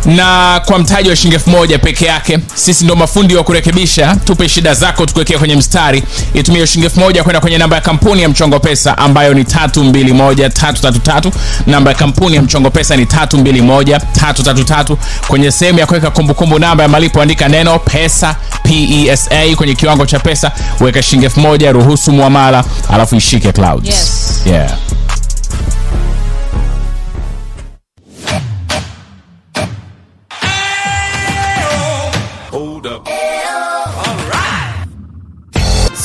Na 0.05 0.61
kwa 0.65 0.79
mtaji 0.79 1.09
wa 1.09 1.15
shilingi 1.15 1.35
elfu 1.35 1.49
moja 1.49 1.79
peke 1.79 2.05
yake 2.05 2.39
sisi 2.53 2.85
ndo 2.85 2.95
mafundi 2.95 3.35
wa 3.35 3.43
kurekebisha. 3.43 4.15
Tupe 4.25 4.49
shida 4.49 4.73
zako 4.73 5.05
tukuwekea 5.05 5.39
kwenye 5.39 5.55
mstari. 5.55 6.03
Itumie 6.33 6.67
shilingi 6.67 6.85
elfu 6.85 6.99
moja 6.99 7.23
kwenda 7.23 7.39
kwenye 7.39 7.57
namba 7.57 7.75
ya 7.75 7.81
kampuni 7.81 8.21
ya 8.21 8.29
mchongo 8.29 8.59
pesa 8.59 8.97
ambayo 8.97 9.33
ni 9.33 9.43
321333 9.43 11.31
namba 11.67 11.91
ya 11.91 11.97
kampuni 11.97 12.35
ya 12.35 12.41
mchongo 12.41 12.69
pesa 12.69 12.95
ni 12.97 13.03
321333 13.05 14.95
kwenye 15.27 15.51
sehemu 15.51 15.79
ya 15.79 15.85
kuweka 15.85 16.11
kumbukumbu 16.11 16.59
namba 16.59 16.83
ya 16.83 16.89
malipo 16.89 17.21
andika 17.21 17.47
neno 17.47 17.79
pesa 17.79 18.35
pesa 18.63 19.55
kwenye 19.55 19.75
kiwango 19.75 20.05
cha 20.05 20.19
pesa. 20.19 20.51
Weka 20.79 21.01
shilingi 21.03 21.25
elfu 21.25 21.39
moja 21.39 21.71
ruhusu 21.71 22.11
muamala 22.11 22.63
alafu 22.93 23.15
ishike 23.15 23.51
clouds. 23.51 23.87
Yes. 23.87 24.41
yeah. 24.45 24.71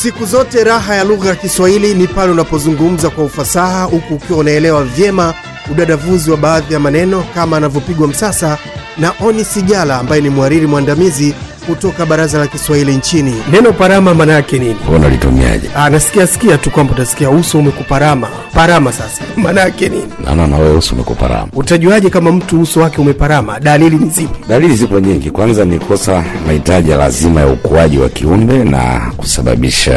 Siku 0.07 0.25
zote 0.27 0.65
raha 0.65 0.95
ya 0.95 1.05
lugha 1.05 1.29
ya 1.29 1.35
Kiswahili 1.37 1.95
ni 1.95 2.07
pale 2.07 2.33
unapozungumza 2.33 3.11
kwa 3.11 3.25
ufasaha 3.25 3.85
huku 3.85 4.15
ukiwa 4.15 4.39
unaelewa 4.39 4.85
vyema 4.85 5.35
udadavuzi 5.73 6.31
wa 6.31 6.37
baadhi 6.37 6.75
ya 6.75 6.81
maneno 6.81 7.25
kama 7.35 7.57
anavyopigwa 7.57 8.09
msasa 8.09 8.59
na 8.99 9.13
Oni 9.21 9.45
Sijala 9.45 9.99
ambaye 9.99 10.23
ni 10.23 10.31
mhariri 10.31 10.67
mwandamizi 10.67 11.35
kutoka 11.67 12.07
Baraza 12.07 12.39
la 12.39 12.47
Kiswahili 12.47 12.97
nchini. 12.97 13.35
Neno 13.53 13.73
parama 13.73 14.15
maana 14.15 14.33
yake 14.33 14.59
nini? 14.59 14.77
unalitumiaje 14.97 15.71
Ah, 15.77 15.91
nasikia 15.91 16.27
sikia 16.27 16.59
tu 16.59 16.71
kwamba 16.71 16.93
utasikia 16.93 17.31
uso 17.31 17.59
umekuparama. 17.59 18.29
Parama 18.55 18.93
sasa 18.93 19.23
maana 19.37 19.61
yake 19.61 19.89
nini? 19.89 20.05
naona 20.25 20.47
na 20.47 20.57
wewe 20.57 20.77
uso 20.77 20.95
umekuparama 20.95 21.47
Utajuaje 21.53 22.11
kama 22.11 22.33
mtu 22.33 22.61
uso 22.61 22.81
wake 22.81 23.01
umeparama? 23.01 23.61
Dalili 23.61 23.97
ni 23.97 24.11
zipi? 24.11 24.39
dalili 24.49 24.77
zipo 24.77 25.01
nyingi 25.01 25.31
kwanza 25.31 25.65
ni 25.65 25.79
kosa 25.79 26.25
mahitaji 26.47 26.91
ya 26.91 26.97
lazima 26.97 27.41
ya 27.41 27.47
ukuaji 27.47 27.99
wa 27.99 28.09
kiumbe 28.09 28.65
na 28.65 29.13
kusababisha 29.17 29.93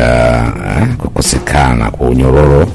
eh, 0.82 0.88
kukosekana 0.98 1.92
kwa 1.92 2.08
unyororo 2.10 2.68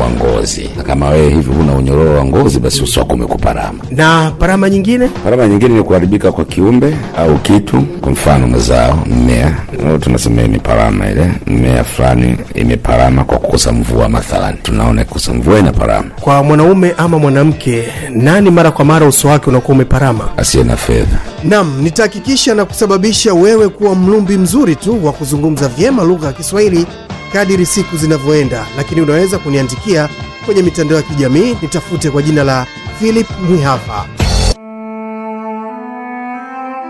wa 0.00 0.10
ngozi 0.10 0.70
na 0.76 0.82
kama 0.82 1.08
wewe 1.08 1.28
hivi 1.34 1.50
huna 1.52 1.72
unyororo 1.74 2.14
wa 2.18 2.24
ngozi 2.24 2.58
basi 2.60 2.82
uso 2.82 3.00
wako 3.00 3.14
umekuparama 3.14 3.78
Na 3.90 4.32
parama 4.38 4.70
nyingine? 4.70 5.08
parama 5.24 5.46
nyingine 5.48 5.74
ni 5.74 5.82
kuharibika 5.82 6.32
kwa 6.32 6.44
kiumbe 6.44 6.96
au 7.18 7.38
kitu 7.38 7.82
kwa 8.00 8.12
mfano 8.12 8.33
mazao 8.38 8.98
mmea 9.06 9.56
au 9.90 9.98
tunasema 9.98 10.42
imeparama 10.42 11.10
ile 11.10 11.30
mmea 11.46 11.84
fulani 11.84 12.36
imeparama 12.54 13.24
kwa 13.24 13.38
kukosa 13.38 13.72
mvua 13.72 14.08
mathalani 14.08 14.58
tunaona 14.62 15.04
kukosa 15.04 15.32
mvua 15.34 15.58
inaparama. 15.58 16.10
Kwa 16.20 16.42
mwanaume 16.42 16.94
ama 16.98 17.18
mwanamke, 17.18 17.84
nani 18.10 18.50
mara 18.50 18.70
kwa 18.70 18.84
mara 18.84 19.06
uso 19.06 19.28
wake 19.28 19.50
unakuwa 19.50 19.74
umeparama? 19.74 20.28
asiye 20.36 20.64
na 20.64 20.76
fedha 20.76 21.18
Naam, 21.44 21.82
nitahakikisha 21.82 22.54
na 22.54 22.64
kusababisha 22.64 23.34
wewe 23.34 23.68
kuwa 23.68 23.94
mlumbi 23.94 24.36
mzuri 24.38 24.76
tu 24.76 25.06
wa 25.06 25.12
kuzungumza 25.12 25.68
vyema 25.68 26.04
lugha 26.04 26.26
ya 26.26 26.32
Kiswahili 26.32 26.86
kadiri 27.32 27.66
siku 27.66 27.96
zinavyoenda, 27.96 28.66
lakini 28.76 29.00
unaweza 29.00 29.38
kuniandikia 29.38 30.08
kwenye 30.46 30.62
mitandao 30.62 30.96
ya 30.96 31.02
kijamii, 31.02 31.56
nitafute 31.62 32.10
kwa 32.10 32.22
jina 32.22 32.44
la 32.44 32.66
Philip 33.00 33.26
Mwihafa. 33.48 34.04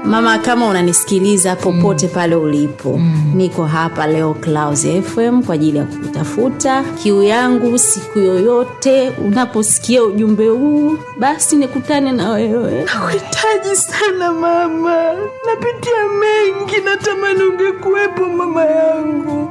Mama, 0.04 0.38
kama 0.38 0.66
unanisikiliza 0.66 1.56
popote 1.56 2.08
pale 2.08 2.34
ulipo, 2.34 3.00
niko 3.34 3.64
hapa 3.66 4.06
leo 4.06 4.34
Clouds 4.34 4.86
FM 5.14 5.42
kwa 5.42 5.54
ajili 5.54 5.78
ya 5.78 5.84
kukutafuta. 5.84 6.82
Kiu 7.02 7.22
yangu 7.22 7.78
siku 7.78 8.18
yoyote 8.18 9.10
unaposikia 9.10 10.02
ujumbe 10.04 10.48
huu, 10.48 10.98
basi 11.18 11.56
nikutane 11.56 12.12
na 12.12 12.30
wewe. 12.30 12.84
Nakuhitaji 12.84 13.76
sana 13.76 14.32
mama, 14.32 15.12
napitia 15.46 16.08
mengi, 16.20 16.76
natamani 16.84 17.42
ungekuwepo 17.42 18.26
mama 18.26 18.64
yangu. 18.64 19.50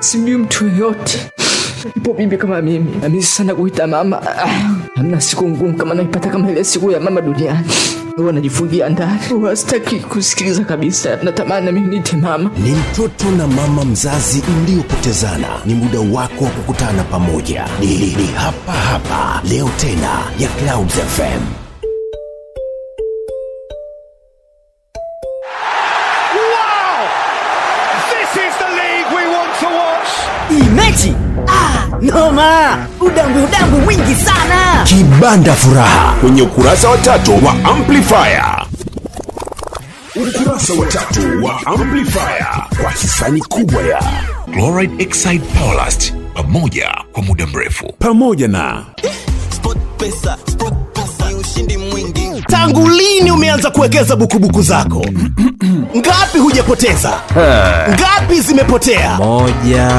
Sijui 0.00 0.36
mtu 0.36 0.66
yoyote 0.68 1.30
ipo 1.96 2.12
bibi 2.12 2.36
kama 2.36 2.62
mimi, 2.62 2.96
namisi 3.02 3.32
sana 3.32 3.54
kuita 3.54 3.86
mama. 3.86 4.22
Ah, 4.22 4.48
Hamna 4.94 5.20
siku 5.20 5.48
ngumu 5.48 5.74
kama 5.74 5.94
naipata 5.94 6.30
kama 6.30 6.50
ile 6.50 6.64
siku 6.64 6.90
ya 6.90 7.00
mama 7.00 7.20
duniani. 7.20 7.66
Huwa 8.16 8.32
najifungia 8.32 8.88
ndani. 8.88 9.20
Huwa 9.30 9.56
sitaki 9.56 9.96
kusikiliza 10.00 10.64
kabisa. 10.64 11.16
Natamani 11.22 11.66
nami 11.66 11.80
nite 11.80 12.16
mama. 12.16 12.50
Ni 12.64 12.70
mtoto 12.72 13.30
na 13.30 13.46
mama 13.46 13.84
mzazi 13.84 14.42
mliopotezana. 14.62 15.48
Ni 15.66 15.74
muda 15.74 15.98
wako 16.00 16.44
wa 16.44 16.50
kukutana 16.50 17.02
pamoja. 17.04 17.64
Ni, 17.80 17.86
ni, 17.86 18.06
ni 18.06 18.26
hapa 18.26 18.72
hapa. 18.72 19.42
Leo 19.48 19.70
tena 19.76 20.10
ya 20.38 20.48
clouds 20.48 20.94
fm 20.94 21.42
noma 32.02 32.76
udambu 33.00 33.44
udambu 33.44 33.78
mwingi 33.78 34.14
sana. 34.14 34.84
Kibanda 34.84 35.52
furaha. 35.54 36.14
Kwenye 36.20 36.42
ukurasa 36.42 36.88
wa 36.88 36.98
tatu 36.98 37.32
wa 37.46 37.52
amplifier. 37.64 38.66
Ukurasa 40.16 40.72
wa 40.74 40.86
tatu 40.86 41.44
wa 41.44 41.66
amplifier. 41.66 42.66
Kwa 42.82 42.90
hisani 42.90 43.40
kubwa 43.40 43.82
ya 43.82 44.02
chloride 44.52 45.02
exide 45.04 45.44
powerlast 45.58 46.14
pamoja 46.34 46.90
kwa 47.12 47.22
muda 47.22 47.46
mrefu. 47.46 47.92
Pamoja 47.98 48.48
na 48.48 48.84
pesa 49.02 49.78
pesa 49.98 50.36
mwingi 50.58 50.81
tangu 52.48 52.88
lini 52.88 53.30
umeanza 53.30 53.70
kuwekeza 53.70 54.16
bukubuku 54.16 54.62
zako? 54.62 55.06
Ngapi 55.96 56.38
hujapoteza? 56.38 57.12
Ngapi 57.90 58.40
zimepotea? 58.40 59.10
Moja 59.16 59.90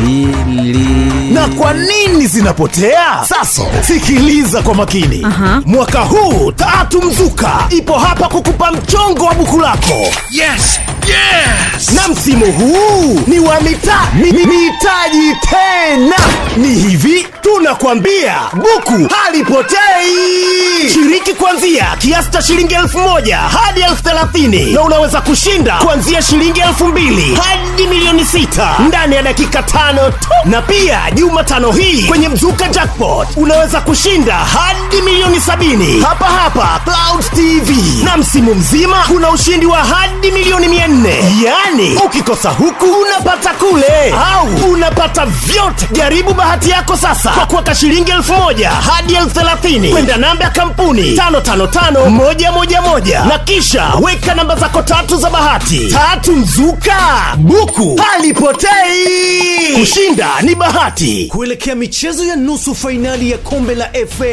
mbili. 0.00 1.30
Na 1.32 1.48
kwa 1.48 1.72
nini 1.74 2.26
zinapotea? 2.26 3.24
Sasa 3.28 3.62
sikiliza 3.86 4.62
kwa 4.62 4.74
makini. 4.74 5.24
Aha. 5.24 5.62
mwaka 5.66 6.00
huu 6.00 6.52
tatu 6.52 7.02
mzuka. 7.02 7.52
Ipo 7.70 7.98
hapa 7.98 8.28
kukupa 8.28 8.72
mchongo 8.72 9.24
wa 9.24 9.34
buku 9.34 9.58
lako. 9.60 9.94
Yes, 10.30 10.80
yes. 11.08 11.92
na 11.92 12.08
msimu 12.08 12.46
huu 12.52 13.20
ni 13.26 13.40
wa 13.40 13.60
mita 13.60 13.98
mi, 14.14 14.32
mitaji 14.32 15.36
tena. 15.50 16.16
Ni 16.56 16.68
hivi 16.68 17.26
tunakwambia 17.40 18.34
buku 18.54 19.14
halipotei. 19.14 20.90
Shiriki 20.92 21.34
kuanzia 21.60 21.96
kiasi 21.98 22.30
cha 22.30 22.42
shilingi 22.42 22.74
elfu 22.74 22.98
moja 22.98 23.38
hadi 23.38 23.80
elfu 23.80 24.02
thelathini 24.02 24.72
na 24.72 24.82
unaweza 24.82 25.20
kushinda 25.20 25.74
kuanzia 25.76 26.22
shilingi 26.22 26.60
elfu 26.60 26.86
mbili 26.88 27.34
hadi 27.34 27.86
milioni 27.86 28.24
sita 28.24 28.70
ndani 28.88 29.14
ya 29.16 29.22
dakika 29.22 29.62
tano 29.62 30.10
tu. 30.10 30.28
Na 30.44 30.62
pia 30.62 31.00
jumatano 31.14 31.72
hii 31.72 32.02
kwenye 32.02 32.28
mzuka 32.28 32.68
jackpot 32.68 33.28
unaweza 33.36 33.80
kushinda 33.80 34.34
hadi 34.34 35.02
milioni 35.04 35.40
sabini. 35.40 36.00
Hapa 36.00 36.24
hapa 36.24 36.80
cloud 36.84 37.24
tv 37.34 37.76
na 38.04 38.16
msimu 38.16 38.54
mzima 38.54 38.96
kuna 39.08 39.30
ushindi 39.30 39.66
wa 39.66 39.78
hadi 39.84 40.30
milioni 40.30 40.68
mia 40.68 40.88
nne. 40.88 41.14
Yaani 41.44 41.96
ukikosa 42.06 42.50
huku 42.50 42.84
unapata 42.84 43.50
kule. 43.54 44.14
Au 44.34 44.70
unapata 44.72 45.26
vyote. 45.26 45.88
Jaribu 45.92 46.34
bahati 46.34 46.70
yako 46.70 46.96
sasa 46.96 47.30
kwa 47.30 47.46
kuweka 47.46 47.74
shilingi 47.74 48.10
elfu 48.10 48.32
moja 48.32 48.70
hadi 48.70 49.14
elfu 49.14 49.30
thelathini. 49.30 49.88
Kwenda 49.90 50.16
namba 50.16 50.44
ya 50.44 50.50
kampuni 50.50 51.16
tano 51.16 51.40
tano 51.50 51.66
tano. 51.66 52.10
Moja 52.10 52.52
moja 52.52 52.82
moja. 52.82 53.24
Na 53.24 53.38
kisha 53.38 53.92
weka 54.02 54.34
namba 54.34 54.56
zako 54.56 54.82
tatu 54.82 55.16
za 55.16 55.30
bahati. 55.30 55.88
Tatu 55.88 56.32
mzuka 56.36 56.96
buku. 57.38 58.00
Halipotei 58.02 59.76
kushinda 59.80 60.28
ni 60.42 60.54
bahati. 60.54 61.26
Kuelekea 61.32 61.74
michezo 61.74 62.24
ya 62.24 62.36
nusu 62.36 62.74
fainali 62.74 63.30
ya 63.30 63.38
kombe 63.38 63.74
la 63.74 63.84
fa 64.18 64.24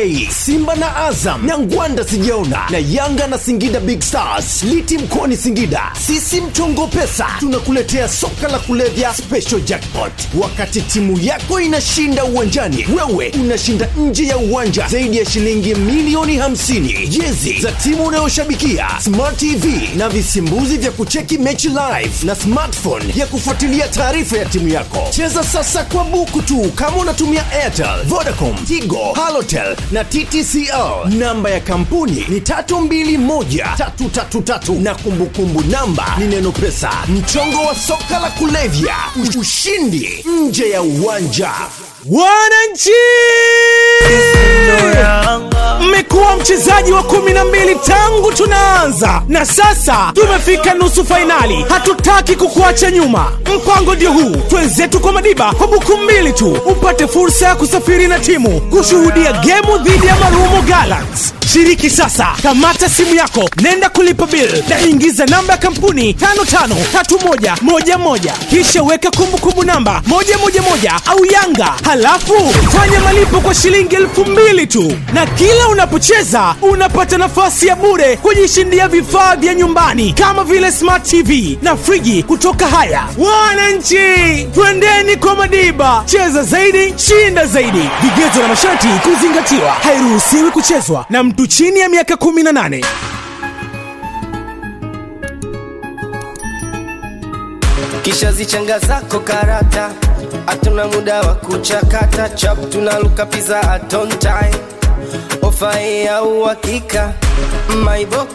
simba 0.46 0.76
na 0.76 0.96
azam. 0.96 1.46
Na 1.46 1.58
ngwanda 1.58 2.04
sijaona. 2.04 2.60
Na 2.70 2.78
yanga 2.90 3.28
na 3.28 3.38
singida 3.38 3.80
big 3.80 4.02
stars. 4.02 4.64
Liti 4.64 4.98
mkoani 4.98 5.38
singida. 5.38 5.82
Sisi 6.08 6.42
mchongo 6.42 6.88
pesa 6.88 7.26
tunakuletea 7.40 8.10
soka 8.10 8.48
la 8.48 8.60
kulevya 8.60 9.14
special 9.14 9.62
jackpot. 9.62 10.12
Wakati 10.42 10.82
timu 10.82 11.20
yako 11.20 11.60
inashinda 11.62 12.24
uwanjani 12.26 12.88
wewe 12.98 13.34
unashinda 13.42 13.88
nje 13.98 14.26
ya 14.28 14.38
uwanja. 14.38 14.88
Zaidi 14.88 15.18
ya 15.18 15.26
shilingi 15.26 15.76
milioni 15.76 16.38
50 16.40 17.07
jezi 17.08 17.60
za 17.62 17.72
timu 17.72 18.06
unayoshabikia 18.06 18.88
smart 19.04 19.38
tv 19.38 19.90
na 19.96 20.10
visimbuzi 20.10 20.78
vya 20.78 20.92
kucheki 20.92 21.38
mechi 21.38 21.68
live 21.68 22.12
na 22.26 22.36
smartphone 22.36 23.06
ya 23.16 23.28
kufuatilia 23.28 23.88
taarifa 23.88 24.38
ya 24.38 24.46
timu 24.46 24.68
yako. 24.68 25.08
Cheza 25.10 25.44
sasa 25.44 25.84
kwa 25.84 26.04
buku 26.04 26.42
tu 26.42 26.72
kama 26.76 26.98
unatumia 26.98 27.52
airtel 27.52 28.04
vodacom 28.06 28.56
tigo 28.66 29.14
halotel 29.14 29.76
na 29.92 30.04
ttcl 30.04 31.10
namba 31.10 31.50
ya 31.50 31.60
kampuni 31.60 32.26
ni 32.30 32.40
321333 32.40 34.82
na 34.82 34.96
kumbukumbu 34.96 35.62
namba 35.62 36.16
ni 36.20 36.28
neno 36.28 36.52
pesa. 36.52 36.92
Mchongo 37.08 37.62
wa 37.66 37.76
soka 37.76 38.20
la 38.20 38.30
kulevya. 38.30 38.96
Ushindi 39.40 40.26
nje 40.42 40.70
ya 40.70 40.82
uwanja. 40.82 41.52
Wananchi 42.06 42.90
mmekuwa 45.82 46.36
mchezaji 46.36 46.92
wa 46.92 47.04
kumi 47.04 47.34
na 47.34 47.46
mbili 47.46 47.76
tangu 47.76 48.32
tunaanza. 48.32 49.22
Na 49.28 49.46
sasa 49.46 50.12
tumefika 50.14 50.74
nusu 50.74 51.06
fainali 51.06 51.66
hatutaki 51.70 52.36
kukuacha 52.36 52.92
nyuma. 52.92 53.32
Mpango 53.56 53.96
ndio 53.96 54.12
huu. 54.12 54.36
Twenzetu 54.50 55.00
kwa 55.00 55.12
madiba 55.14 55.52
kwa 55.54 55.68
buku 55.68 55.98
mbili 55.98 56.34
tu. 56.34 56.52
Upate 56.66 57.08
fursa 57.08 57.48
ya 57.48 57.56
kusafiri 57.56 58.08
na 58.08 58.20
timu 58.20 58.62
kushuhudia 58.62 59.34
gemu 59.34 59.78
dhidi 59.78 60.08
ya 60.08 60.16
marumo 60.16 60.62
galax 60.62 61.34
shiriki 61.54 61.90
sasa. 61.90 62.28
Kamata 62.44 62.90
simu 62.90 63.16
yako. 63.16 63.50
Nenda 63.62 63.90
kulipa 63.90 64.26
bil 64.28 64.64
na 64.70 64.80
ingiza 64.82 65.26
namba 65.26 65.54
ya 65.54 65.60
kampuni 65.60 66.12
553111 66.14 68.32
kisha 68.50 68.84
weka 68.84 69.12
kumbukumbu 69.12 69.64
namba 69.64 70.02
111 70.10 71.00
au 71.06 71.26
yanga. 71.26 71.74
Halafu 71.84 72.34
fanya 72.78 73.00
malipo 73.00 73.42
kwa 73.42 73.54
shilingi 73.56 73.96
elfu 73.96 74.26
mbili 74.26 74.68
tu. 74.68 74.94
Na 75.14 75.26
kila 75.26 75.68
unapocheza 75.68 76.56
unapata 76.62 77.18
nafasi 77.18 77.68
ya 77.68 77.76
bure 77.76 78.18
kujishindia 78.18 78.88
vifaa 78.88 79.36
vya 79.36 79.54
nyumbani 79.56 80.14
kama 80.14 80.44
vile 80.44 80.72
smart 80.72 81.04
tv 81.10 81.58
na 81.62 81.78
friji 81.78 82.24
kutoka 82.24 82.68
haya. 82.68 83.04
Wananchi 83.18 83.98
twendeni 84.54 85.16
kwa 85.16 85.36
madiba. 85.36 86.04
Cheza 86.06 86.44
zaidi 86.44 86.94
shinda 86.98 87.46
zaidi. 87.46 87.90
Vigezo 88.02 88.42
na 88.42 88.48
masharti 88.48 88.88
kuzingatiwa. 88.88 89.72
Hairuhusiwi 89.72 90.52
kuchezwa 90.52 91.06
na 91.10 91.24
mtu 91.38 91.48
chini 91.48 91.80
ya 91.80 91.90
miaka 91.90 92.14
18 92.14 92.86
kisha 98.02 98.32
zichanga 98.32 98.80
zako 98.80 99.20
karata 99.20 99.90
hatuna 100.46 100.88
muda 100.88 101.22
wa 101.22 101.34
kuchakata. 101.36 102.30
Chap 102.30 102.70
tunaluka 102.70 103.26
pizza 103.26 103.62
at 103.72 103.94
ofa 105.42 105.80
ya 105.80 106.24
uhakika 106.24 107.14
my 107.86 108.06
box 108.06 108.28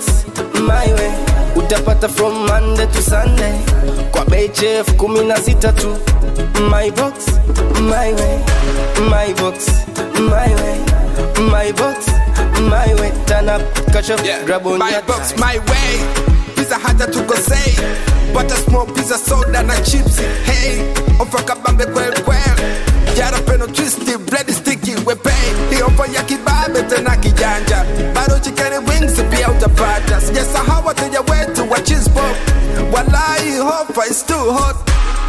utapata 1.56 2.08
from 2.08 2.34
monday 2.46 2.86
to 2.86 3.02
sunday. 3.02 3.54
Kwa 4.10 4.24
na 5.22 5.36
sita 5.36 5.72
tu 5.72 5.96
my 6.70 6.90
box 6.90 7.14
my 7.80 8.14
way. 8.14 8.38
My 9.10 9.34
my 11.50 11.72
my 12.68 12.94
way. 13.00 13.10
Turn 13.26 13.48
up 13.48 13.62
catch 13.92 14.10
up 14.10 14.20
Yeah, 14.24 14.44
grab 14.44 14.66
on 14.66 14.78
my 14.78 14.90
your 14.90 15.02
box 15.02 15.36
my 15.38 15.58
way. 15.58 15.92
Pizza 16.56 16.78
hata 16.78 17.06
tukosei 17.06 17.76
butter 18.34 18.56
small 18.56 18.86
pizza 18.86 19.18
soda 19.18 19.62
na 19.62 19.74
chips 19.82 20.16
hey 20.46 20.80
ofa 21.18 21.42
kabambe 21.42 21.86
kwel 21.86 22.12
kwel 22.24 22.56
jara 23.16 23.38
peno 23.38 23.66
twisty 23.66 24.16
bread 24.16 24.50
sticky 24.50 24.94
wepei 25.06 25.32
hii 25.70 25.82
ofa 25.82 26.06
ya 26.06 26.22
kibabe 26.22 26.82
tena 26.82 27.16
kijanja 27.16 27.84
bado 28.14 28.38
chicken 28.38 28.72
wings 28.88 29.12
pia 29.30 29.48
utapata 29.50 30.20
sijasahau 30.20 30.86
wateja 30.86 31.20
wetu 31.20 31.70
wa 31.70 31.80
cheese 31.80 32.10
pop 32.10 32.36
walai 32.92 33.60
ofa 33.60 34.06
is 34.10 34.26
too 34.26 34.52
hot 34.52 34.76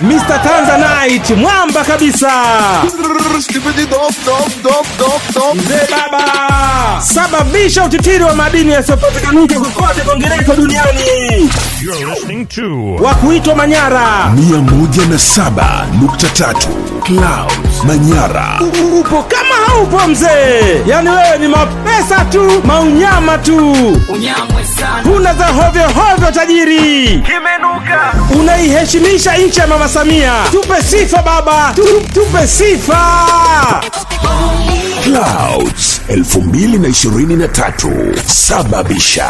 Mr. 0.00 0.42
Tanzanite 0.42 1.34
mwamba 1.34 1.84
kabisa 1.84 2.30
mzee 5.54 5.86
baba 5.90 6.22
sababisha 7.02 7.84
utitiri 7.84 8.24
wa 8.24 8.34
madini 8.34 8.72
yasiyopatikanika 8.72 9.54
kokote 9.60 10.00
kongereko 10.00 10.54
duniani 10.54 11.50
to 12.48 12.94
wa 13.04 13.14
kuitwa 13.14 13.54
Manyara. 13.54 14.32
107.3 14.34 16.54
Clouds 17.02 17.65
Manyara. 17.86 18.60
Upo 19.00 19.22
kama 19.22 19.54
haupo 19.66 20.08
mzee, 20.08 20.82
yani 20.86 21.08
wewe 21.10 21.38
ni 21.38 21.48
mapesa 21.48 22.24
tu, 22.24 22.62
maunyama 22.64 23.38
tu, 23.38 23.56
Unyamwe 24.08 24.64
sana. 24.78 25.02
huna 25.04 25.34
za 25.34 25.46
hovyo 25.46 25.82
hovyo 25.88 26.30
tajiri. 26.30 27.08
Kimenuka. 27.08 28.12
Unaiheshimisha 28.40 29.36
nchi 29.36 29.60
ya 29.60 29.66
Mama 29.66 29.88
Samia. 29.88 30.32
Tupe 30.50 30.82
sifa 30.82 31.22
baba, 31.22 31.74
tupe 32.14 32.46
sifa. 32.46 33.00
Clouds 35.04 36.00
2023 36.08 38.16
sababisha. 38.26 39.28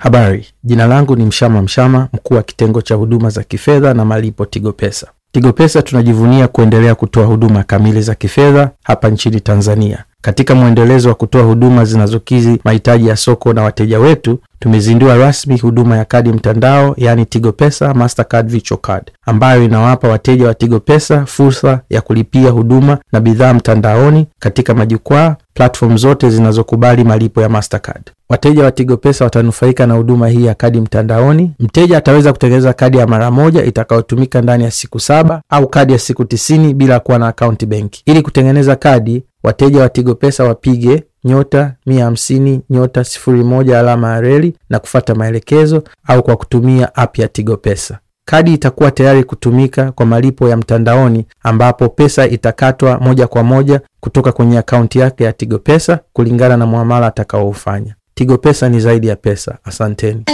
Habari, 0.00 0.46
jina 0.64 0.86
langu 0.86 1.16
ni 1.16 1.24
Mshama 1.24 1.62
Mshama, 1.62 2.08
mkuu 2.12 2.34
wa 2.34 2.42
kitengo 2.42 2.82
cha 2.82 2.94
huduma 2.94 3.30
za 3.30 3.42
kifedha 3.42 3.94
na 3.94 4.04
malipo 4.04 4.46
Tigo 4.46 4.72
Pesa. 4.72 5.06
Tigo 5.32 5.52
Pesa 5.52 5.82
tunajivunia 5.82 6.48
kuendelea 6.48 6.94
kutoa 6.94 7.26
huduma 7.26 7.62
kamili 7.64 8.02
za 8.02 8.14
kifedha 8.14 8.70
hapa 8.82 9.08
nchini 9.10 9.40
Tanzania. 9.40 10.04
Katika 10.22 10.54
mwendelezo 10.54 11.08
wa 11.08 11.14
kutoa 11.14 11.42
huduma 11.42 11.84
zinazokidhi 11.84 12.58
mahitaji 12.64 13.08
ya 13.08 13.16
soko 13.16 13.52
na 13.52 13.62
wateja 13.62 13.98
wetu, 14.00 14.38
tumezindua 14.58 15.16
rasmi 15.16 15.56
huduma 15.58 15.96
ya 15.96 16.04
kadi 16.04 16.32
mtandao, 16.32 16.94
yaani 16.96 17.26
Tigo 17.26 17.52
Pesa 17.52 17.94
Mastercard 17.94 18.48
Virtual 18.50 18.80
Card, 18.80 19.10
ambayo 19.26 19.64
inawapa 19.64 20.08
wateja 20.08 20.46
wa 20.46 20.54
Tigo 20.54 20.80
Pesa 20.80 21.26
fursa 21.26 21.80
ya 21.90 22.00
kulipia 22.00 22.50
huduma 22.50 22.98
na 23.12 23.20
bidhaa 23.20 23.54
mtandaoni 23.54 24.26
katika 24.38 24.74
majukwaa 24.74 25.36
platform 25.54 25.96
zote 25.96 26.30
zinazokubali 26.30 27.04
malipo 27.04 27.42
ya 27.42 27.48
Mastercard. 27.48 28.02
Wateja 28.28 28.64
wa 28.64 28.70
Tigo 28.70 28.96
Pesa 28.96 29.24
watanufaika 29.24 29.86
na 29.86 29.94
huduma 29.94 30.28
hii 30.28 30.44
ya 30.44 30.54
kadi 30.54 30.80
mtandaoni. 30.80 31.52
Mteja 31.60 31.98
ataweza 31.98 32.32
kutengeneza 32.32 32.72
kadi 32.72 32.98
ya 32.98 33.06
mara 33.06 33.30
moja 33.30 33.64
itakayotumika 33.64 34.42
ndani 34.42 34.64
ya 34.64 34.70
siku 34.70 35.00
saba 35.00 35.42
au 35.50 35.68
kadi 35.68 35.92
ya 35.92 35.98
siku 35.98 36.24
tisini 36.24 36.74
bila 36.74 37.00
kuwa 37.00 37.18
na 37.18 37.28
akaunti 37.28 37.66
benki. 37.66 38.02
Ili 38.06 38.22
kutengeneza 38.22 38.76
kadi, 38.76 39.22
wateja 39.42 39.80
wa 39.80 39.88
Tigo 39.88 40.14
Pesa 40.14 40.44
wapige 40.44 41.04
nyota 41.24 41.74
mia 41.86 42.04
hamsini 42.04 42.60
nyota 42.70 43.04
sifuri 43.04 43.44
moja 43.44 43.80
alama 43.80 44.12
ya 44.12 44.20
reli 44.20 44.54
na 44.70 44.78
kufata 44.78 45.14
maelekezo 45.14 45.82
au 46.06 46.22
kwa 46.22 46.36
kutumia 46.36 46.94
app 46.94 47.18
ya 47.18 47.28
Tigo 47.28 47.56
Pesa. 47.56 47.98
Kadi 48.24 48.54
itakuwa 48.54 48.90
tayari 48.90 49.24
kutumika 49.24 49.92
kwa 49.92 50.06
malipo 50.06 50.48
ya 50.48 50.56
mtandaoni 50.56 51.26
ambapo 51.42 51.88
pesa 51.88 52.26
itakatwa 52.28 52.98
moja 52.98 53.26
kwa 53.26 53.42
moja 53.42 53.80
kutoka 54.00 54.32
kwenye 54.32 54.58
akaunti 54.58 54.98
yake 54.98 55.24
ya 55.24 55.32
Tigo 55.32 55.58
Pesa 55.58 55.98
kulingana 56.12 56.56
na 56.56 56.66
muamala 56.66 57.06
atakaoufanya. 57.06 57.94
Tigo 58.14 58.38
Pesa 58.38 58.68
ni 58.68 58.80
zaidi 58.80 59.06
ya 59.06 59.16
pesa. 59.16 59.58
Asanteni. 59.64 60.24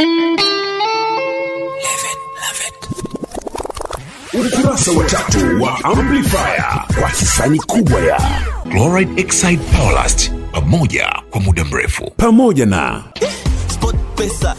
Ukurasa 4.47 4.91
wa 4.93 5.05
tatu 5.05 5.63
wa 5.63 5.85
Amplifier 5.85 6.85
kwa 7.01 7.09
hisani 7.09 7.59
kubwa 7.59 8.01
ya 8.01 8.21
Chloride 8.71 9.21
Exide 9.21 9.57
Powerlast 9.77 10.31
pamoja 10.53 11.07
kwa 11.31 11.41
muda 11.41 11.65
mrefu. 11.65 12.11
pamoja 12.17 12.67
na 12.67 13.03
pesa 14.17 14.57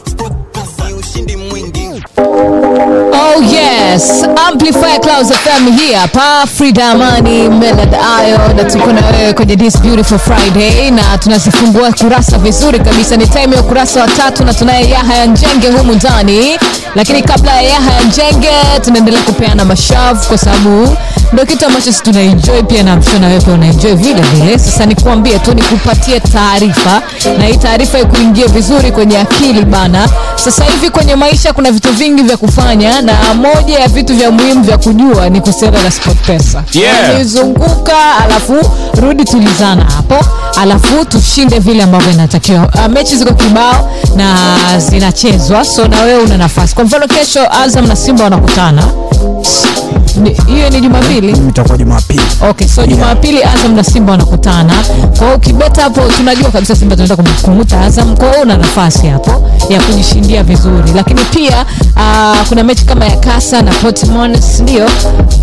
ni 0.87 0.93
ushindi 0.93 1.35
mwingi 1.35 1.86
Oh 1.99 3.41
yes, 3.41 4.23
Amplify 4.47 4.99
Clouds 4.99 5.31
FM 5.31 5.77
hii 5.77 5.93
hapa, 5.93 6.47
Frida 6.57 6.89
Amani, 6.89 7.49
Melad 7.49 7.95
Ayo, 8.19 8.37
na 8.55 8.63
tuko 8.63 8.93
na 8.93 9.01
wewe 9.17 9.33
kwenye 9.33 9.55
this 9.57 9.81
beautiful 9.81 10.19
Friday, 10.19 10.91
na 10.91 11.17
tunazifungua 11.17 11.91
kurasa 11.93 12.37
vizuri 12.37 12.79
kabisa. 12.79 13.17
Ni 13.17 13.27
time 13.27 13.55
ya 13.55 13.61
ukurasa 13.61 14.01
wa 14.01 14.07
tatu, 14.07 14.43
na 14.45 14.53
tunaye 14.53 14.89
Yahya 14.89 15.25
Njenge 15.25 15.67
humu 15.67 15.93
ndani, 15.93 16.57
lakini 16.95 17.21
kabla 17.21 17.51
ya 17.53 17.61
Yahya 17.61 18.01
Njenge 18.07 18.49
tunaendelea 18.85 19.21
kupeana 19.21 19.65
mashavu 19.65 20.27
kwa 20.27 20.37
sababu 20.37 20.97
ndio 21.33 21.45
kitu 21.45 21.65
ambacho 21.65 21.85
sisi 21.91 22.03
tunaenjoy 22.03 22.61
pia, 22.61 22.83
na 22.83 22.95
msho 22.95 23.19
na 23.19 23.27
wewe 23.27 23.41
pia 23.41 23.53
unaenjoy 23.53 23.93
vile 23.93 24.21
vile. 24.21 24.59
Sasa 24.59 24.85
nikuambie 24.85 25.39
tu, 25.39 25.53
nikupatie 25.53 26.19
taarifa, 26.19 27.01
na 27.37 27.45
hii 27.45 27.57
taarifa 27.57 27.99
ikuingie 27.99 28.45
vizuri 28.45 28.91
kwenye 28.91 29.17
akili 29.19 29.65
bana. 29.65 30.09
Sasa 30.35 30.63
hivi 30.65 30.89
kwenye 30.89 31.15
maisha 31.15 31.53
kuna 31.53 31.71
vitu 31.71 31.86
vingi 31.91 32.23
vya 32.23 32.37
kufanya, 32.37 33.01
na 33.01 33.33
moja 33.33 33.79
ya 33.79 33.87
vitu 33.87 34.15
vya 34.15 34.31
muhimu 34.31 34.63
vya 34.63 34.77
kujua 34.77 35.29
ni 35.29 35.41
kuhusiana 35.41 35.83
na 35.83 35.91
SportPesa. 35.91 36.63
Yeah. 36.73 37.19
Alafu 38.23 38.53
rudi 39.01 39.25
tulizana 39.25 39.83
hapo, 39.85 40.25
alafu 40.61 41.05
tushinde 41.05 41.59
vile 41.59 41.83
ambavyo 41.83 42.11
inatakiwa. 42.11 42.67
Uh, 42.75 42.85
mechi 42.93 43.15
ziko 43.17 43.33
kibao 43.33 43.91
na 44.15 44.35
zinachezwa, 44.79 45.65
so 45.65 45.87
na 45.87 46.01
wewe 46.01 46.23
una 46.23 46.37
nafasi. 46.37 46.75
Kwa 46.75 46.83
mfano 46.83 47.07
kesho 47.07 47.39
Azam 47.63 47.87
na 47.87 47.95
Simba 47.95 48.23
wanakutana 48.23 48.83
hiyo 50.47 50.69
ni 50.69 50.81
Jumapili? 50.81 51.31
Itakuwa 51.49 51.77
Jumapili. 51.77 52.21
okay 52.49 52.67
so 52.67 52.85
jumapili 52.85 53.43
azam 53.43 53.75
na 53.75 53.83
simba 53.83 54.11
wanakutana. 54.11 54.73
Kwa 55.17 55.25
hiyo 55.25 55.35
ukibeta 55.37 55.81
hapo 55.83 56.01
tunajua 56.17 56.51
kabisa 56.51 56.75
simba 56.75 56.95
tunaenda 56.95 57.15
kum- 57.15 57.83
azam. 57.85 58.17
Kwa 58.17 58.29
hiyo 58.29 58.41
una 58.41 58.57
nafasi 58.57 59.07
hapo 59.07 59.49
ya 59.69 59.81
kujishindia 59.81 60.43
vizuri. 60.43 60.91
Lakini 60.95 61.21
pia 61.21 61.65
uh, 61.95 62.37
kuna 62.49 62.63
mechi 62.63 62.85
kama 62.85 63.05
ya 63.05 63.17
kasa 63.17 63.61
na 63.61 63.71
Portimon 63.71 64.37
ndio 64.61 64.85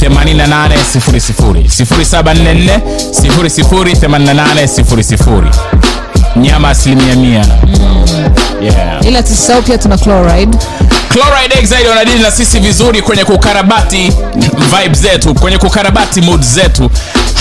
88 0.00 0.68
00 0.94 1.64
0744 1.66 2.80
00 3.10 3.94
88 3.94 4.66
00 4.66 5.93
nyama 6.36 6.68
asilimia 6.68 7.14
mia. 7.14 7.44
Yeah. 8.62 9.06
ila 9.06 9.22
tusisahau 9.22 9.62
pia 9.62 9.78
tuna 9.78 9.98
chloride. 9.98 10.58
Chloride 11.12 11.58
Exide 11.58 11.88
wanadili 11.88 12.18
na 12.18 12.30
sisi 12.30 12.58
vizuri 12.60 13.02
kwenye 13.02 13.24
kukarabati 13.24 14.12
vibe 14.80 14.94
zetu, 14.94 15.34
kwenye 15.34 15.58
kukarabati 15.58 16.20
mood 16.20 16.42
zetu. 16.42 16.90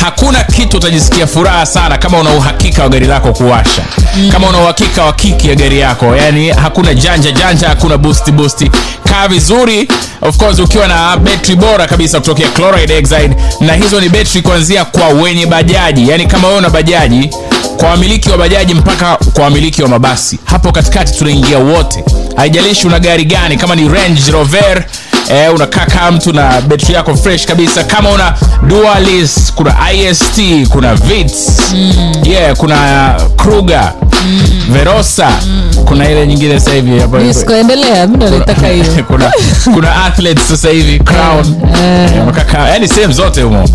Hakuna 0.01 0.43
kitu 0.43 0.77
utajisikia 0.77 1.27
furaha 1.27 1.65
sana 1.65 1.97
kama 1.97 2.17
una 2.19 2.29
uhakika 2.29 2.83
wa 2.83 2.89
gari 2.89 3.05
lako 3.05 3.33
kuwasha, 3.33 3.81
kama 4.31 4.49
una 4.49 4.57
uhakika 4.57 5.03
wa 5.03 5.13
kiki 5.13 5.49
ya 5.49 5.55
gari 5.55 5.79
yako, 5.79 6.15
yani 6.15 6.49
hakuna 6.49 6.93
janja 6.93 7.31
janja, 7.31 7.67
hakuna 7.69 7.97
busti 7.97 8.31
busti 8.31 8.71
Kaa 9.09 9.27
vizuri, 9.27 9.87
of 10.21 10.37
course, 10.37 10.59
ukiwa 10.59 10.87
na 10.87 11.17
betri 11.17 11.55
bora 11.55 11.87
kabisa 11.87 12.19
kutokea 12.19 12.47
Chloride 12.49 12.97
Exide, 12.97 13.35
na 13.59 13.73
hizo 13.73 14.01
ni 14.01 14.09
betri 14.09 14.41
kuanzia 14.41 14.85
kwa 14.85 15.07
wenye 15.07 15.45
bajaji, 15.45 16.09
yani 16.09 16.25
kama 16.27 16.47
wewe 16.47 16.59
una 16.59 16.69
bajaji 16.69 17.29
kwa 17.77 17.89
wamiliki 17.89 18.29
wa 18.29 18.37
bajaji 18.37 18.73
mpaka 18.73 19.17
kwa 19.33 19.43
wamiliki 19.43 19.83
wa 19.83 19.89
mabasi. 19.89 20.39
Hapo 20.45 20.71
katikati 20.71 21.17
tunaingia 21.17 21.57
wote. 21.59 22.03
Haijalishi 22.35 22.87
una 22.87 22.99
gari 22.99 23.25
gani 23.25 23.57
kama 23.57 23.75
ni 23.75 23.89
range 23.89 24.31
rover 24.31 24.85
eh, 25.29 25.53
unakaa 25.55 25.85
kama 25.85 26.11
mtu 26.11 26.33
na 26.33 26.61
betri 26.61 26.93
yako 26.95 27.15
fresh 27.15 27.45
kabisa 27.45 27.83
kama 27.83 28.09
una 28.09 28.33
dualis 28.67 29.53
kuna 29.55 29.75
ist 29.91 30.41
kuna 30.69 30.95
vits 30.95 31.49
mm. 31.73 32.13
yeah 32.23 32.55
kuna 32.57 33.15
kruger 33.37 33.93
verosa 34.69 35.31
kuna 35.85 36.09
ile 36.11 36.27
nyingine 36.27 36.59
sasa 36.59 36.73
hivi 36.73 37.01
endelea 37.59 38.07
hiyo. 38.73 38.85
Kuna 39.07 39.31
kuna 39.73 40.05
athletes 40.05 40.47
sasa 40.47 40.69
hivi 40.69 40.99
crown. 40.99 41.55
Eh, 41.83 42.11
yani 42.69 42.87
sehemu 42.87 43.13
zote 43.13 43.41
humo. 43.41 43.69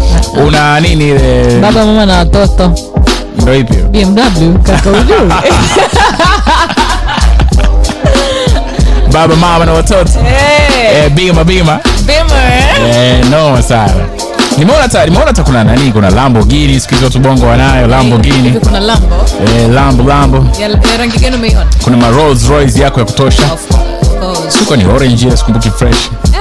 Una 0.46 0.80
nini 0.80 1.08
ile 1.08 1.58
baba 1.60 1.86
mama 1.86 2.06
na 2.06 2.16
watoto 2.18 2.72
ndo 3.42 3.52
hivyo 3.52 3.84
bmw 3.84 4.58
kaka 4.62 4.90
ujuu 4.90 5.32
baba 9.12 9.36
mama 9.36 9.64
na 9.66 9.72
watoto. 9.72 10.10
Eh, 10.94 11.10
bima 11.10 11.44
bima. 11.44 11.78
Eh, 12.94 13.24
noma 13.30 13.62
sana 13.62 13.92
nimeona 14.58 14.88
ta, 14.88 15.04
nimeona 15.04 15.32
kuna 15.32 15.64
nani 15.64 15.92
kuna 15.92 16.10
lamborghini 16.10 16.80
siku 16.80 16.94
hizi 16.94 17.04
watu 17.04 17.18
bongo 17.18 17.46
wanayo 17.46 17.86
lamborghini. 17.86 18.42
Hivi 18.42 18.58
kuna 18.60 18.80
lambo. 18.80 19.16
Eh, 19.46 19.70
lambo 19.70 20.02
lambo. 20.02 20.46
Ya, 20.60 20.68
ya 20.68 20.96
rangi 20.98 21.18
gani 21.18 21.36
umeiona? 21.36 21.66
Kuna 21.84 21.96
ma 21.96 22.10
Rolls 22.10 22.48
Royce 22.48 22.80
yako 22.80 23.00
ya 23.00 23.06
kutosha. 23.06 23.42
Suko 24.48 24.76
ni 24.76 24.84
orange 24.86 25.26
ile 25.26 25.36
sikumbuki 25.36 25.70
fresh. 25.70 26.10
Eh. 26.34 26.37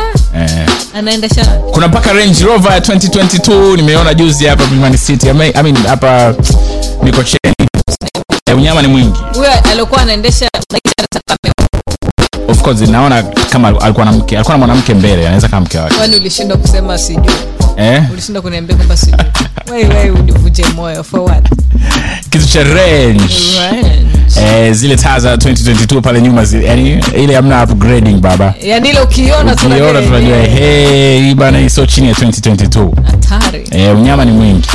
Anaendesha 0.95 1.45
kuna 1.45 1.87
mpaka 1.87 2.13
range 2.13 2.43
rover 2.43 2.71
ya 2.71 2.79
2022 2.79 3.75
nimeona 3.75 4.13
juzi 4.13 4.45
hapa 4.45 4.65
Mlimani 4.67 4.97
city. 4.97 5.29
I 5.29 5.33
mean, 5.33 5.75
hapa 5.87 6.35
mikocheni. 7.03 7.55
Eh, 8.49 8.57
unyama 8.57 8.81
ni 8.81 8.87
mwingi. 8.87 9.19
Huyo 9.33 9.51
aliokuwa 9.71 10.01
anaendesha 10.01 10.49
of 12.47 12.61
course 12.61 12.81
naona 12.81 13.23
kama 13.23 13.67
alikuwa 13.81 14.05
na 14.05 14.11
mke 14.11 14.35
alikuwa 14.35 14.57
na 14.57 14.65
mwanamke 14.65 14.93
mbele 14.93 15.25
anaweza 15.27 15.47
kama 15.47 15.61
mke 15.65 15.77
wake. 15.77 15.95
Kwani 15.95 16.15
ulishindwa 16.15 16.57
kusema 16.57 16.97
sijui? 16.97 17.33
Eh? 17.77 18.03
Ulishinda 18.11 18.41
kuniambia 18.41 18.75
kwamba 18.75 18.97
sijui? 18.97 19.19
Wewe 19.71 19.87
wewe 19.95 20.09
univunje 20.09 20.65
moyo 20.75 21.03
for 21.03 21.19
what? 21.19 21.49
Kitu 22.29 22.47
cha 22.47 22.63
range. 22.63 23.33
Eh, 24.41 24.73
zile 24.73 24.95
taa 24.95 25.19
za 25.19 25.35
2022 25.35 26.01
pale 26.01 26.21
nyuma 26.21 26.45
zile 26.45 26.65
yani 26.65 27.03
ile 27.17 27.35
hamna 27.35 27.63
upgrading 27.63 28.13
baba. 28.19 28.53
Yani 28.61 28.89
ile 28.89 28.99
ukiona 29.01 29.55
tunaiona 29.55 30.01
tunajua 30.01 30.37
hey, 30.37 31.33
bana 31.33 31.59
hii 31.59 31.69
sio 31.69 31.85
chini 31.85 32.07
ya 32.07 32.13
2022 32.13 32.89
hatari. 33.03 33.67
Eh, 33.71 33.97
unyama 33.97 34.25
ni 34.25 34.31
mwingi. 34.31 34.67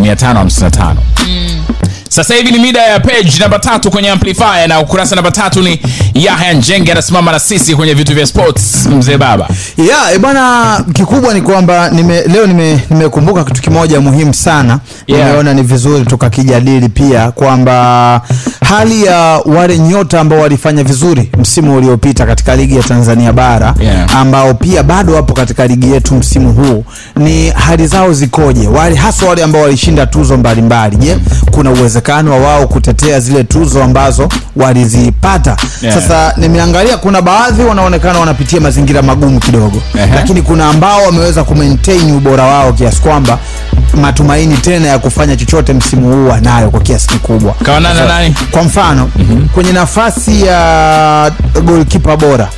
755 0.00 0.94
sasa 2.08 2.34
hivi 2.34 2.50
ni 2.52 2.58
mida 2.58 2.80
ya 2.82 3.00
page 3.00 3.32
namba 3.40 3.58
tatu 3.58 3.90
kwenye 3.90 4.10
amplifier 4.10 4.68
na 4.68 4.80
ukurasa 4.80 5.14
namba 5.14 5.30
tatu 5.30 5.62
ni 5.62 5.80
yahya 6.14 6.52
njenge 6.52 6.92
anasimama 6.92 7.32
na 7.32 7.38
sisi 7.38 7.74
kwenye 7.76 7.94
vitu 7.94 8.14
vya 8.14 8.26
sports. 8.26 8.86
Mzee 8.86 9.16
baba. 9.18 9.48
Yeah, 9.76 10.14
e 10.14 10.18
bwana 10.18 10.84
kikubwa 10.92 11.34
ni 11.34 11.42
kwamba 11.42 11.90
nime, 11.90 12.22
leo 12.22 12.46
nime- 12.46 12.80
kitu 13.44 13.62
kimoja 13.62 14.00
muhimu 14.00 14.34
sana. 14.34 14.78
Yeah. 15.06 15.26
nimeona 15.26 15.54
ni 15.54 15.62
vizuri 15.62 16.04
tukakijadili 16.04 16.88
pia 16.88 17.30
kwamba 17.30 18.20
hali 18.68 19.04
ya 19.04 19.16
wale 19.44 19.78
nyota 19.78 20.20
ambao 20.20 20.38
walifanya 20.40 20.84
vizuri 20.84 21.30
msimu 21.38 21.76
uliopita 21.76 22.26
katika 22.26 22.56
ligi 22.56 22.76
ya 22.76 22.82
tanzania 22.82 23.32
bara 23.32 23.74
Yeah. 23.80 24.16
ambao 24.16 24.54
pia 24.54 24.82
bado 24.82 25.14
wapo 25.14 25.34
katika 25.34 25.66
ligi 25.66 25.92
yetu 25.92 26.14
msimu 26.14 26.52
huu 26.52 26.84
ni 27.16 27.50
hali 27.50 27.86
zao 27.86 28.12
zikoje? 28.12 28.68
Wale 28.68 28.96
hasa 28.96 29.26
wale 29.26 29.42
ambao 29.42 29.62
walishinda 29.62 30.06
tuzo 30.06 30.36
mbalimbali. 30.36 30.96
Je 30.96 31.16
kuna 31.50 31.70
uwezekano 31.70 31.97
wa 32.30 32.36
wao 32.38 32.66
kutetea 32.68 33.20
zile 33.20 33.44
tuzo 33.44 33.82
ambazo 33.84 34.28
walizipata 34.56 35.56
Yeah. 35.82 35.94
sasa 35.94 36.34
nimeangalia 36.36 36.96
kuna 36.96 37.22
baadhi 37.22 37.62
wanaonekana 37.62 38.18
wanapitia 38.18 38.60
mazingira 38.60 39.02
magumu 39.02 39.40
kidogo 39.40 39.82
Ehe. 39.98 40.14
lakini 40.14 40.42
kuna 40.42 40.68
ambao 40.68 41.02
wameweza 41.04 41.44
kumaintain 41.44 42.10
ubora 42.16 42.42
wao 42.44 42.72
kiasi 42.72 43.00
kwamba 43.00 43.38
matumaini 43.94 44.56
tena 44.56 44.86
ya 44.88 44.98
kufanya 44.98 45.36
chochote 45.36 45.72
msimu 45.72 46.12
huu 46.12 46.28
wanayo 46.28 46.70
kwa 46.70 46.80
kiasi 46.80 47.08
kikubwa 47.08 47.52
Kwa 48.50 48.62
mfano 48.62 49.10
mm-hmm. 49.16 49.38
mfano 49.38 49.48
kwenye 49.54 49.72
nafasi 49.72 50.42
ya 50.46 51.30
golkipa 51.64 52.16
bora 52.16 52.48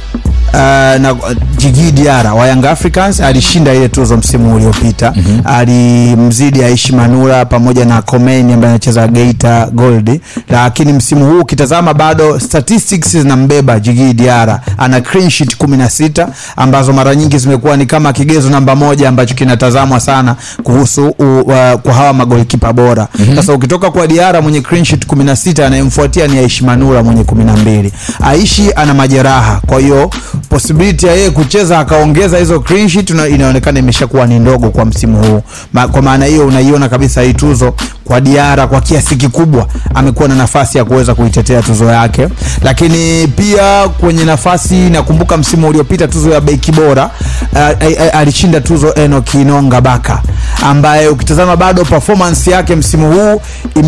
Uh, 0.53 0.57
na 1.01 1.14
Djigui 1.57 1.72
Jigi 1.72 1.92
Diara 1.92 2.34
wa 2.34 2.46
Young 2.48 2.64
Africans 2.66 3.20
alishinda 3.20 3.74
ile 3.74 3.88
tuzo 3.88 4.16
msimu 4.16 4.55
uliopita 4.55 5.12
alimzidi 5.44 6.64
Aishi 6.64 6.92
Manula 6.92 7.44
pamoja 7.44 7.84
na 7.84 8.03
Komeni 8.03 8.53
ambaye 8.53 8.72
anacheza 8.72 9.09
Geita 9.09 9.66
Gold, 9.72 10.20
lakini 10.48 10.92
msimu 10.92 11.26
huu 11.30 11.40
ukitazama 11.40 11.94
bado 11.94 12.40
statistics 12.40 13.11
zinambeba 13.11 13.78
Djigui 13.80 14.12
Diara, 14.14 14.61
ana 14.78 15.01
clean 15.01 15.30
sheet 15.30 15.57
16 15.61 16.26
ambazo 16.57 16.92
mara 16.92 17.14
nyingi 17.14 17.38
zimekuwa 17.38 17.76
ni 17.76 17.86
kama 17.86 18.12
kigezo 18.12 18.51
namba 18.51 18.76
moja 18.76 19.09
ambacho 19.09 19.34
kinatazamwa 19.34 20.01
sana 20.01 20.36
kuhusu 20.62 21.07
u, 21.18 21.40
uh, 21.40 21.53
kwa 21.82 21.94
hawa 21.94 22.12
magolikipa 22.12 22.72
bora. 22.72 23.09
Sasa 23.36 23.53
ukitoka 23.53 23.90
kwa 23.90 24.07
Diara 24.07 24.40
mwenye 24.42 24.61
clean 24.61 24.84
sheet 24.84 25.07
16 25.07 25.64
anayemfuatia 25.66 26.26
ni 26.28 26.38
Aishi 26.38 26.64
Manula 26.64 27.03
mwenye 27.03 27.22
12. 27.22 27.90
Aishi 28.20 28.72
ana 28.76 28.94
majeraha, 28.94 29.61
kwa 29.66 29.80
hiyo 29.80 30.11
possibility 30.49 31.07
ya 31.07 31.12
yeye 31.14 31.30
kucheza 31.30 31.78
akaongeza 31.78 32.38
hizo 32.38 32.61
clean 32.61 32.88
inaonekana 33.28 33.78
imeshakuwa 33.78 34.26
ni 34.26 34.38
ndogo 34.38 34.70
kwa 34.70 34.84
msimu 34.84 35.22
huu. 35.24 35.43
Ma, 35.72 35.88
kwa 35.88 36.03
maana 36.03 36.24
hiyo 36.26 36.47
unaiona 36.47 36.88
kabisa 36.88 37.22
hii 37.22 37.32
tuzo 37.32 37.74
kwa 38.11 38.20
Diara 38.20 38.66
kwa 38.66 38.80
kiasi 38.80 39.16
kikubwa 39.16 39.66
amekuwa 39.94 40.28
na 40.28 40.34
nafasi 40.34 40.78
ya 40.78 40.84
kuweza 40.84 41.14
kuitetea 41.14 41.62
tuzo 41.62 41.84
yake, 41.84 42.28
lakini 42.62 43.26
pia 43.26 43.88
kwenye 43.88 44.24
nafasi, 44.24 44.74
nakumbuka 44.74 45.36
msimu 45.36 45.68
uliopita 45.68 46.08
tuzo 46.08 46.30
ya 46.30 46.40
beki 46.40 46.72
bora 46.72 47.11
uh, 47.52 48.16
alishinda 48.18 48.61
tuzo 48.61 48.94
Enoch 48.94 49.34
Inonga 49.34 49.80
Baka 49.80 50.22
ambaye 50.62 51.08
ukitazama 51.08 51.56
bado 51.56 51.84
performance 51.84 52.50
yake 52.50 52.76
msimu 52.76 53.12
huu 53.12 53.40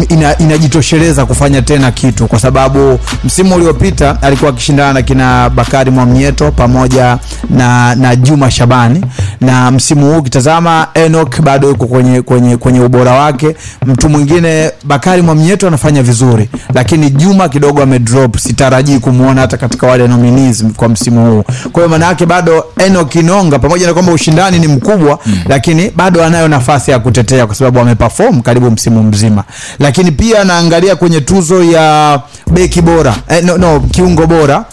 ina, 0.08 0.38
inajitosheleza 0.38 1.26
kufanya 1.26 1.62
tena 1.62 1.90
kitu 1.90 2.26
kwa 2.26 2.40
sababu 2.40 2.98
msimu 3.24 3.54
uliopita 3.54 4.22
alikuwa 4.22 4.50
akishindana 4.50 4.92
na 4.92 5.02
kina 5.02 5.50
Bakari 5.50 5.90
Mwamnyeto 5.90 6.50
pamoja 6.52 7.18
na, 7.50 7.94
na 7.94 8.16
Juma 8.16 8.50
Shabani 8.50 9.04
na 9.40 9.70
msimu 9.70 10.10
huu 10.12 10.18
ukitazama 10.18 10.86
Enoch 10.94 11.40
bado 11.40 11.68
yuko 11.68 11.86
kwenye, 11.86 12.22
kwenye, 12.22 12.56
kwenye 12.56 12.80
ubora 12.80 13.12
wake. 13.12 13.56
Mtu 13.86 14.08
mwingine 14.12 14.70
Bakari 14.84 15.22
Mwamnyeto 15.22 15.66
anafanya 15.68 16.02
vizuri, 16.02 16.48
lakini 16.74 17.10
Juma 17.10 17.48
kidogo 17.48 17.82
amedrop, 17.82 18.36
sitarajii 18.38 18.98
kumwona 18.98 19.40
hata 19.40 19.56
katika 19.56 19.86
wale 19.86 20.08
nominees 20.08 20.64
kwa 20.76 20.88
msimu 20.88 21.30
huu. 21.30 21.42
Kwa 21.72 21.82
hiyo 21.82 21.88
maana 21.88 22.06
yake 22.06 22.26
bado 22.26 22.64
Enoch 22.78 23.14
Inonga 23.14 23.58
pamoja 23.58 23.86
na 23.86 23.92
kwamba 23.92 24.12
ushindani 24.12 24.58
ni 24.58 24.68
mkubwa 24.68 25.18
mm. 25.26 25.38
lakini 25.48 25.90
bado 25.90 26.24
anayo 26.24 26.48
nafasi 26.48 26.90
ya 26.90 26.98
kutetea 26.98 27.46
kwa 27.46 27.54
sababu 27.54 27.78
ameperform 27.80 28.40
karibu 28.40 28.70
msimu 28.70 29.02
mzima. 29.02 29.44
Lakini 29.78 30.10
pia 30.12 30.40
anaangalia 30.40 30.96
kwenye 30.96 31.20
tuzo 31.20 31.64
ya 31.64 32.20
beki 32.50 32.82
bora 32.82 33.14
eh, 33.28 33.44
no, 33.44 33.58
no, 33.58 33.80
kiungo 33.80 34.26
bora 34.26 34.64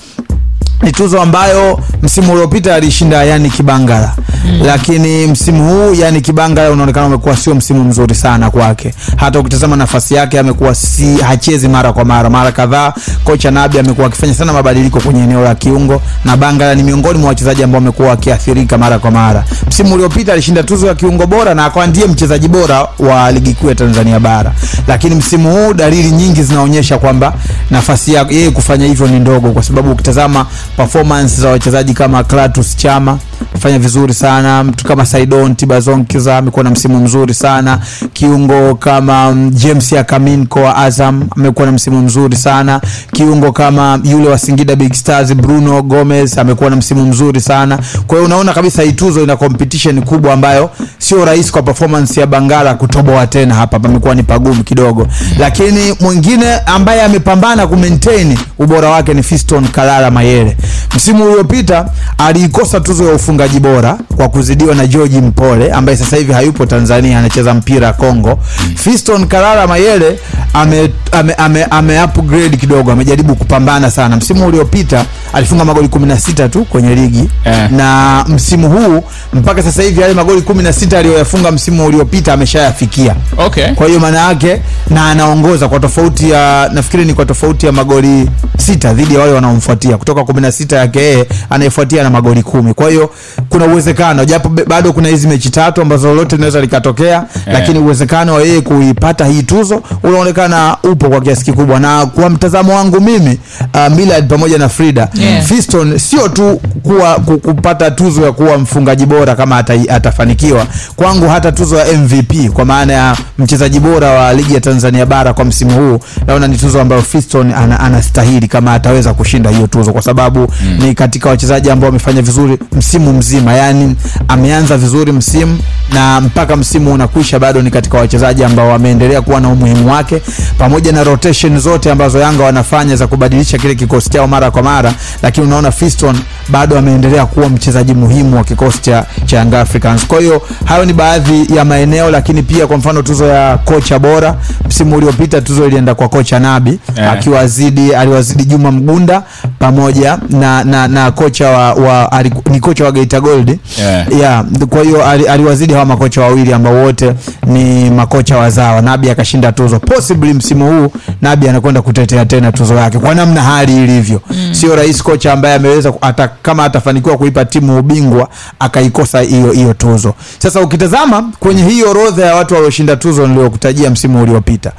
ni 0.84 0.92
tuzo 0.92 1.22
ambayo 1.22 1.80
msimu 2.02 2.34
uliopita 2.34 2.76
alishinda 2.76 3.24
yani 3.24 3.50
Kibangala 3.50 4.16
mm. 4.46 4.62
lakini 4.66 5.28
msimu 5.28 5.70
huu 5.70 5.94
yani 5.94 6.22
Kibangala 6.22 6.72
unaonekana 6.72 7.06
umekuwa 7.08 7.38
sio 7.38 7.56
msimu 7.56 7.84
mzuri 7.84 8.16
sana 8.16 8.50
kwake. 8.52 8.94
Hata 9.16 9.40
ukitazama 9.40 9.76
nafasi 9.76 10.14
yake 10.16 10.40
amekuwa 10.40 10.76
si 10.76 11.18
hachezi 11.18 11.68
mara 11.68 11.94
kwa 11.94 12.06
mara, 12.06 12.30
mara 12.30 12.52
kadhaa 12.52 12.94
kocha 13.24 13.52
Nabi 13.52 13.80
amekuwa 13.80 14.08
akifanya 14.08 14.34
sana 14.34 14.54
mabadiliko 14.54 15.00
kwenye 15.00 15.24
eneo 15.24 15.44
la 15.44 15.56
kiungo, 15.56 16.02
na 16.26 16.38
Bangala 16.38 16.76
ni 16.76 16.84
miongoni 16.84 17.20
mwa 17.20 17.30
wachezaji 17.30 17.64
ambao 17.64 17.80
wamekuwa 17.80 18.08
wakiathirika 18.10 18.78
mara 18.78 19.00
kwa 19.00 19.12
mara. 19.12 19.44
Msimu 19.68 19.94
uliopita 19.96 20.34
alishinda 20.34 20.64
tuzo 20.64 20.88
ya 20.88 20.96
kiungo 20.96 21.26
bora 21.28 21.54
na 21.54 21.66
akawa 21.66 21.88
ndiye 21.88 22.08
mchezaji 22.08 22.48
bora 22.48 22.88
wa 23.00 23.32
ligi 23.32 23.54
kuu 23.54 23.70
ya 23.70 23.76
Tanzania 23.76 24.20
bara, 24.20 24.52
lakini 24.88 25.16
msimu 25.16 25.52
huu 25.52 25.74
dalili 25.74 26.12
nyingi 26.12 26.44
zinaonyesha 26.44 26.98
kwamba 26.98 27.34
nafasi 27.72 28.14
yake 28.14 28.36
yeye 28.36 28.52
kufanya 28.52 28.86
hivyo 28.86 29.08
ni 29.08 29.20
ndogo, 29.20 29.52
kwa 29.52 29.64
sababu 29.64 29.92
ukitazama 29.92 30.46
performance 30.84 31.42
za 31.42 31.50
wachezaji 31.50 31.94
kama 31.94 32.24
Clatous 32.24 32.76
Chama 32.78 33.18
fanya 33.60 33.80
vizuri 33.80 34.14
sana, 34.14 34.64
mtu 34.64 34.86
kama 34.86 35.06
Saidon 35.06 35.56
Tibazonkiza 35.56 36.38
amekuwa 36.38 36.64
na 36.64 36.70
msimu 36.70 37.00
mzuri 37.00 37.34
sana, 37.34 37.80
kiungo 38.14 38.76
kama 38.76 39.32
mm, 39.32 39.50
James 39.54 39.94
Akaminko 39.94 40.60
wa 40.62 40.76
Azam 40.78 41.24
amekuwa 41.38 41.66
na 41.66 41.72
msimu 41.72 42.02
mzuri 42.02 42.36
sana, 42.36 42.82
kiungo 43.14 43.52
kama 43.52 44.00
yule 44.04 44.30
wa 44.30 44.38
Singida 44.38 44.76
Big 44.76 44.94
Stars 44.94 45.34
Bruno 45.36 45.82
Gomez 45.82 46.38
amekuwa 46.38 46.70
na 46.70 46.76
msimu 46.76 47.06
mzuri 47.06 47.42
sana. 47.42 47.80
Kwa 48.08 48.16
hiyo 48.18 48.26
unaona 48.26 48.54
kabisa 48.54 48.82
hii 48.84 48.92
tuzo 48.92 49.24
ina 49.24 49.38
competition 49.38 50.02
kubwa 50.02 50.34
ambayo 50.34 50.70
sio 50.98 51.26
rahisi 51.26 51.52
kwa 51.52 51.62
performance 51.62 52.20
ya 52.22 52.28
Bangala 52.28 52.74
kutoboa 52.74 53.28
tena 53.28 53.56
hapa, 53.56 53.80
pamekuwa 53.80 54.16
ni 54.16 54.24
pagumu 54.24 54.64
kidogo, 54.64 55.08
lakini 55.40 55.96
mwingine 56.02 56.56
ambaye 56.66 57.02
amepambana 57.04 57.68
ku 57.68 57.76
maintain 57.78 58.38
ubora 58.60 58.90
wake 58.90 59.14
ni 59.14 59.24
Fiston 59.24 59.68
Kalala 59.68 60.12
Mayele. 60.12 60.58
Msimu 60.96 61.24
uliopita 61.26 61.86
aliikosa 62.18 62.80
tuzo 62.80 63.04
ya 63.06 63.14
ufungaji 63.14 63.60
bora 63.60 63.98
kwa 64.18 64.30
kuzidiwa 64.30 64.76
na 64.76 64.88
George 64.88 65.22
Mpole 65.22 65.72
ambaye 65.72 65.98
sasa 65.98 66.18
hivi 66.18 66.34
hayupo 66.34 66.66
Tanzania, 66.66 67.20
anacheza 67.20 67.54
mpira 67.54 67.94
Kongo. 67.94 68.40
Fiston 68.76 69.28
Kalala 69.28 69.68
Mayele 69.68 70.20
ame, 70.54 70.92
ame, 71.12 71.34
ame, 71.34 71.64
ame 71.64 72.04
upgrade 72.04 72.58
kidogo, 72.58 72.92
amejaribu 72.92 73.36
kupambana 73.36 73.92
sana. 73.92 74.16
Msimu 74.16 74.48
uliopita 74.48 75.06
alifunga 75.34 75.66
magoli 75.66 75.88
16 75.88 76.50
tu 76.50 76.66
kwenye 76.66 76.96
ligi 76.96 77.30
Eh. 77.46 77.72
na 77.72 78.26
msimu 78.28 78.70
huu 78.70 79.04
mpaka 79.34 79.64
sasa 79.64 79.84
hivi 79.84 80.02
yale 80.02 80.14
magoli 80.14 80.42
16 80.42 80.98
aliyoyafunga 80.98 81.52
msimu 81.52 81.86
uliopita 81.86 82.34
ameshayafikia. 82.34 83.16
Okay. 83.38 83.68
Kwa 83.74 83.88
hiyo 83.88 84.00
maana 84.00 84.18
yake 84.20 84.62
na 84.90 85.10
anaongoza 85.12 85.68
kwa 85.70 85.80
tofauti 85.80 86.30
ya 86.30 86.70
nafikiri 86.74 87.06
ni 87.06 87.14
kwa 87.14 87.26
tofauti 87.26 87.66
ya 87.66 87.72
magoli 87.72 88.30
sita 88.58 88.94
dhidi 88.94 89.14
ya 89.14 89.20
wale 89.20 89.32
wanaomfuatia 89.34 89.98
kutoka 89.98 90.22
16 90.22 90.49
yake 90.76 91.00
yeye 91.00 91.26
anayefuatia 91.50 92.04
na 92.04 92.10
magoli 92.10 92.44
kumi. 92.44 92.74
Kwa 92.74 92.90
hiyo 92.90 93.10
kuna 93.50 93.66
uwezekano 93.66 94.26
japo 94.26 94.50
bado 94.68 94.94
kuna 94.94 95.08
hizi 95.08 95.28
mechi 95.28 95.50
tatu 95.50 95.82
ambazo 95.82 96.08
lolote 96.08 96.36
linaweza 96.36 96.62
likatokea 96.62 97.24
lakini 97.46 97.80
uwezekano 97.80 98.34
wa 98.34 98.42
yeye 98.42 98.62
kuipata 98.62 99.26
hii 99.26 99.44
tuzo 99.44 99.84
unaonekana 100.04 100.78
upo 100.84 101.10
kwa 101.10 101.22
kiasi 101.22 101.46
kikubwa, 101.46 101.80
na 101.80 102.06
kwa 102.06 102.30
mtazamo 102.30 102.76
wangu 102.76 103.02
mimi 103.02 103.40
uh, 103.74 103.96
Millard 103.98 104.28
pamoja 104.30 104.58
na 104.58 104.70
Frida 104.70 105.08
Yeah. 105.14 105.44
Fiston 105.44 105.98
sio 105.98 106.28
tu 106.30 106.62
kuwa 106.84 107.16
kupata 107.16 107.92
tuzo 107.92 108.22
ya 108.26 108.32
kuwa 108.32 108.58
mfungaji 108.58 109.06
bora 109.06 109.36
kama 109.36 109.58
ata, 109.58 109.74
atafanikiwa 109.90 110.66
kwangu, 110.96 111.28
hata 111.28 111.52
tuzo 111.52 111.78
ya 111.78 111.86
MVP 111.98 112.50
kwa 112.54 112.66
maana 112.66 112.94
ya 112.94 113.18
mchezaji 113.38 113.80
bora 113.80 114.10
wa 114.12 114.34
ligi 114.34 114.54
ya 114.54 114.62
Tanzania 114.62 115.06
bara 115.06 115.34
kwa 115.34 115.46
msimu 115.46 115.72
huu, 115.72 116.00
naona 116.28 116.48
ni 116.48 116.58
tuzo 116.58 116.82
ambayo 116.82 117.02
Fiston 117.02 117.54
ana, 117.54 118.02
kama 118.50 118.74
ataweza 118.74 119.14
kushinda 119.14 119.50
hiyo 119.50 119.68
tuzo, 119.68 119.94
kwa 119.94 120.02
sababu 120.02 120.39
ni 120.80 120.94
katika 120.96 121.30
wachezaji 121.30 121.70
ambao 121.70 121.88
wamefanya 121.88 122.22
vizuri 122.22 122.58
msimu 122.72 123.14
mzima, 123.14 123.54
yani 123.54 123.96
ameanza 124.28 124.78
vizuri 124.78 125.12
msimu 125.12 125.58
na 125.94 126.22
mpaka 126.22 126.56
msimu 126.56 126.94
unakwisha, 126.94 127.40
bado 127.40 127.62
ni 127.62 127.72
katika 127.72 127.98
wachezaji 127.98 128.44
ambao 128.44 128.68
wameendelea 128.70 129.22
kuwa 129.22 129.40
na 129.42 129.50
umuhimu 129.50 129.92
wake, 129.92 130.22
pamoja 130.58 130.92
na 130.92 131.04
rotation 131.04 131.60
zote 131.60 131.92
ambazo 131.92 132.20
Yanga 132.20 132.44
wanafanya 132.44 132.96
za 132.96 133.08
kubadilisha 133.08 133.58
kile 133.58 133.76
kikosi 133.76 134.10
chao 134.10 134.28
mara 134.28 134.52
kwa 134.52 134.64
mara, 134.64 134.94
lakini 135.24 135.48
unaona 135.48 135.72
Fiston 135.72 136.16
bado 136.50 136.78
ameendelea 136.80 137.26
kuwa 137.26 137.50
mchezaji 137.50 137.94
muhimu 137.94 138.38
wa 138.38 138.44
kikosi 138.44 138.82
cha, 138.82 139.06
cha 139.26 139.38
Young 139.40 139.54
Africans. 139.54 140.08
Kwa 140.08 140.20
hiyo 140.20 140.42
hayo 140.66 140.86
ni 140.86 140.94
baadhi 140.94 141.56
ya 141.56 141.66
maeneo, 141.66 142.12
lakini 142.12 142.44
pia 142.44 142.68
kwa 142.68 142.78
mfano 142.78 143.02
tuzo 143.02 143.26
ya 143.26 143.58
kocha 143.58 144.00
bora 144.00 144.36
msimu 144.68 144.96
uliopita 144.96 145.42
tuzo 145.42 145.68
ilienda 145.68 145.96
kwa 145.96 146.10
kocha 146.10 146.40
Nabi 146.40 146.80
yeah. 146.98 147.14
akiwazidi 147.14 147.96
aliwazidi 147.96 148.46
Juma 148.46 148.72
Mgunda 148.72 149.24
pamoja 149.60 150.18
na, 150.30 150.64
na, 150.64 150.88
na 150.88 151.12
kocha 151.12 151.50
wa, 151.50 151.74
wa 151.74 152.24
ni 152.52 152.60
kocha 152.60 152.86
wa 152.86 152.92
Geita 152.92 153.20
Gold 153.22 153.60
Yeah. 153.80 154.06
yeah, 154.20 154.46
kwa 154.70 154.84
hiyo 154.84 155.06
aliwazidi 155.06 155.74
hawa 155.74 155.86
makocha 155.86 156.22
wawili 156.22 156.54
ambao 156.54 156.74
wote 156.74 157.14
ni 157.46 157.90
makocha 157.90 158.38
wazawa. 158.38 158.82
Nabi 158.82 159.10
akashinda 159.10 159.52
tuzo, 159.52 159.80
possibly 159.80 160.34
msimu 160.34 160.68
huu 160.72 160.92
Nabi 161.22 161.50
anakwenda 161.50 161.82
kutetea 161.82 162.26
tena 162.26 162.52
tuzo 162.52 162.76
yake 162.76 163.00
kwa 163.00 163.16
namna 163.16 163.42
hali 163.44 163.84
ilivyo. 163.84 164.22
Sio 164.52 164.76
rahisi 164.76 165.04
kocha 165.04 165.34
ambaye 165.34 165.56
ameweza 165.56 165.94
ata, 166.02 166.28
kama 166.28 166.64
atafanikiwa 166.64 167.18
kuipa 167.18 167.46
timu 167.46 167.80
ubingwa 167.80 168.30
akaikosa 168.60 169.22
hiyo 169.22 169.52
hiyo 169.52 169.74
tuzo. 169.74 170.14
Sasa 170.40 170.62
ukitazama 170.62 171.32
kwenye 171.40 171.64
hii 171.64 171.84
orodha 171.84 172.26
ya 172.26 172.36
watu 172.36 172.54
walioshinda 172.54 172.96
tuzo 172.96 173.28
niliyokutajia 173.28 173.90
msimu 173.90 174.22
uliopita 174.24 174.72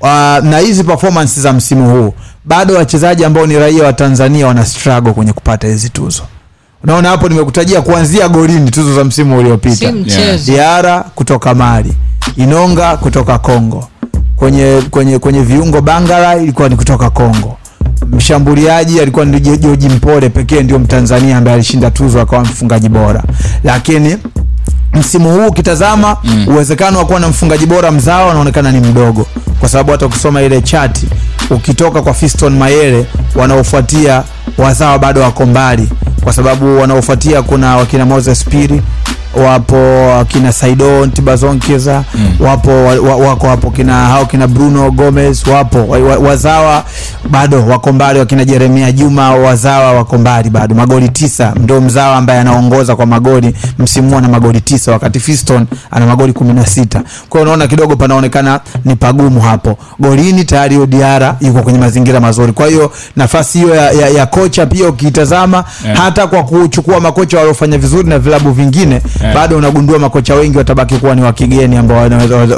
uh, 0.00 0.08
na 0.44 0.58
hizi 0.58 0.84
performance 0.84 1.40
za 1.40 1.52
msimu 1.52 1.90
huu 1.90 2.14
bado 2.44 2.74
wachezaji 2.74 3.24
ambao 3.24 3.46
ni 3.46 3.58
raia 3.58 3.84
wa 3.84 3.92
Tanzania 3.92 4.46
wana 4.46 4.64
struggle 4.66 5.12
kwenye 5.12 5.32
kupata 5.32 5.66
hizi 5.68 5.88
tuzo. 5.90 6.22
Unaona 6.84 7.08
hapo 7.08 7.28
nimekutajia 7.28 7.82
kuanzia 7.82 8.28
golini 8.28 8.70
tuzo 8.70 8.94
za 8.94 9.04
msimu 9.04 9.38
uliopita. 9.38 9.92
Diara 10.46 11.00
kutoka 11.14 11.54
Mali, 11.54 11.92
Inonga 12.36 12.96
kutoka 12.96 13.38
Kongo. 13.38 13.88
Kwenye 14.36 14.82
kwenye 14.90 15.18
kwenye 15.18 15.40
viungo 15.42 15.80
Bangala 15.80 16.36
ilikuwa 16.36 16.68
ni 16.68 16.76
kutoka 16.76 17.10
Kongo. 17.10 17.56
Mshambuliaji 18.12 19.00
alikuwa 19.00 19.24
ni 19.24 19.40
George 19.40 19.88
Mpole 19.88 20.28
pekee 20.28 20.62
ndio 20.62 20.78
Mtanzania 20.78 21.36
ambaye 21.38 21.54
alishinda 21.54 21.90
tuzo 21.90 22.20
akawa 22.20 22.42
mfungaji 22.42 22.88
bora. 22.88 23.22
Lakini 23.64 24.16
msimu 24.92 25.32
huu 25.32 25.46
ukitazama 25.46 26.16
mm. 26.24 26.48
uwezekano 26.48 26.98
wa 26.98 27.04
kuwa 27.06 27.20
na 27.20 27.28
mfungaji 27.28 27.66
bora 27.66 27.90
mzawa 27.90 28.30
unaonekana 28.30 28.72
ni 28.72 28.80
mdogo, 28.80 29.26
kwa 29.60 29.68
sababu 29.68 29.92
hata 29.92 30.06
ukisoma 30.06 30.42
ile 30.42 30.60
chati 30.62 31.06
ukitoka 31.50 32.02
kwa 32.02 32.14
Fiston 32.14 32.56
Mayele 32.58 33.06
wanaofuatia 33.34 34.22
wazawa 34.58 34.98
bado 34.98 35.20
wako 35.20 35.46
mbali, 35.46 35.88
kwa 36.24 36.32
sababu 36.32 36.80
wanaofuatia 36.80 37.42
kuna 37.42 37.76
wakina 37.76 38.04
Moses 38.06 38.44
Piri 38.44 38.82
wapo 39.36 40.06
wakina 40.08 40.52
Saido 40.52 41.06
Ntibazonkeza 41.06 42.04
mm. 42.14 42.46
wapo 42.46 42.70
wa, 42.84 42.94
wa, 43.00 43.16
wako 43.16 43.48
hapo 43.48 43.70
kina 43.70 43.94
hao 43.94 44.26
kina 44.26 44.46
Bruno 44.46 44.90
Gomez 44.90 45.46
wapo 45.46 45.78
wa, 45.88 45.98
wa, 45.98 46.16
wazawa 46.16 46.84
bado 47.30 47.66
wako 47.66 47.92
mbali, 47.92 48.18
wakina 48.18 48.44
Jeremia 48.44 48.92
Juma 48.92 49.30
wazawa 49.30 49.92
wako 49.92 50.18
mbali 50.18 50.50
bado, 50.50 50.74
magoli 50.74 51.08
tisa 51.08 51.52
ndio 51.56 51.80
mzawa 51.80 52.16
ambaye 52.16 52.40
anaongoza 52.40 52.96
kwa 52.96 53.06
magoli 53.06 53.54
msimu 53.78 54.18
ana 54.18 54.28
magoli 54.28 54.60
tisa, 54.60 54.92
wakati 54.92 55.20
Fiston 55.20 55.66
ana 55.90 56.06
magoli 56.06 56.32
kumi 56.32 56.52
na 56.52 56.66
sita. 56.66 57.02
Kwa 57.28 57.40
hiyo 57.40 57.42
unaona 57.52 57.66
kidogo 57.66 57.96
panaonekana 57.96 58.60
ni 58.84 58.96
pagumu 58.96 59.40
hapo. 59.40 59.78
Golini 59.98 60.44
tayari 60.44 60.76
Odiara 60.78 61.36
yuko 61.40 61.62
kwenye 61.62 61.78
mazingira 61.78 62.20
mazuri, 62.20 62.52
kwa 62.52 62.66
hiyo 62.66 62.92
nafasi 63.16 63.58
hiyo 63.58 63.74
ya, 63.74 63.90
ya, 63.90 64.08
ya 64.08 64.26
kocha 64.26 64.66
pia 64.66 64.88
ukiitazama 64.88 65.64
Yeah. 65.84 65.98
hata 65.98 66.26
kwa 66.26 66.42
kuchukua 66.44 67.00
makocha 67.00 67.38
waliofanya 67.38 67.78
vizuri 67.78 68.08
na 68.08 68.18
vilabu 68.18 68.50
vingine 68.52 69.00
Yeah. 69.20 69.23
Bado 69.34 69.56
unagundua 69.58 69.98
makocha 69.98 70.34
wengi 70.34 70.58
watabaki 70.58 70.94
kuwa 70.96 71.14
ni 71.14 71.22
wa 71.22 71.32
kigeni 71.32 71.76
ambao 71.76 71.98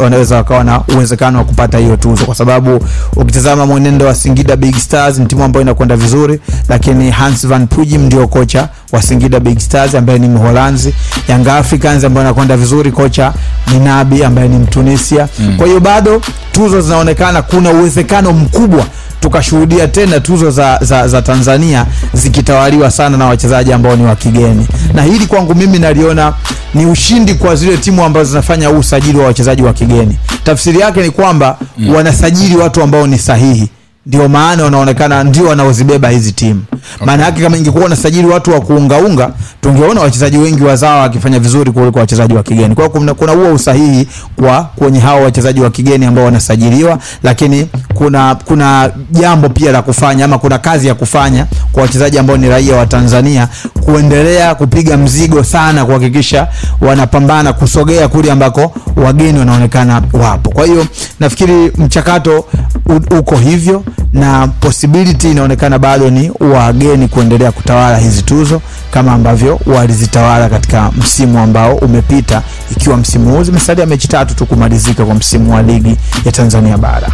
wanaweza 0.02 0.36
wakawa 0.36 0.64
na 0.64 0.80
uwezekano 0.94 1.38
wa 1.38 1.44
kupata 1.44 1.78
hiyo 1.78 1.96
tuzo, 1.96 2.24
kwa 2.24 2.34
sababu 2.34 2.80
ukitazama 3.16 3.66
mwenendo 3.66 4.06
wa 4.06 4.14
Singida 4.14 4.56
Big 4.56 4.76
Stars 4.76 5.18
ni 5.18 5.26
timu 5.26 5.44
ambayo 5.44 5.62
inakwenda 5.62 5.96
vizuri, 5.96 6.40
lakini 6.68 7.10
Hans 7.10 7.46
van 7.46 7.66
Pujim 7.66 8.02
ndio 8.02 8.28
kocha 8.28 8.68
wa 8.92 9.02
Singida 9.02 9.40
Big 9.40 9.58
Stars 9.58 9.94
ambaye 9.94 10.18
ni 10.18 10.28
Mholanzi. 10.28 10.94
Young 11.28 11.48
Africans 11.48 12.04
ambayo 12.04 12.26
anakwenda 12.26 12.56
vizuri, 12.56 12.92
kocha 12.92 13.32
ni 13.72 13.78
Nabi 13.80 14.24
ambaye 14.24 14.48
ni 14.48 14.58
Mtunisia. 14.58 15.28
Mm. 15.38 15.56
Kwa 15.56 15.66
hiyo 15.66 15.80
bado 15.80 16.20
tuzo 16.52 16.80
zinaonekana, 16.80 17.42
kuna 17.42 17.70
uwezekano 17.70 18.32
mkubwa 18.32 18.84
tukashuhudia 19.20 19.88
tena 19.88 20.20
tuzo 20.20 20.50
za, 20.50 20.78
za, 20.82 21.08
za 21.08 21.22
Tanzania 21.22 21.86
zikitawaliwa 22.14 22.90
sana 22.90 23.16
na 23.16 23.26
wachezaji 23.26 23.72
ambao 23.72 23.96
ni 23.96 24.04
wa 24.04 24.16
kigeni, 24.16 24.66
na 24.94 25.02
hili 25.02 25.26
kwangu 25.26 25.54
mimi 25.54 25.78
naliona 25.78 26.32
ni 26.74 26.86
ushindi 26.86 27.34
kwa 27.34 27.56
zile 27.56 27.76
timu 27.76 28.04
ambazo 28.04 28.30
zinafanya 28.30 28.68
huu 28.68 28.78
usajili 28.78 29.18
wa 29.18 29.24
wachezaji 29.26 29.62
wa 29.62 29.72
kigeni. 29.72 30.18
Tafsiri 30.44 30.80
yake 30.80 31.02
ni 31.02 31.10
kwamba 31.10 31.58
mm. 31.78 31.94
wanasajili 31.94 32.56
watu 32.56 32.82
ambao 32.82 33.06
ni 33.06 33.18
sahihi 33.18 33.68
ndio 34.06 34.28
maana 34.28 34.64
wanaonekana 34.64 35.24
ndio 35.24 35.44
wanaozibeba 35.46 36.08
hizi 36.08 36.32
timu. 36.32 36.62
Maana 37.06 37.24
yake 37.24 37.42
kama 37.42 37.56
ingekuwa 37.56 37.84
unasajili 37.84 38.26
watu 38.28 38.50
wa 38.52 38.60
kuungaunga 38.60 39.30
tungeona 39.60 40.00
wachezaji 40.00 40.38
wengi 40.38 40.62
wazawa 40.64 41.00
wakifanya 41.00 41.38
vizuri 41.38 41.70
kuliko 41.72 41.98
wachezaji 41.98 42.34
wa 42.34 42.42
kigeni. 42.42 42.74
Kwa 42.74 42.84
hiyo 42.84 42.90
kuna, 42.98 43.14
kuna 43.14 43.32
huo 43.32 43.52
usahihi 43.54 44.08
kwa 44.36 44.62
kwenye 44.76 45.00
hao 45.00 45.22
wachezaji 45.22 45.60
wa 45.60 45.70
kigeni 45.70 46.06
ambao 46.06 46.24
wanasajiliwa 46.24 46.98
lakini 47.22 47.68
kuna 47.94 48.34
kuna 48.34 48.90
jambo 49.10 49.48
pia 49.48 49.72
la 49.72 49.82
kufanya 49.82 50.24
ama 50.24 50.38
kuna 50.38 50.58
kazi 50.58 50.86
ya 50.88 50.94
kufanya 50.94 51.46
kwa 51.72 51.82
wachezaji 51.82 52.18
ambao 52.18 52.36
ni 52.36 52.48
raia 52.48 52.76
wa 52.76 52.86
Tanzania 52.86 53.48
kuendelea 53.84 54.54
kupiga 54.54 54.96
mzigo 54.96 55.44
sana 55.44 55.84
kuhakikisha 55.84 56.48
wanapambana 56.80 57.52
kusogea 57.52 58.08
kule 58.08 58.32
ambako 58.32 58.74
wageni 58.96 59.38
wanaonekana 59.38 60.02
wapo. 60.12 60.50
Kwa 60.50 60.66
hiyo 60.66 60.86
nafikiri 61.20 61.72
mchakato 61.76 62.44
u- 62.86 63.16
uko 63.18 63.36
hivyo 63.36 63.84
na 64.12 64.46
possibility 64.48 65.30
inaonekana 65.30 65.78
bado 65.78 66.10
ni 66.10 66.30
wageni 66.40 67.08
kuendelea 67.08 67.52
kutawala 67.52 67.98
hizi 67.98 68.22
tuzo 68.22 68.62
kama 68.90 69.12
ambavyo 69.12 69.60
walizitawala 69.66 70.48
katika 70.48 70.90
msimu 70.96 71.38
ambao 71.38 71.74
umepita 71.74 72.42
ikiwa 72.70 72.96
msimu 72.96 73.30
huu 73.36 73.42
zimesalia 73.44 73.86
mechi 73.86 74.08
tatu 74.08 74.34
tu 74.34 74.46
kumalizika 74.46 75.04
kwa 75.04 75.14
msimu 75.14 75.54
wa 75.54 75.62
ligi 75.62 75.96
ya 76.24 76.32
Tanzania 76.32 76.78
bara. 76.78 77.08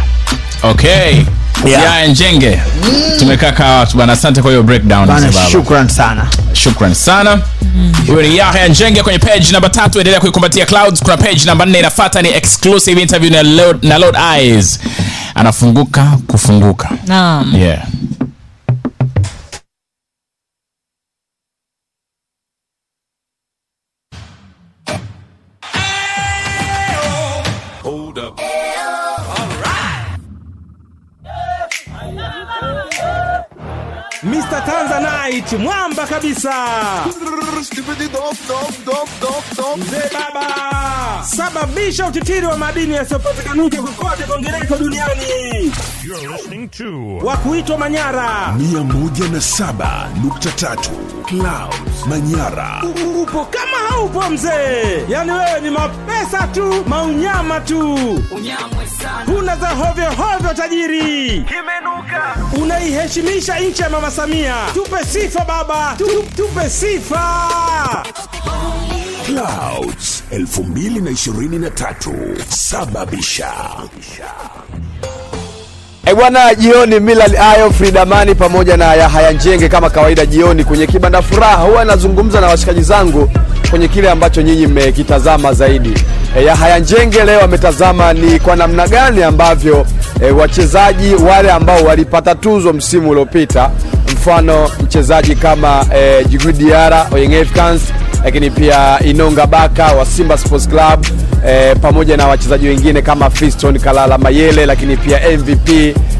Okay. 0.63 0.89
Yeah. 1.65 1.81
Yeah, 1.81 2.09
njenge. 2.09 2.59
Tumekaa 3.19 3.51
kaa 3.51 3.79
watu 3.79 3.97
bana 3.97 4.13
asante 4.13 4.41
kwa 4.41 4.51
hiyo 4.51 4.63
breakdown 4.63 5.07
bana 5.07 5.33
shukran 5.51 5.87
sana. 5.89 6.27
Shukran 6.53 6.93
sana. 6.93 7.41
Huyo 8.07 8.21
ni 8.21 8.37
yahya 8.37 8.67
njenge 8.67 9.03
kwenye 9.03 9.19
page 9.19 9.45
namba 9.51 9.69
tatu 9.69 9.97
endelea 9.99 10.19
kuikumbatia 10.19 10.65
clouds. 10.65 10.99
Kuna 11.03 11.17
page 11.17 11.41
namba 11.45 11.65
nne 11.65 11.79
inafuata 11.79 12.21
ni 12.21 12.29
exclusive 12.29 13.01
interview 13.01 13.31
na 13.31 13.43
lord, 13.43 13.83
na 13.83 13.97
lord 13.97 14.17
eyes. 14.37 14.79
Anafunguka 15.35 16.17
kufunguka 16.27 16.72
Naam. 17.05 17.53
yeah 17.53 17.85
Mr. 34.33 34.61
Tanzanite 34.65 35.57
mwamba 35.57 36.07
kabisa. 36.07 36.53
Mzee 39.77 40.09
baba 40.13 40.45
sababisha 41.25 42.07
utitiri 42.07 42.45
wa 42.45 42.57
madini 42.57 42.93
yasiyopatikanaje 42.93 43.77
kokote 43.77 44.23
kongereko 44.23 44.77
duniani. 44.77 45.71
Wa 47.23 47.37
kuitwa 47.37 47.77
Manyara. 47.77 48.53
107.3 48.57 50.77
Clouds 51.25 52.05
Manyara. 52.07 52.81
upo 53.21 53.45
kama 53.45 53.77
haupo 53.89 54.29
mzee, 54.29 55.05
yani 55.09 55.31
wewe 55.31 55.61
ni 55.61 55.69
mapesa 55.69 56.47
tu 56.47 56.83
maunyama 56.87 57.59
tu, 57.59 57.97
huna 59.25 59.55
za 59.57 59.69
hovyo 59.69 60.11
hovyo 60.11 60.53
tajiri, 60.53 61.45
unaiheshimisha 62.61 63.59
nchi 63.59 63.81
ya 63.81 63.89
mama 63.89 64.11
Samia. 64.11 64.55
Tupe 64.73 65.05
sifa 65.05 65.45
baba, 65.45 65.95
tu, 65.97 66.05
tupe 66.37 66.69
sifa. 66.69 67.23
Clouds 69.25 70.23
2023 70.31 72.11
sababisha 72.49 73.51
E 76.05 76.13
bwana, 76.15 76.55
jioni 76.55 76.99
Millard 76.99 77.35
Ayo, 77.35 77.71
Fridamani 77.71 78.35
pamoja 78.35 78.77
na 78.77 78.93
Yahaya 78.93 79.31
Njenge 79.31 79.69
kama 79.69 79.89
kawaida 79.89 80.25
jioni 80.25 80.63
kwenye 80.63 80.87
kibanda 80.87 81.21
furaha, 81.21 81.55
huwa 81.63 81.85
nazungumza 81.85 82.41
na 82.41 82.47
washikaji 82.47 82.81
zangu 82.81 83.29
kwenye 83.69 83.87
kile 83.87 84.09
ambacho 84.11 84.41
nyinyi 84.41 84.67
mmekitazama 84.67 85.53
zaidi. 85.53 85.93
E, 86.37 86.43
Yahaya 86.45 86.79
Njenge 86.79 87.23
leo 87.23 87.41
ametazama 87.41 88.13
ni 88.13 88.39
kwa 88.39 88.55
namna 88.55 88.87
gani 88.87 89.23
ambavyo 89.23 89.85
e, 90.21 90.31
wachezaji 90.31 91.15
wale 91.15 91.51
ambao 91.51 91.83
walipata 91.83 92.35
tuzo 92.35 92.73
msimu 92.73 93.09
uliopita, 93.09 93.69
mfano 94.13 94.69
mchezaji 94.83 95.35
kama 95.35 95.85
e, 95.95 96.23
Djigui 96.23 96.53
Diarra 96.53 97.07
Young 97.17 97.33
Africans, 97.41 97.81
lakini 98.23 98.49
pia 98.49 98.99
Inonga 99.05 99.47
Baka 99.47 99.85
wa 99.91 100.05
Simba 100.05 100.37
Sports 100.37 100.69
Club 100.69 101.05
e, 101.47 101.75
pamoja 101.75 102.17
na 102.17 102.27
wachezaji 102.27 102.67
wengine 102.67 103.01
kama 103.01 103.29
Fiston 103.29 103.79
Kalala 103.79 104.17
Mayele, 104.17 104.65
lakini 104.65 104.97
pia 104.97 105.19
MVP 105.37 105.69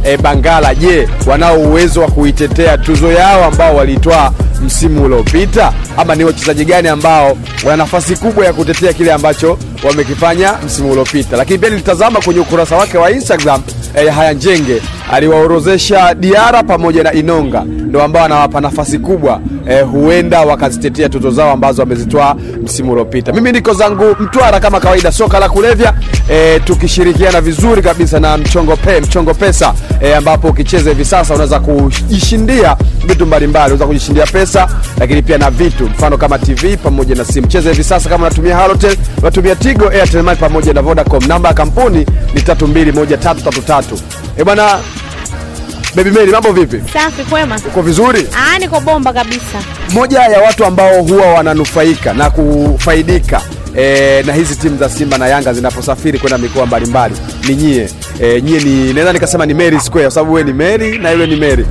e, 0.03 0.17
Bangala. 0.17 0.75
Je, 0.75 1.07
wanao 1.25 1.57
uwezo 1.59 2.01
wa 2.01 2.07
kuitetea 2.11 2.77
tuzo 2.77 3.11
yao 3.11 3.43
ambao 3.45 3.75
walitwaa 3.75 4.31
msimu 4.65 5.03
uliopita, 5.05 5.73
ama 5.97 6.15
ni 6.15 6.23
wachezaji 6.23 6.65
gani 6.65 6.87
ambao 6.87 7.37
wana 7.63 7.77
nafasi 7.77 8.15
kubwa 8.15 8.45
ya 8.45 8.53
kutetea 8.53 8.93
kile 8.93 9.13
ambacho 9.13 9.57
wamekifanya 9.83 10.53
msimu 10.65 10.91
uliopita? 10.91 11.37
Lakini 11.37 11.59
pia 11.59 11.69
nilitazama 11.69 12.21
kwenye 12.21 12.39
ukurasa 12.39 12.75
wake 12.75 12.97
wa 12.97 13.11
Instagram 13.11 13.61
e, 13.95 14.09
Haya 14.09 14.33
Njenge 14.33 14.81
aliwaorozesha 15.11 16.13
Diara 16.13 16.63
pamoja 16.63 17.03
na 17.03 17.13
Inonga 17.13 17.63
ndo 17.67 18.03
ambao 18.03 18.23
anawapa 18.25 18.61
nafasi 18.61 18.99
kubwa 18.99 19.39
eh, 19.69 19.85
huenda 19.91 20.41
wakazitetea 20.41 21.09
tuzo 21.09 21.31
zao 21.31 21.51
ambazo 21.51 21.81
wamezitoa 21.81 22.35
msimu 22.63 22.91
uliopita. 22.91 23.33
Mimi 23.33 23.51
niko 23.51 23.73
zangu 23.73 24.15
Mtwara 24.19 24.59
kama 24.59 24.79
kawaida, 24.79 25.11
soka 25.11 25.39
la 25.39 25.49
kulevya 25.49 25.93
eh, 26.29 26.61
tukishirikiana 26.65 27.41
vizuri 27.41 27.81
kabisa 27.81 28.19
na 28.19 28.37
mchongo, 28.37 28.75
pe, 28.75 29.01
mchongo 29.01 29.33
pesa 29.33 29.73
eh, 30.01 30.17
ambapo 30.17 30.47
ukicheza 30.47 30.89
hivi 30.89 31.05
sasa 31.05 31.33
unaweza 31.33 31.59
kujishindia 31.59 32.77
vitu 33.07 33.25
mbalimbali, 33.25 33.65
unaweza 33.65 33.85
kujishindia 33.87 34.25
pesa, 34.25 34.67
lakini 34.99 35.21
pia 35.21 35.37
na 35.37 35.49
vitu 35.51 35.85
mfano 35.85 36.17
kama 36.17 36.39
TV 36.39 36.77
pamoja 36.77 37.15
na 37.15 37.25
simu. 37.25 37.47
Cheza 37.47 37.69
hivi 37.69 37.83
sasa 37.83 38.09
kama 38.09 38.27
unatumia 38.27 38.55
Halotel, 38.55 38.95
unatumia 39.21 39.55
Tigo, 39.55 39.89
Airtel 39.89 40.23
Money 40.23 40.37
pamoja 40.39 40.73
na 40.73 40.81
Vodacom. 40.81 41.23
Namba 41.27 41.49
ya 41.49 41.55
kampuni 41.55 42.05
ni 42.33 42.41
321333. 42.41 43.83
Eh 44.37 44.43
bwana 44.45 44.79
Baby 45.95 46.11
Mary, 46.11 46.31
mambo 46.31 46.51
vipi? 46.51 46.81
Safi, 46.93 47.23
kwema. 47.23 47.55
Uko 47.67 47.81
vizuri? 47.81 48.27
Ah, 48.35 48.59
niko 48.59 48.79
bomba 48.79 49.13
kabisa. 49.13 49.59
moja 49.93 50.19
ya 50.19 50.41
watu 50.41 50.65
ambao 50.65 51.03
huwa 51.03 51.33
wananufaika 51.33 52.13
na 52.13 52.29
kufaidika 52.29 53.41
E, 53.77 54.23
na 54.25 54.33
hizi 54.33 54.55
timu 54.55 54.77
za 54.77 54.89
Simba 54.89 55.17
na 55.17 55.27
Yanga 55.27 55.53
zinaposafiri 55.53 56.19
kwenda 56.19 56.37
mikoa 56.37 56.65
mbalimbali 56.65 57.15
ni 57.47 57.55
nyie. 57.55 57.89
E, 58.21 58.41
nyie 58.41 58.59
ni 58.59 58.93
naweza 58.93 59.13
nikasema 59.13 59.45
ni 59.45 59.53
Mary 59.53 59.79
Square 59.79 60.03
kwa 60.05 60.11
sababu 60.11 60.33
wewe 60.33 60.47
ni 60.51 60.53
Mary 60.53 60.97
na 60.97 61.11
yule 61.11 61.27
ni 61.27 61.35
Mary. 61.35 61.65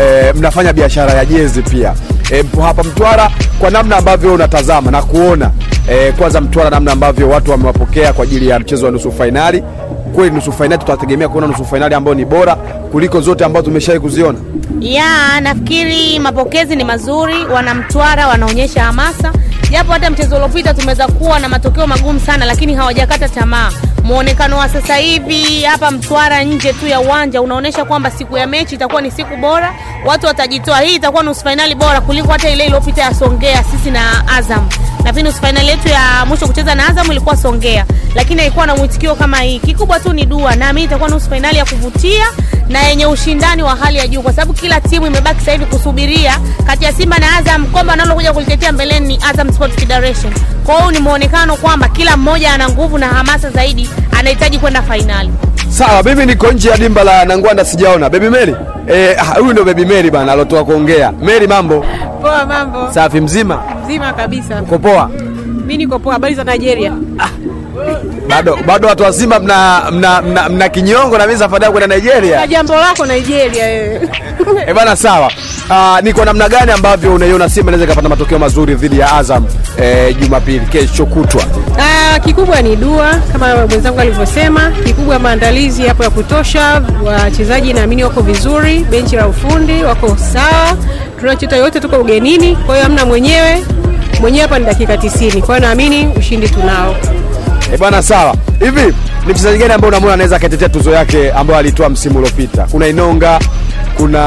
E, 0.00 0.32
mnafanya 0.32 0.72
biashara 0.72 1.12
ya 1.12 1.24
jezi 1.24 1.62
pia. 1.62 1.94
E, 2.30 2.42
mpo 2.42 2.62
hapa 2.62 2.82
Mtwara 2.84 3.30
kwa 3.60 3.70
namna 3.70 3.96
ambavyo 3.96 4.34
unatazama 4.34 4.90
na 4.90 5.02
kuona 5.02 5.50
e, 5.90 6.12
kwanza 6.12 6.40
Mtwara 6.40 6.70
namna 6.70 6.92
ambavyo 6.92 7.28
watu 7.28 7.50
wamewapokea 7.50 8.12
kwa 8.12 8.24
ajili 8.24 8.48
ya 8.48 8.58
mchezo 8.60 8.86
wa 8.86 8.92
nusu 8.92 9.12
fainali. 9.12 9.62
Kweli 10.14 10.34
nusu 10.34 10.52
fainali 10.52 10.80
tutategemea 10.80 11.28
kuona 11.28 11.46
nusu 11.46 11.64
fainali 11.64 11.94
ambayo 11.94 12.14
ni 12.14 12.24
bora 12.24 12.54
kuliko 12.92 13.20
zote 13.20 13.44
ambazo 13.44 13.64
tumeshawahi 13.66 14.00
kuziona. 14.00 14.38
Ya, 14.80 15.40
nafikiri 15.40 16.18
mapokezi 16.18 16.76
ni 16.76 16.84
mazuri, 16.84 17.44
wanamtwara 17.44 18.26
wanaonyesha 18.28 18.82
hamasa, 18.84 19.32
japo 19.70 19.92
hata 19.92 20.10
mchezo 20.10 20.36
uliopita 20.36 20.74
tumeweza 20.74 21.06
kuwa 21.08 21.38
na 21.38 21.48
matokeo 21.48 21.86
magumu 21.86 22.20
sana, 22.20 22.44
lakini 22.44 22.74
hawajakata 22.74 23.28
tamaa. 23.28 23.70
Muonekano 24.04 24.58
wa 24.58 24.68
sasa 24.68 24.96
hivi 24.96 25.62
hapa 25.62 25.90
Mtwara 25.90 26.42
nje 26.44 26.72
tu 26.72 26.86
ya 26.86 27.00
uwanja 27.00 27.42
unaonyesha 27.42 27.84
kwamba 27.84 28.10
siku 28.10 28.36
ya 28.36 28.46
mechi 28.46 28.74
itakuwa 28.74 29.02
ni 29.02 29.10
siku 29.10 29.36
bora, 29.36 29.74
watu 30.06 30.26
watajitoa. 30.26 30.80
Hii 30.80 30.94
itakuwa 30.94 31.22
nusu 31.22 31.40
fainali 31.42 31.74
bora 31.74 32.00
kuliko 32.00 32.32
hata 32.32 32.48
ile 32.50 32.64
iliyopita 32.64 33.02
ya 33.02 33.14
Songea 33.14 33.64
sisi 33.64 33.90
na 33.90 34.28
Azam. 34.28 34.68
Nafikiri 35.04 35.22
nusu 35.22 35.40
fainali 35.40 35.68
yetu 35.68 35.88
ya 35.88 36.24
mwisho 36.26 36.46
kucheza 36.46 36.74
na 36.74 36.88
Azam 36.88 37.10
ilikuwa 37.10 37.36
Songea, 37.36 37.84
lakini 38.14 38.40
haikuwa 38.40 38.66
na 38.66 38.76
mwitikio 38.76 39.14
kama 39.14 39.36
hii. 39.40 39.58
Kikubwa 39.58 40.00
tu 40.00 40.12
ni 40.12 40.26
dua, 40.26 40.56
naamini 40.56 40.84
itakuwa 40.86 41.08
nusu 41.10 41.28
fainali 41.30 41.58
ya 41.58 41.64
kuvutia 41.64 42.24
na 42.68 42.82
yenye 42.82 43.06
ushindani 43.06 43.62
wa 43.62 43.76
hali 43.76 43.98
ya 43.98 44.08
juu, 44.08 44.22
kwa 44.22 44.32
sababu 44.32 44.52
kila 44.52 44.80
timu 44.80 45.06
imebaki 45.06 45.40
sasa 45.40 45.52
hivi 45.52 45.64
kusubiria 45.66 46.38
kati 46.66 46.84
ya 46.84 46.92
Simba 46.92 47.18
na 47.18 47.36
Azam 47.36 47.66
Kombe 47.66 47.92
analokuja 47.92 48.32
kulitetea 48.32 48.72
mbeleni 48.72 49.06
ni 49.08 49.20
Azam 49.30 49.52
Sports 49.52 49.74
Federation. 49.74 50.32
Kwa 50.64 50.76
hiyo 50.78 50.90
ni 50.90 50.98
muonekano 50.98 51.56
kwamba 51.56 51.88
kila 51.88 52.16
mmoja 52.16 52.52
ana 52.52 52.68
nguvu 52.68 52.98
na 52.98 53.08
hamasa 53.08 53.50
zaidi, 53.50 53.90
anahitaji 54.18 54.58
kwenda 54.58 54.82
fainali. 54.82 55.30
Sawa, 55.68 56.02
mimi 56.02 56.26
niko 56.26 56.52
nje 56.52 56.68
ya 56.68 56.76
dimba 56.76 57.04
la 57.04 57.24
Nangwanda 57.24 57.64
sijaona. 57.64 58.10
Baby 58.10 58.28
Mary. 58.28 58.56
Eh, 58.88 59.16
huyu 59.38 59.52
ndo 59.52 59.64
Baby 59.64 59.84
Mary 59.84 60.10
bana 60.10 60.32
alotoka 60.32 60.64
kuongea. 60.64 61.12
Mary 61.12 61.46
mambo? 61.46 61.84
Poa, 62.22 62.46
mambo 62.46 62.92
Safi 62.92 63.20
mzima? 63.20 63.62
mzima 63.84 64.12
kabisa. 64.12 64.62
Uko 64.62 64.78
poa? 64.78 65.10
Mi 65.66 65.76
niko 65.76 65.98
poa. 65.98 66.12
Habari 66.12 66.34
za 66.34 66.44
Nigeria? 66.44 66.92
Bado 68.28 68.58
bado 68.66 68.88
watu 68.88 69.02
wa 69.02 69.12
Simba 69.12 69.40
mna 69.40 69.82
mna, 69.90 70.22
mna, 70.22 70.48
mna 70.48 70.68
kinyongo 70.68 71.18
na 71.18 71.26
mimi 71.26 71.38
safari 71.38 71.64
yangu 71.64 71.78
kwenda 71.78 71.96
Nigeria. 71.96 72.46
jambo 72.46 72.74
lako 72.76 73.06
Nigeria 73.06 73.64
wewe. 73.64 74.08
Eh 74.66 74.74
bana 74.74 74.96
sawa. 74.96 75.30
Uh, 75.70 75.98
ni 76.02 76.12
kwa 76.12 76.24
namna 76.24 76.48
gani 76.48 76.72
ambavyo 76.72 77.14
unaiona 77.14 77.48
Simba 77.48 77.70
inaweza 77.72 77.84
ikapata 77.84 78.08
matokeo 78.08 78.38
mazuri 78.38 78.74
dhidi 78.74 78.98
ya 78.98 79.12
Azam 79.16 79.44
eh, 79.82 80.16
Jumapili 80.20 80.60
kesho 80.66 81.06
kutwa? 81.06 81.42
Uh, 81.70 82.24
kikubwa 82.24 82.62
ni 82.62 82.76
dua 82.76 83.14
kama 83.32 83.66
mwenzangu 83.66 84.00
alivyosema, 84.00 84.72
kikubwa 84.84 85.18
maandalizi 85.18 85.84
yapo 85.86 86.04
ya 86.04 86.10
kutosha, 86.10 86.82
wachezaji 87.04 87.72
naamini 87.72 88.04
wako 88.04 88.20
vizuri, 88.20 88.78
benchi 88.90 89.16
la 89.16 89.28
ufundi 89.28 89.84
wako 89.84 90.16
sawa, 90.32 90.76
tunachota 91.20 91.56
yote, 91.56 91.80
tuko 91.80 91.96
ugenini, 91.96 92.56
kwa 92.56 92.74
hiyo 92.74 92.82
hamna 92.86 93.04
mwenyewe 93.06 93.64
mwenyewe 94.20 94.42
hapa 94.42 94.58
ni 94.58 94.64
dakika 94.66 94.94
90, 94.96 95.40
kwa 95.40 95.56
hiyo 95.56 95.68
naamini 95.68 96.06
ushindi 96.18 96.48
tunao. 96.48 96.94
Eh 97.72 97.78
bwana 97.78 98.02
sawa. 98.02 98.34
Hivi 98.60 98.94
ni 99.26 99.32
mchezaji 99.32 99.58
gani 99.58 99.72
ambaye 99.72 99.88
unamwona 99.88 100.14
anaweza 100.14 100.36
akatetea 100.36 100.68
tuzo 100.68 100.90
yake 100.90 101.32
ambayo 101.32 101.58
alitoa 101.58 101.88
msimu 101.88 102.18
uliopita? 102.18 102.66
Kuna 102.70 102.86
Inonga, 102.86 103.38
kuna 103.98 104.22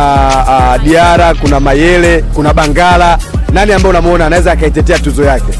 uh, 0.77 0.83
Diara, 0.83 1.33
kuna 1.35 1.59
Mayele, 1.59 2.21
kuna 2.33 2.53
Bangala. 2.53 3.17
Nani 3.53 3.73
ambaye 3.73 3.89
unamuona 3.89 4.25
anaweza 4.25 4.51
akaitetea 4.51 4.99
tuzo 4.99 5.23
yake? 5.23 5.53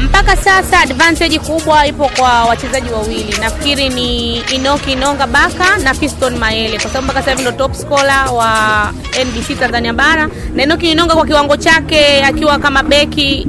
Mpaka 0.00 0.36
sasa 0.36 0.80
advantage 0.80 1.38
kubwa 1.38 1.86
ipo 1.86 2.10
kwa 2.16 2.44
wachezaji 2.44 2.90
wawili, 2.92 3.36
nafikiri 3.40 3.88
ni 3.88 4.36
Inoki 4.38 4.92
Inonga 4.92 5.26
Baka 5.26 5.76
na 5.84 5.94
Fiston 5.94 6.36
Mayele, 6.38 6.78
kwa 6.78 6.90
sababu 6.90 7.04
mpaka 7.04 7.20
sasa 7.20 7.30
hivi 7.30 7.42
ndo 7.42 7.52
top 7.52 7.74
scorer 7.74 8.28
wa 8.34 8.50
NBC 9.26 9.58
Tanzania 9.60 9.92
bara, 9.92 10.28
na 10.54 10.62
Inoki 10.62 10.90
Inonga 10.92 11.14
kwa 11.14 11.26
kiwango 11.26 11.56
chake 11.56 12.24
akiwa 12.24 12.58
kama 12.58 12.82
beki 12.82 13.46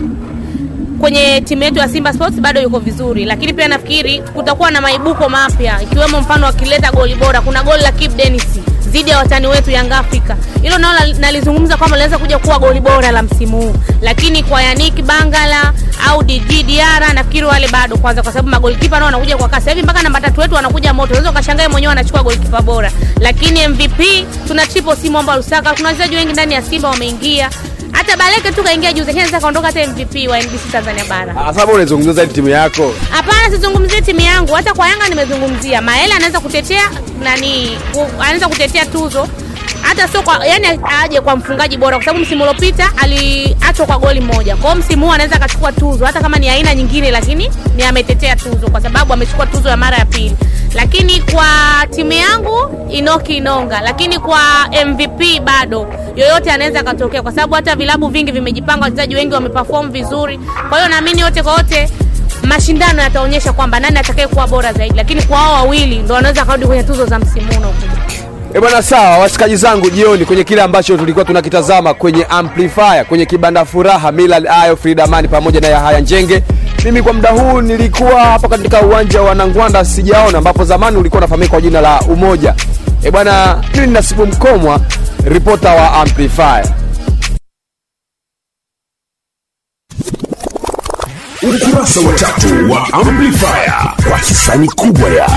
kwenye 0.99 1.41
timu 1.41 1.63
yetu 1.63 1.79
ya 1.79 1.87
Simba 1.89 2.13
Sports 2.13 2.39
bado 2.39 2.61
yuko 2.61 2.79
vizuri, 2.79 3.25
lakini 3.25 3.53
pia 3.53 3.67
nafikiri 3.67 4.21
kutakuwa 4.21 4.71
na 4.71 4.81
maibuko 4.81 5.29
mapya, 5.29 5.81
ikiwemo 5.81 6.21
mfano 6.21 6.47
akileta 6.47 6.91
goli 6.91 7.15
bora. 7.15 7.41
Kuna 7.41 7.63
goli 7.63 7.83
la 7.83 7.91
Kip 7.91 8.15
Dennis 8.15 8.47
dhidi 8.87 9.09
ya 9.09 9.17
watani 9.17 9.47
wetu 9.47 9.71
Yanga 9.71 9.97
Africa, 9.97 10.35
hilo 10.61 10.77
nalo 10.77 11.13
nalizungumza 11.19 11.77
kwamba 11.77 11.97
linaweza 11.97 12.17
kuja 12.17 12.39
kuwa 12.39 12.59
goli 12.59 12.79
bora 12.79 13.11
la 13.11 13.23
msimu 13.23 13.57
huu, 13.61 13.75
lakini 14.01 14.43
kwa 14.43 14.61
Yannick 14.63 15.01
Bangala 15.01 15.73
au 16.07 16.23
DG 16.23 16.63
Diara 16.65 17.13
nafikiri 17.13 17.45
wale 17.45 17.67
bado 17.67 17.97
kwanza, 17.97 18.23
kwa 18.23 18.31
sababu 18.31 18.49
magolikipa 18.49 18.97
nao 18.99 19.05
wanakuja 19.05 19.37
kwa 19.37 19.49
kasi. 19.49 19.69
Hivi, 19.69 19.81
mpaka 19.83 20.03
namba 20.03 20.21
tatu 20.21 20.39
wetu 20.41 20.55
wanakuja 20.55 20.93
moto, 20.93 21.09
unaweza 21.09 21.29
ukashangae 21.31 21.67
mwenyewe 21.67 21.91
anachukua 21.91 22.23
golikipa 22.23 22.61
bora, 22.61 22.91
lakini 23.19 23.67
MVP 23.67 24.25
tuna 24.47 24.67
triple 24.67 24.95
C 24.95 25.09
Mwamba 25.09 25.35
Lusaka, 25.35 25.73
kuna 25.73 25.87
wachezaji 25.87 26.15
wengi 26.15 26.33
ndani 26.33 26.53
ya 26.53 26.61
Simba 26.61 26.89
wameingia 26.89 27.49
hata 27.97 28.17
Baleke 28.17 28.51
tu 28.51 28.63
kaingia 28.63 28.93
juzi, 28.93 29.07
lakini 29.07 29.25
sasa 29.25 29.39
kaondoka 29.39 29.67
hata 29.67 29.87
MVP 29.87 30.27
wa 30.27 30.39
NBC 30.39 30.71
Tanzania 30.71 31.05
bara. 31.05 31.35
Ah, 31.45 31.53
Sababu 31.53 31.71
unaizungumzia 31.73 32.13
zaidi 32.13 32.33
timu 32.33 32.49
yako. 32.49 32.93
Hapana, 33.09 33.49
sizungumzie 33.51 34.01
timu 34.01 34.19
yangu, 34.21 34.53
hata 34.53 34.73
kwa 34.73 34.87
Yanga 34.87 35.09
nimezungumzia. 35.09 35.81
Maela 35.81 36.15
anaweza 36.15 36.39
kutetea 36.39 36.89
nani, 37.23 37.77
anaweza 38.19 38.47
kutetea 38.47 38.85
tuzo 38.85 39.27
hata 39.87 40.07
sio 40.07 40.21
kwa 40.21 40.45
yani 40.47 40.79
aje 41.03 41.21
kwa 41.21 41.35
mfungaji 41.35 41.77
bora, 41.77 41.97
kwa 41.97 42.05
sababu 42.05 42.23
msimu 42.25 42.41
uliopita 42.43 42.91
aliachwa 42.97 43.85
kwa 43.85 43.97
goli 43.99 44.19
moja. 44.19 44.55
Kwa 44.55 44.71
hiyo 44.71 44.83
msimu 44.83 45.05
huu 45.05 45.11
anaweza 45.13 45.35
akachukua 45.35 45.71
tuzo, 45.71 46.05
hata 46.05 46.21
kama 46.21 46.37
ni 46.37 46.49
aina 46.49 46.75
nyingine, 46.75 47.11
lakini 47.11 47.51
ni 47.75 47.83
ametetea 47.83 48.35
tuzo 48.35 48.69
kwa 48.71 48.81
sababu 48.81 49.13
amechukua 49.13 49.45
tuzo 49.45 49.69
ya 49.69 49.77
mara 49.77 49.97
ya 49.97 50.05
pili. 50.05 50.35
Lakini 50.73 51.21
kwa 51.21 51.47
timu 51.89 52.11
yangu 52.11 52.87
Inoki 52.89 53.37
Inonga, 53.37 53.81
lakini 53.81 54.19
kwa 54.19 54.39
MVP 54.85 55.39
bado 55.43 55.87
yoyote 56.15 56.51
anaweza 56.51 56.79
akatokea, 56.79 57.21
kwa 57.21 57.31
sababu 57.31 57.53
hata 57.55 57.75
vilabu 57.75 58.07
vingi 58.07 58.31
vimejipanga, 58.31 58.83
wachezaji 58.83 59.15
wengi 59.15 59.33
wameperform 59.33 59.91
vizuri. 59.91 60.39
Kwa 60.69 60.77
hiyo 60.77 60.89
naamini 60.89 61.21
yote 61.21 61.43
kwa 61.43 61.53
yote 61.53 61.89
mashindano 62.43 63.01
yataonyesha 63.01 63.53
kwamba 63.53 63.79
nani 63.79 63.97
atakaye 63.99 64.27
kuwa 64.27 64.47
bora 64.47 64.73
zaidi, 64.73 64.97
lakini 64.97 65.21
kwa 65.23 65.37
hao 65.37 65.53
wawili 65.53 65.99
ndo 65.99 66.13
wanaweza 66.13 66.41
akarudi 66.41 66.67
kwenye 66.67 66.83
tuzo 66.83 67.05
za 67.05 67.19
msimu 67.19 67.47
unaokuja. 67.57 68.26
E 68.57 68.59
bwana, 68.59 68.81
sawa 68.83 69.17
washikaji 69.17 69.55
zangu, 69.55 69.89
jioni 69.89 70.25
kwenye 70.25 70.43
kile 70.43 70.61
ambacho 70.61 70.97
tulikuwa 70.97 71.25
tunakitazama 71.25 71.93
kwenye 71.93 72.23
amplifier 72.25 73.05
kwenye 73.05 73.25
kibanda 73.25 73.65
furaha, 73.65 74.11
Millard 74.11 74.47
Ayo, 74.47 74.75
Frida 74.77 75.07
Mani 75.07 75.27
pamoja 75.27 75.59
na 75.61 75.67
Yahaya 75.67 75.99
Njenge. 75.99 76.43
Mimi 76.85 77.01
kwa 77.01 77.13
muda 77.13 77.29
huu 77.29 77.61
nilikuwa 77.61 78.21
hapa 78.25 78.47
katika 78.47 78.81
uwanja 78.81 79.21
wa 79.21 79.35
Nangwanda 79.35 79.85
sijaona, 79.85 80.37
ambapo 80.37 80.63
zamani 80.65 80.97
ulikuwa 80.97 81.17
unafahamika 81.19 81.49
kwa 81.51 81.61
jina 81.61 81.81
la 81.81 82.01
Umoja. 82.01 82.55
E 83.03 83.11
bwana, 83.11 83.63
mimi 83.73 83.87
ni 83.87 83.93
Nasibu 83.93 84.25
Mkomwa, 84.25 84.79
ripota 85.25 85.69
wa 85.75 85.93
amplifier. 85.93 86.65
ukurasa 91.43 91.99
wa 91.99 92.13
tatu 92.13 92.71
wa 92.71 92.93
amplifier 92.93 93.93
kwa 94.09 94.17
hisani 94.17 94.67
kubwa 94.67 95.09
ya 95.09 95.29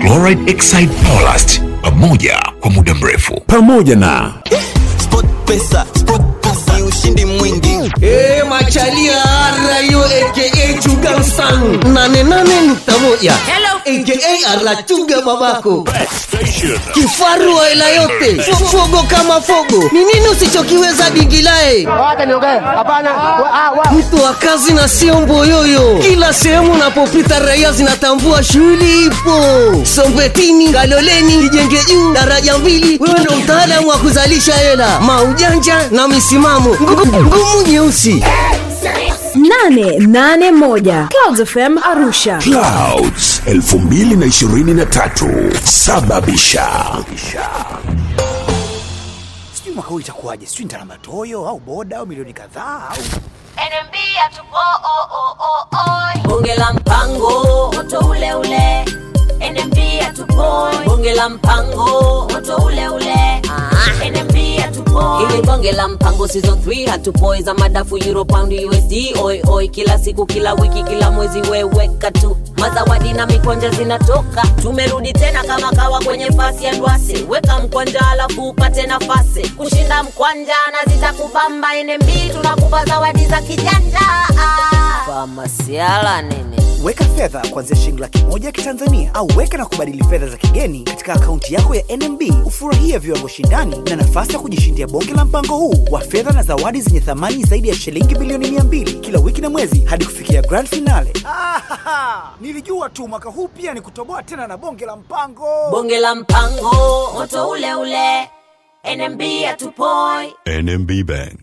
Chloride 0.00 0.50
Exide 0.50 0.92
Ballast 1.04 1.67
pamoja 1.90 2.38
kwa 2.60 2.70
muda 2.70 2.94
mrefu. 2.94 3.40
Pamoja 3.46 3.96
na 3.96 4.34
pesa 5.44 5.86
ni 6.76 6.82
ushindi 6.82 7.24
mwingi. 7.24 7.92
Eh, 8.00 8.46
machalia 8.48 9.22
rayo 9.68 10.04
aka 10.04 10.57
chuga 10.82 11.22
sang 11.24 11.84
nane 11.94 12.22
nane 12.22 12.60
nukta 12.66 12.92
aka 13.86 14.50
arachuga 14.52 15.22
babako 15.22 15.84
kifaru 16.94 17.56
wa 17.56 17.70
ila 17.72 17.88
yote 17.88 18.42
fogo 18.70 19.02
kama 19.08 19.40
fogo. 19.40 19.90
Ni 19.92 19.98
nini 20.04 20.28
usichokiweza 20.32 21.10
dingilae 21.10 21.88
mtu 23.92 24.22
wa 24.24 24.32
kazi 24.34 24.72
na 24.72 24.88
sio 24.88 25.20
mboyoyo 25.20 25.98
kila 26.02 26.32
sehemu 26.32 26.72
unapopita 26.72 27.38
raia 27.38 27.72
zinatambua 27.72 28.42
shughuli 28.42 29.04
ipo. 29.04 29.40
Sombetini 29.94 30.68
galoleni 30.68 31.34
ijenge 31.46 31.78
juu 31.88 32.12
daraja 32.12 32.58
mbili. 32.58 32.98
Wewe 33.00 33.20
ndo 33.20 33.36
mtaalamu 33.36 33.88
wa 33.88 33.96
kuzalisha 33.98 34.54
hela. 34.54 35.00
Maujanja 35.00 35.88
na 35.90 36.08
misimamo. 36.08 36.70
Ngumu- 36.80 37.22
ngumu 37.22 37.62
nyeusi 37.68 38.24
881 39.38 41.06
Clouds 41.14 41.38
FM 41.40 41.78
Arusha. 41.78 42.40
Clouds 42.42 43.38
2023 43.46 45.54
sababisha. 45.64 46.66
Sijui 49.52 49.74
mwaka 49.74 49.88
huu 49.90 50.00
itakuwaje. 50.00 50.46
Sijui 50.46 50.64
nitana 50.64 50.84
matoyo 50.84 51.48
au 51.48 51.58
boda 51.58 51.98
au 51.98 52.06
milioni 52.06 52.32
kadhaa 52.32 52.88
au 52.90 52.96
NMB 53.68 53.94
atupo 54.26 54.56
o 54.84 55.08
o 55.14 55.36
o 55.40 55.66
o 55.72 55.78
bonge 56.28 56.54
la 56.56 56.72
mpango. 56.72 57.72
Moto 57.76 57.98
ule 57.98 58.34
ule. 58.34 58.84
NMB 59.52 59.78
atupo 60.08 60.68
bonge 60.86 61.14
la 61.14 61.28
mpango. 61.28 62.28
Moto 62.32 62.56
ule 62.56 62.88
ule. 62.88 63.42
Ah. 63.50 63.70
NMB 64.10 64.36
ili 65.30 65.42
bonge 65.42 65.72
la 65.72 65.88
mpango 65.88 66.28
season 66.28 66.58
3 66.58 66.90
hatupoi 66.90 67.42
za 67.42 67.54
madafu 67.54 67.96
euro 67.98 68.24
pound 68.24 68.52
usd 68.52 68.92
oi 69.50 69.68
kila 69.68 69.98
siku 69.98 70.26
kila 70.26 70.54
wiki 70.54 70.82
kila 70.82 71.10
mwezi 71.10 71.40
weweka 71.40 72.10
tu. 72.10 72.36
Mazawadi 72.56 73.12
na 73.12 73.26
mikwanja 73.26 73.70
zinatoka. 73.70 74.42
Tumerudi 74.62 75.12
tena 75.12 75.44
kama 75.44 75.70
kawa 75.72 76.00
kwenye 76.00 76.26
fasi 76.30 76.64
ya 76.64 76.72
ndwasi, 76.72 77.26
weka 77.28 77.58
mkwanja 77.58 78.00
alafu 78.10 78.48
upate 78.48 78.86
nafasi. 78.86 79.48
Kushinda 79.48 80.02
mkwanja 80.02 80.54
na 80.72 80.92
zitakubamba 80.94 81.68
nmb 81.84 82.32
tunakupa 82.32 82.84
zawadi 82.84 83.26
za 83.26 83.40
kijanja. 83.42 84.00
Ah. 84.00 85.04
famasiala 85.06 86.22
nini 86.22 86.57
weka 86.82 87.04
fedha 87.04 87.40
kuanzia 87.50 87.76
shilingi 87.76 88.00
laki 88.00 88.24
moja 88.24 88.46
ya 88.46 88.52
kitanzania 88.52 89.14
au 89.14 89.28
weka 89.36 89.58
na 89.58 89.66
kubadili 89.66 90.04
fedha 90.04 90.26
za 90.26 90.36
kigeni 90.36 90.80
katika 90.84 91.12
akaunti 91.14 91.54
yako 91.54 91.74
ya 91.74 91.84
nmb 91.96 92.22
ufurahie 92.46 92.98
viwango 92.98 93.28
shindani 93.28 93.76
na 93.90 93.96
nafasi 93.96 94.32
ya 94.32 94.38
kujishindia 94.38 94.86
bonge 94.86 95.12
la 95.14 95.24
mpango 95.24 95.56
huu 95.56 95.84
wa 95.90 96.00
fedha 96.00 96.32
na 96.32 96.42
zawadi 96.42 96.80
zenye 96.80 97.00
thamani 97.00 97.44
zaidi 97.44 97.68
ya 97.68 97.74
shilingi 97.74 98.14
bilioni 98.14 98.50
200 98.50 99.00
kila 99.00 99.18
wiki 99.20 99.40
na 99.40 99.50
mwezi 99.50 99.80
hadi 99.84 100.04
kufikia 100.04 100.42
grand 100.42 100.68
finale. 100.68 101.12
Nilijua 102.40 102.88
tu 102.90 103.08
mwaka 103.08 103.30
huu 103.30 103.48
pia 103.48 103.74
ni 103.74 103.80
kutoboa 103.80 104.22
tena 104.22 104.46
na 104.46 104.56
bonge 104.56 104.86
la 104.86 104.96
mpango. 104.96 105.70
Bonge 105.70 105.98
la 106.00 106.14
mpango 106.14 106.72
moto 107.14 107.48
ule 107.48 107.74
ule. 107.74 108.30
Nmb 108.96 109.20
hatupoi. 109.46 110.34
NMB 110.62 110.90
Bank 111.04 111.40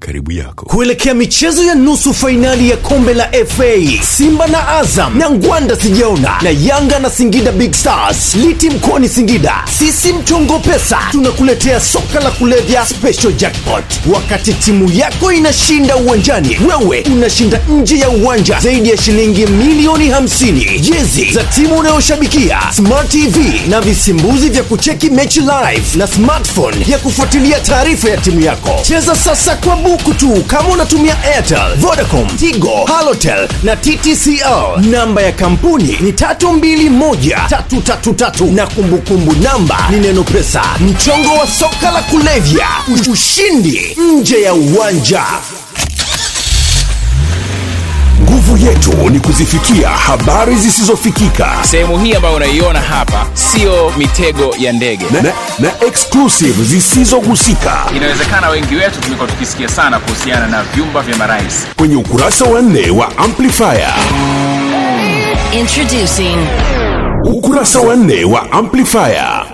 karibu 0.00 0.32
yako. 0.32 0.66
Kuelekea 0.66 1.14
michezo 1.14 1.62
ya 1.64 1.74
nusu 1.74 2.14
fainali 2.14 2.70
ya 2.70 2.76
kombe 2.76 3.14
la 3.14 3.24
fa 3.46 3.64
simba 4.16 4.46
na 4.46 4.68
azam 4.68 5.18
na 5.18 5.30
ngwanda 5.30 5.76
sijaona 5.76 6.30
na 6.42 6.50
yanga 6.50 6.98
na 6.98 7.10
singida 7.10 7.52
big 7.52 7.72
stars 7.74 8.34
liti 8.34 8.70
mkoani 8.70 9.08
singida. 9.08 9.54
Sisi 9.78 10.12
mchongo 10.12 10.58
pesa 10.58 10.98
tunakuletea 11.10 11.80
soka 11.80 12.20
la 12.20 12.30
kulevya 12.30 12.86
special 12.86 13.32
jackpot. 13.32 13.84
Wakati 14.14 14.52
timu 14.54 14.90
yako 14.92 15.32
inashinda 15.32 15.96
uwanjani 15.96 16.58
wewe 16.68 17.04
unashinda 17.12 17.60
nje 17.68 17.98
ya 17.98 18.08
uwanja 18.10 18.60
zaidi 18.60 18.90
ya 18.90 18.96
shilingi 18.96 19.46
milioni 19.46 20.10
50 20.10 20.80
jezi 20.80 21.32
za 21.32 21.44
timu 21.44 21.78
unayoshabikia 21.78 22.58
smart 22.72 23.08
tv 23.10 23.60
na 23.68 23.80
visimbuzi 23.80 24.48
vya 24.48 24.62
kucheki 24.62 25.10
mechi 25.10 25.40
live 25.40 25.98
na 25.98 26.06
smartphone 26.06 26.76
ya 26.88 26.98
kufuatilia 26.98 27.60
taarifa 27.60 28.08
ya 28.10 28.16
timu 28.16 28.40
yako. 28.40 28.70
Cheza 28.82 29.16
sasa 29.16 29.56
kwa 29.56 29.76
buku 29.88 30.14
tu 30.14 30.42
kama 30.46 30.68
unatumia 30.68 31.22
airtel 31.22 31.74
vodacom 31.76 32.26
tigo 32.36 32.84
halotel 32.84 33.48
na 33.62 33.76
ttcl 33.76 34.80
namba 34.90 35.22
ya 35.22 35.32
kampuni 35.32 35.96
ni 36.00 36.10
321333 36.12 38.54
na 38.54 38.66
kumbukumbu 38.66 39.32
namba 39.42 39.88
ni 39.90 39.98
neno 40.00 40.24
pesa. 40.24 40.62
Mchongo 40.80 41.34
wa 41.34 41.46
soka 41.46 41.90
la 41.90 42.02
kulevya. 42.02 42.68
Ushindi 43.12 43.96
nje 44.14 44.42
ya 44.42 44.54
uwanja 44.54 45.22
nguvu 48.48 48.66
yetu 48.66 49.10
ni 49.10 49.20
kuzifikia 49.20 49.88
habari 49.88 50.56
zisizofikika. 50.56 51.52
Sehemu 51.62 51.98
hii 51.98 52.14
ambayo 52.14 52.36
unaiona 52.36 52.80
hapa 52.80 53.26
sio 53.34 53.92
mitego 53.98 54.54
ya 54.58 54.72
ndege. 54.72 55.04
Na, 55.10 55.22
na, 55.22 55.32
na 55.58 55.72
exclusive 55.86 56.64
zisizogusika 56.64 57.76
inawezekana 57.96 58.48
wengi 58.48 58.74
wetu 58.74 59.00
tumekuwa 59.00 59.28
tukisikia 59.28 59.68
sana 59.68 59.98
kuhusiana 60.00 60.46
na 60.46 60.62
vyumba 60.62 61.02
vya 61.02 61.16
marais. 61.16 61.66
Kwenye 61.76 61.96
ukurasa 61.96 62.44
wa 62.44 62.62
nne 62.62 62.90
wa 62.90 63.18
amplifier. 63.18 63.94
Introducing. 65.52 66.36
Ukurasa 67.24 67.80
wa 67.80 67.96
nne 67.96 68.24
wa 68.24 68.52
amplifier. 68.52 69.46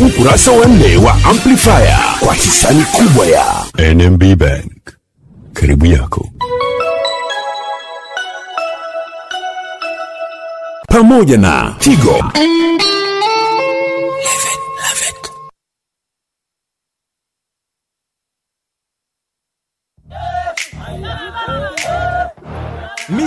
Ukurasa 0.00 0.50
wa 0.50 0.66
nne 0.66 0.96
wa 0.96 1.12
amplifier. 1.30 1.98
Kwa 2.20 2.34
hisani 2.34 2.84
kubwa 2.84 3.26
ya 3.26 3.44
nmb 3.94 4.24
bank. 4.36 4.72
Karibu 5.52 5.86
yako 5.86 6.28
pamoja 10.88 11.38
na 11.38 11.74
tigo 11.78 12.24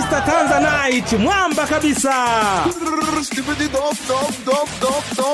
Mr. 0.00 0.24
Tanzanite 0.26 1.16
mwamba 1.16 1.66
kabisa. 1.66 2.14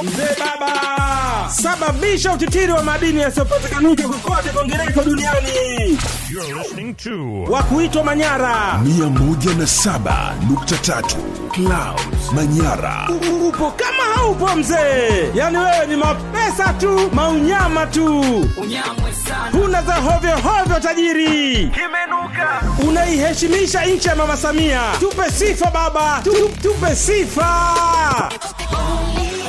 Mzee 0.02 0.36
baba, 0.38 0.72
sababisha 1.50 2.32
utitiri 2.32 2.72
wa 2.72 2.82
madini 2.82 3.20
yasiyopatikanika 3.20 4.08
kokote 4.08 4.48
kongereko 4.48 5.02
duniani. 5.02 5.98
Wa 7.48 7.62
kuitwa 7.62 8.04
Manyara. 8.04 8.80
107.3 8.84 11.02
clouds 11.52 12.32
manyara 12.32 13.08
Upo 13.48 13.70
kama 13.70 14.02
haupo 14.14 14.56
mzee, 14.56 15.30
yani 15.34 15.58
wewe 15.58 15.86
ni 15.86 15.96
mapesa 15.96 16.72
tu, 16.72 17.10
maunyama 17.14 17.86
tu, 17.86 18.24
huna 19.52 19.82
za 19.82 19.94
hovyo 19.94 20.36
hovyo 20.36 20.80
tajiri, 20.80 21.72
unaiheshimisha 22.88 23.84
nchi 23.84 24.08
ya 24.08 24.16
mama 24.16 24.36
Samia. 24.36 24.55
Tupe 25.00 25.30
sifa 25.30 25.70
baba, 25.70 26.20
tu, 26.24 26.32
tupe 26.62 26.94
sifa. 26.96 28.30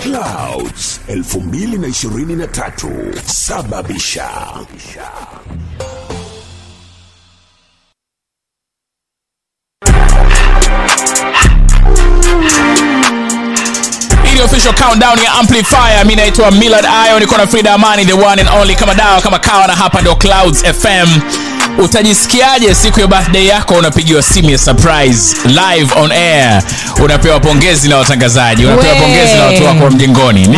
Clouds 0.03 0.99
2023 1.07 3.21
sababisha 3.25 4.29
official 14.48 14.74
countdown 14.74 15.19
ya 15.24 15.32
amplifier. 15.34 16.06
Mi 16.06 16.15
naitwa 16.15 16.52
millard 16.52 16.86
ayo 16.86 17.19
niko 17.19 17.38
na 17.38 17.48
frida 17.48 17.74
amani 17.74 18.06
the 18.06 18.14
one 18.14 18.41
and 18.41 18.49
only. 18.61 18.76
Kama 18.76 18.94
dawa 18.95 19.22
kama 19.22 19.40
kawa 19.40 19.68
na 19.68 19.76
hapa 19.76 20.02
ndo 20.02 20.15
clouds 20.15 20.64
fm 20.64 21.07
utajisikiaje 21.84 22.76
siku 22.76 22.99
ya 22.99 23.07
birthday 23.07 23.45
yako? 23.48 23.74
Unapigiwa 23.74 24.22
simu 24.24 24.49
ya 24.49 24.57
surprise 24.57 25.36
live 25.45 25.94
on 25.99 26.11
air. 26.11 26.64
Unapewa 27.03 27.40
pongezi 27.40 27.90
na 27.90 27.98
watangazaji 27.98 28.65
unapewa 28.65 28.94
We. 28.94 28.99
pongezi 29.02 29.34
na 29.38 29.45
watu 29.45 29.65
wako 29.65 29.84
wa 29.84 29.91
mjengoni 29.91 30.41
ni 30.48 30.57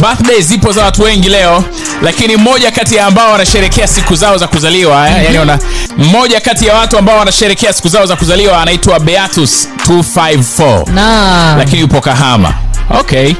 birthday 0.00 0.40
zipo 0.40 0.72
za 0.72 0.84
watu 0.84 1.02
wengi 1.02 1.28
leo 1.28 1.64
lakini 2.02 2.36
mmoja 2.36 2.70
kati 2.70 2.96
ya 2.96 3.06
ambao 3.06 3.32
wanasherekea 3.32 3.86
siku 3.88 4.14
zao 4.16 4.38
za 4.38 4.46
kuzaliwa 4.46 5.00
mm-hmm. 5.00 5.24
yani 5.24 5.38
una, 5.38 5.58
mmoja 5.98 6.40
kati 6.40 6.66
ya 6.66 6.74
watu 6.74 6.98
ambao 6.98 7.18
wanasherekea 7.18 7.72
siku 7.72 7.88
zao 7.88 8.06
za 8.06 8.16
kuzaliwa 8.16 8.62
anaitwa 8.62 9.00
beatus 9.00 9.68
254 9.88 10.92
Naam. 10.94 11.58
lakini 11.58 11.80
yupo 11.80 12.00
kahama 12.30 12.54
okay 13.00 13.34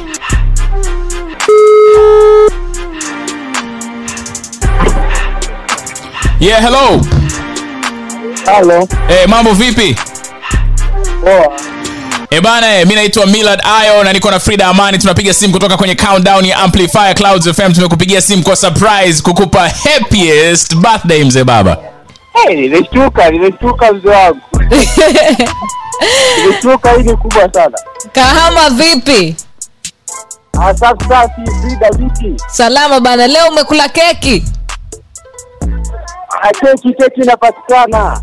yeah 6.41 6.61
hello 6.61 7.01
Hello. 8.47 8.89
Eh, 9.09 9.27
mambo 9.29 9.53
vipi 9.53 9.97
Poa. 11.25 11.53
E 12.31 12.41
bana, 12.41 12.79
eh, 12.79 12.87
mi 12.87 12.95
naitwa 12.95 13.27
Millard 13.27 13.61
Ayo 13.81 14.05
na 14.05 14.13
niko 14.13 14.31
na 14.31 14.41
Frida 14.41 14.67
Amani. 14.67 14.99
Tunapiga 14.99 15.35
simu 15.35 15.53
kutoka 15.53 15.77
kwenye 15.77 15.95
countdown 15.95 16.45
ya 16.45 16.57
Amplifier 16.59 17.15
Clouds 17.15 17.49
FM. 17.53 17.73
Tumekupigia 17.73 18.21
simu 18.21 18.43
kwa 18.43 18.57
surprise 18.57 19.23
kukupa 19.23 19.69
happiest 19.69 20.75
birthday 20.77 21.25
mzee 21.25 21.45
baba. 21.45 21.77
Hey, 22.33 22.57
nimeshtuka, 22.61 23.31
nimeshtuka 23.31 23.93
mzee 23.93 24.09
wangu. 24.09 24.41
nimeshtuka 26.39 26.91
hii 26.93 27.03
ni 27.03 27.17
kubwa 27.17 27.53
sana. 27.53 27.79
kahama 28.13 28.71
vipi 28.71 29.37
Ah, 30.63 30.75
Safi 30.75 31.05
safi, 31.09 31.41
vipi? 31.99 32.37
salama 32.47 33.01
bana 33.01 33.27
leo 33.27 33.49
umekula 33.49 33.89
keki 33.89 34.45
Ah, 36.43 36.49
Keki 36.49 36.95
keki 36.95 37.21
inapatikana. 37.21 38.21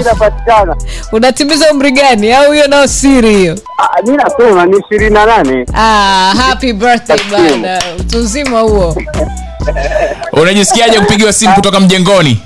Inapatikana. 0.00 0.76
unatimiza 1.12 1.70
umri 1.70 1.90
gani 1.92 2.32
au 2.32 2.52
hiyo 2.52 2.66
nao 2.68 2.86
siri 2.86 3.36
hiyo 3.36 3.58
mi 4.06 4.16
nasema 4.16 4.66
ni 4.66 4.76
ishirini 4.78 5.10
na 5.14 5.26
nane. 5.26 5.66
ah, 5.74 6.34
happy 6.36 6.72
birthday 6.72 7.18
bana 7.30 7.82
utu 8.00 8.18
uzima 8.18 8.60
huo 8.60 8.96
Unajisikiaje 10.42 11.00
kupigiwa 11.00 11.32
simu 11.32 11.54
kutoka 11.54 11.80
mjengoni? 11.80 12.42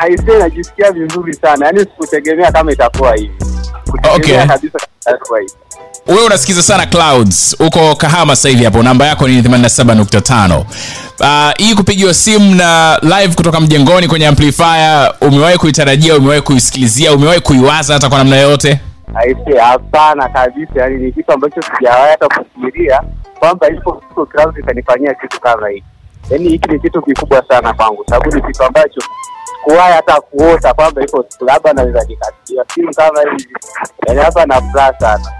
aise 0.00 0.38
najisikia 0.38 0.92
vizuri 0.92 1.34
sana. 1.34 1.66
Yaani 1.66 1.80
sikutegemea 1.80 2.52
kama 2.52 2.72
itakuwa 2.72 3.14
hivi. 3.16 3.32
Okay. 4.14 4.46
kabisa. 4.46 4.78
Wewe 6.06 6.24
unasikiza 6.24 6.62
sana 6.62 6.86
Clouds, 6.86 7.56
uko 7.60 7.94
Kahama 7.96 8.36
sasa 8.36 8.48
hivi 8.48 8.64
hapo, 8.64 8.82
namba 8.82 9.06
yako 9.06 9.28
ni 9.28 9.40
87.5. 9.42 10.64
Uh, 11.20 11.52
hii 11.56 11.74
kupigiwa 11.74 12.14
simu 12.14 12.54
na 12.54 12.98
live 13.02 13.34
kutoka 13.34 13.60
mjengoni 13.60 14.08
kwenye 14.08 14.26
amplifier, 14.26 15.14
umewahi 15.20 15.58
kuitarajia, 15.58 16.16
umewahi 16.16 16.40
kuisikilizia, 16.40 17.12
umewahi 17.12 17.40
kuiwaza 17.40 17.94
hata 17.94 18.08
kwa 18.08 18.18
namna 18.18 18.36
yoyote? 18.36 18.80
Hapana 19.62 20.28
kabisa. 20.28 20.70
yani 20.80 20.96
ni 20.96 21.12
kitu 21.12 21.32
ambacho 21.32 21.62
sijawahi 21.62 22.10
hata 22.10 22.28
kufikiria 22.28 23.00
kwamba 23.38 23.68
ipo 23.70 23.92
Clouds 24.30 24.58
itanifanyia 24.58 25.14
kitu 25.14 25.40
kama 25.40 25.68
hiki. 25.68 25.84
yani 26.30 26.48
hiki 26.48 26.68
ni 26.70 26.80
kitu 26.80 27.02
kikubwa 27.02 27.44
sana 27.48 27.72
kwangu, 27.74 28.04
sababu 28.10 28.36
ni 28.36 28.42
kitu 28.42 28.62
ambacho 28.64 29.00
kuwahi 29.64 29.92
hata 29.92 30.20
kuota 30.20 30.74
kwamba 30.74 31.02
iko 31.02 31.24
siku 31.28 31.44
labda 31.44 31.72
naweza 31.72 32.04
nikapigiwa 32.08 32.64
simu 32.74 32.94
kama 32.94 33.20
hivi. 33.20 33.48
yani 34.06 34.20
hapa 34.20 34.46
na 34.46 34.60
furaha 34.60 34.94
sana. 35.00 35.32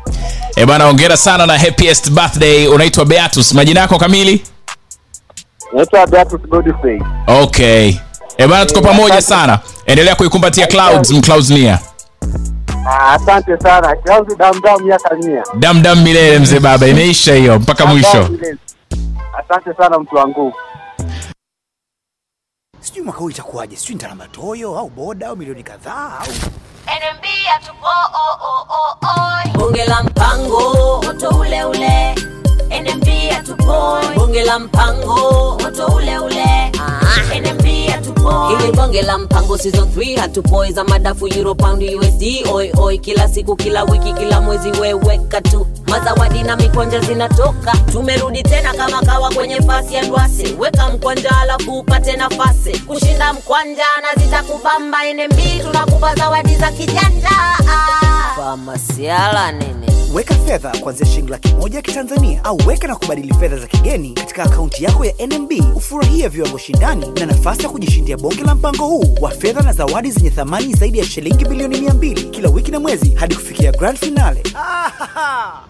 Eh 0.57 0.67
bana, 0.67 0.85
hongera 0.85 1.17
sana 1.17 1.47
na 1.47 1.59
happiest 1.59 2.11
birthday. 2.11 2.67
Unaitwa 2.67 3.05
Beatus, 3.05 3.53
majina 3.55 3.81
yako 3.81 3.99
kamili? 3.99 4.43
Naitwa 5.73 6.07
Beatus 6.07 6.41
Godfrey. 6.41 7.03
Okay. 7.27 7.95
Eh 8.39 8.49
bana, 8.49 8.67
tuko 8.67 8.81
pamoja 8.81 9.23
sana. 9.23 9.59
Endelea 9.87 10.15
kuikumbatia 10.15 10.67
Clouds, 10.67 11.11
mcloudsnia. 11.11 11.79
Ah, 12.87 13.13
Asante 13.13 13.59
sana. 13.59 13.97
Clouds 13.97 14.37
damdam 14.37 14.83
miaka 14.85 15.15
mia. 15.15 15.43
Dam 15.55 15.83
dam 15.83 16.03
milele 16.03 16.39
mzee 16.39 16.61
baba, 16.61 16.87
imeisha 16.87 17.35
hiyo 17.35 17.59
mpaka 17.59 17.87
mwisho. 17.87 18.29
Asante 19.39 19.75
sana 19.79 19.99
mtu 19.99 20.17
wangu. 20.17 20.53
Sijui 22.81 23.03
mwaka 23.05 23.19
huu 23.19 23.31
itakuwaje 23.31 23.77
sijui 23.77 23.95
nitalamba 23.95 24.27
toyo 24.29 24.79
au 24.79 24.89
boda 24.91 25.29
au 25.29 25.37
milioni 25.37 25.63
kadhaa 25.63 26.19
au 26.21 26.27
NMB 26.87 27.25
hatupo 27.53 27.87
oh, 27.87 28.37
oh, 28.45 28.67
oh, 28.71 29.07
oh. 29.07 29.59
bonge 29.59 29.85
la 29.87 30.03
mpango. 30.03 31.03
Moto 31.03 31.29
ule 31.29 31.65
ule. 31.65 32.15
NMB 32.83 33.09
hatupoi 33.33 34.15
bonge 34.17 34.45
la 34.45 34.59
mpango. 34.59 35.59
Moto 35.63 35.87
ule 35.87 36.19
ule. 36.19 36.73
Ah. 36.81 37.41
NMB 37.41 37.67
hatupoi 37.91 38.55
ili 38.63 38.73
bonge 38.73 39.03
la 39.03 39.19
mpango 39.19 39.59
season 39.59 39.89
3 39.97 40.19
hatupoi 40.21 40.73
za 40.73 40.85
madafu 40.85 41.27
euro 41.29 41.55
pound 41.55 41.83
USD 41.83 42.23
oi 42.53 42.73
oi. 42.79 42.99
Kila 42.99 43.29
siku 43.29 43.57
kila 43.57 43.85
wiki 43.85 44.13
kila 44.13 44.41
mwezi 44.41 44.71
weweka 44.71 45.41
tu. 45.41 45.67
Mazawadi 45.87 46.43
na 46.43 46.57
mikwanja 46.57 47.01
zinatoka. 47.01 47.73
Tumerudi 47.93 48.43
tena 48.43 48.75
kama 48.75 49.01
kawa 49.03 49.31
kwenye 49.31 49.57
fasi 49.61 49.95
ya 49.95 50.03
ndwasi, 50.03 50.57
weka 50.59 50.89
mkwanja 50.89 51.31
alafu 51.43 51.79
upate 51.79 52.17
nafasi. 52.17 52.79
Kushinda 52.79 53.33
mkwanja 53.33 53.85
na 54.03 54.23
zitakubamba 54.25 54.99
NMB 55.15 55.63
tunakupa 55.63 56.15
zawadi 56.15 56.55
za 56.57 56.73
kijanja. 56.73 57.29
Ah. 57.71 58.35
famasiala 58.37 59.53
nini 59.53 59.87
weka 60.15 60.35
fedha 60.35 60.71
kuanzia 60.81 61.07
shilingi 61.07 61.31
laki 61.31 61.55
moja 61.55 61.77
ya 61.77 61.83
kitanzania 61.83 62.45
au 62.45 62.59
weka 62.67 62.87
na 62.89 62.97
kubadili 62.97 63.35
fedha 63.35 63.57
za 63.57 63.67
kigeni 63.67 64.11
katika 64.15 64.43
akaunti 64.43 64.85
yako 64.85 65.05
ya 65.05 65.15
nmb 65.27 65.53
ufurahie 65.77 66.29
viwango 66.29 66.59
shindani 66.59 67.07
na 67.21 67.27
nafasi 67.27 67.63
ya 67.63 67.69
kujishindia 67.69 68.17
bonge 68.17 68.43
la 68.45 68.55
mpango 68.55 68.87
huu 68.87 69.15
wa 69.21 69.31
fedha 69.31 69.63
na 69.63 69.73
zawadi 69.73 70.11
zenye 70.11 70.31
thamani 70.31 70.75
zaidi 70.75 70.99
ya 70.99 71.05
shilingi 71.05 71.45
bilioni 71.45 71.77
200 71.81 72.31
kila 72.31 72.49
wiki 72.51 72.71
na 72.71 72.81
mwezi 72.81 73.15
hadi 73.15 73.35
kufikia 73.35 73.73
grand 73.73 73.99
finale. 73.99 74.43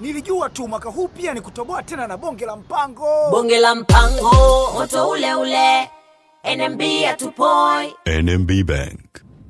Nilijua 0.00 0.48
tu 0.48 0.68
mwaka 0.68 0.88
huu 0.90 1.08
pia 1.08 1.34
ni 1.34 1.40
kutoboa 1.40 1.82
tena 1.82 2.06
na 2.06 2.16
bonge 2.16 2.46
la 2.46 2.56
mpango. 2.56 3.30
Bonge 3.30 3.58
la 3.58 3.74
mpango 3.74 4.32
moto 4.74 5.08
ule 5.08 5.34
ule. 5.34 5.90
NMB 6.56 6.80
hatupoi 7.06 7.94
NMB 8.22 8.50
Bank 8.64 9.00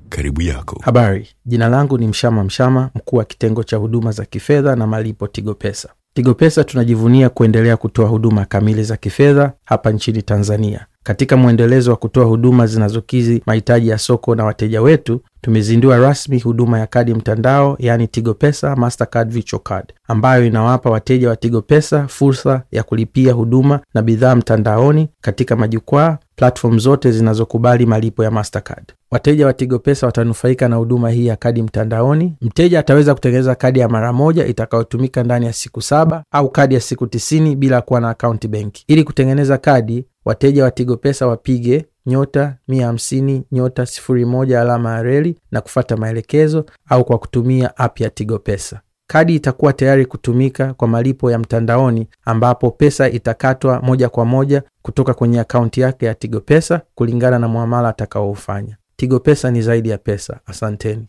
karibu 0.08 0.42
yako. 0.42 0.80
Habari, 0.84 1.28
jina 1.46 1.68
langu 1.68 1.98
ni 1.98 2.08
Mshama 2.08 2.44
Mshama, 2.44 2.90
mkuu 2.94 3.16
wa 3.16 3.24
kitengo 3.24 3.62
cha 3.64 3.76
huduma 3.76 4.12
za 4.12 4.24
kifedha 4.24 4.76
na 4.76 4.86
malipo 4.86 5.26
Tigo 5.26 5.54
Pesa. 5.54 5.88
Tigo 6.14 6.34
Pesa 6.34 6.64
tunajivunia 6.64 7.28
kuendelea 7.28 7.76
kutoa 7.76 8.08
huduma 8.08 8.44
kamili 8.44 8.82
za 8.84 8.96
kifedha 8.96 9.52
hapa 9.64 9.90
nchini 9.92 10.22
Tanzania. 10.22 10.86
Katika 11.02 11.36
mwendelezo 11.36 11.90
wa 11.90 11.96
kutoa 11.96 12.24
huduma 12.24 12.66
zinazokidhi 12.66 13.42
mahitaji 13.46 13.88
ya 13.88 13.98
soko 13.98 14.34
na 14.34 14.44
wateja 14.44 14.82
wetu, 14.82 15.20
tumezindua 15.40 15.96
rasmi 15.98 16.38
huduma 16.38 16.78
ya 16.78 16.86
kadi 16.86 17.14
mtandao, 17.14 17.76
yaani 17.78 18.08
Tigo 18.08 18.34
Pesa 18.34 18.76
Mastercard 18.76 19.44
Card, 19.62 19.92
ambayo 20.08 20.46
inawapa 20.46 20.90
wateja 20.90 21.28
wa 21.28 21.36
Tigo 21.36 21.62
Pesa 21.62 22.08
fursa 22.08 22.62
ya 22.72 22.82
kulipia 22.82 23.32
huduma 23.32 23.80
na 23.94 24.02
bidhaa 24.02 24.36
mtandaoni 24.36 25.08
katika 25.20 25.56
majukwaa 25.56 26.18
platform 26.42 26.78
zote 26.78 27.12
zinazokubali 27.12 27.86
malipo 27.86 28.24
ya 28.24 28.30
Mastercard. 28.30 28.92
Wateja 29.10 29.46
wa 29.46 29.52
Tigo 29.52 29.78
Pesa 29.78 30.06
watanufaika 30.06 30.68
na 30.68 30.76
huduma 30.76 31.10
hii 31.10 31.26
ya 31.26 31.36
kadi 31.36 31.62
mtandaoni. 31.62 32.34
Mteja 32.40 32.78
ataweza 32.80 33.14
kutengeneza 33.14 33.54
kadi 33.54 33.80
ya 33.80 33.88
mara 33.88 34.12
moja 34.12 34.46
itakayotumika 34.46 35.22
ndani 35.24 35.46
ya 35.46 35.52
siku 35.52 35.82
saba 35.82 36.22
au 36.32 36.50
kadi 36.50 36.74
ya 36.74 36.80
siku 36.80 37.06
tisini 37.06 37.56
bila 37.56 37.80
kuwa 37.80 38.00
na 38.00 38.10
akaunti 38.10 38.48
benki. 38.48 38.84
Ili 38.88 39.04
kutengeneza 39.04 39.58
kadi, 39.58 40.04
wateja 40.24 40.64
wa 40.64 40.70
Tigo 40.70 40.96
Pesa 40.96 41.26
wapige 41.26 41.86
nyota 42.06 42.56
150 42.68 43.42
nyota 43.52 43.82
01 43.82 44.56
alama 44.60 44.94
ya 44.94 45.02
reli 45.02 45.38
na 45.52 45.60
kufata 45.60 45.96
maelekezo 45.96 46.64
au 46.88 47.04
kwa 47.04 47.18
kutumia 47.18 47.76
app 47.76 48.00
ya 48.00 48.10
Tigo 48.10 48.38
Pesa. 48.38 48.80
Kadi 49.10 49.34
itakuwa 49.34 49.72
tayari 49.72 50.06
kutumika 50.06 50.74
kwa 50.74 50.88
malipo 50.88 51.30
ya 51.30 51.38
mtandaoni 51.38 52.08
ambapo 52.24 52.70
pesa 52.70 53.08
itakatwa 53.10 53.80
moja 53.80 54.08
kwa 54.08 54.24
moja 54.24 54.62
kutoka 54.88 55.14
kwenye 55.14 55.40
akaunti 55.40 55.80
yake 55.80 56.06
ya 56.06 56.14
Tigo 56.14 56.40
Pesa 56.40 56.80
kulingana 56.94 57.38
na 57.38 57.48
muamala 57.48 57.88
atakaoufanya. 57.88 58.76
Tigo 58.96 59.20
Pesa 59.20 59.50
ni 59.50 59.62
zaidi 59.62 59.88
ya 59.88 59.98
pesa. 59.98 60.40
Asanteni. 60.46 61.04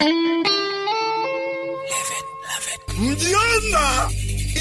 Mjomba, 3.00 4.10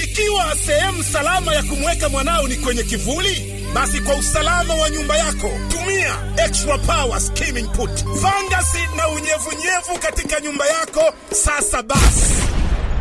ikiwa 0.04 0.56
sehemu 0.66 1.02
salama 1.04 1.54
ya 1.54 1.62
kumweka 1.62 2.08
mwanao 2.08 2.48
ni 2.48 2.56
kwenye 2.56 2.82
kivuli, 2.82 3.52
basi 3.74 4.00
kwa 4.00 4.14
usalama 4.16 4.74
wa 4.74 4.90
nyumba 4.90 5.16
yako 5.16 5.50
tumia 5.68 6.14
Extra 6.46 6.78
Power 6.78 7.20
Skimming 7.20 7.68
Put. 7.68 7.90
Fangasi 8.22 8.78
na 8.96 9.08
unyevunyevu 9.08 9.98
katika 10.02 10.40
nyumba 10.40 10.66
yako 10.66 11.14
sasa 11.32 11.82
basi 11.82 12.34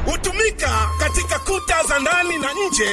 hutumika 0.05 0.89
katika 0.99 1.39
kuta 1.39 1.83
za 1.89 1.99
ndani 1.99 2.37
na 2.37 2.47
nje. 2.67 2.89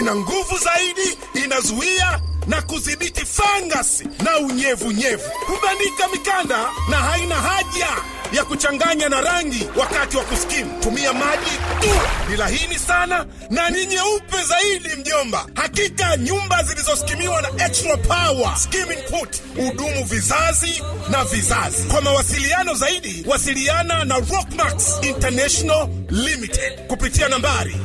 Ina 0.00 0.16
nguvu 0.16 0.58
zaidi, 0.64 1.18
inazuia 1.44 2.20
na 2.50 2.62
kudhibiti 2.62 3.26
fangasi 3.26 4.04
na 4.24 4.38
unyevunyevu, 4.38 5.30
hubandika 5.46 6.08
mikanda 6.12 6.68
na 6.90 6.96
haina 6.96 7.34
haja 7.34 7.86
ya 8.32 8.44
kuchanganya 8.44 9.08
na 9.08 9.20
rangi 9.20 9.68
wakati 9.76 10.16
wa 10.16 10.24
kuskimu. 10.24 10.80
Tumia 10.80 11.12
maji 11.12 11.50
tu, 11.80 11.88
ni 12.30 12.36
lahini 12.36 12.78
sana 12.78 13.26
na 13.50 13.70
ni 13.70 13.86
nyeupe 13.86 14.36
zaidi, 14.48 14.88
mjomba. 15.00 15.46
Hakika 15.54 16.16
nyumba 16.16 16.62
zilizoskimiwa 16.62 17.42
na 17.42 17.66
extra 17.66 17.96
power 17.96 18.56
skimming 18.56 19.02
put 19.10 19.42
hudumu 19.56 20.04
vizazi 20.04 20.82
na 21.10 21.24
vizazi. 21.24 21.82
Kwa 21.88 22.00
mawasiliano 22.00 22.74
zaidi, 22.74 23.24
wasiliana 23.28 24.04
na 24.04 24.14
Rockmax 24.14 24.98
International 25.02 25.88
Limited 26.10 26.86
kupitia 26.86 27.28
nambari 27.28 27.76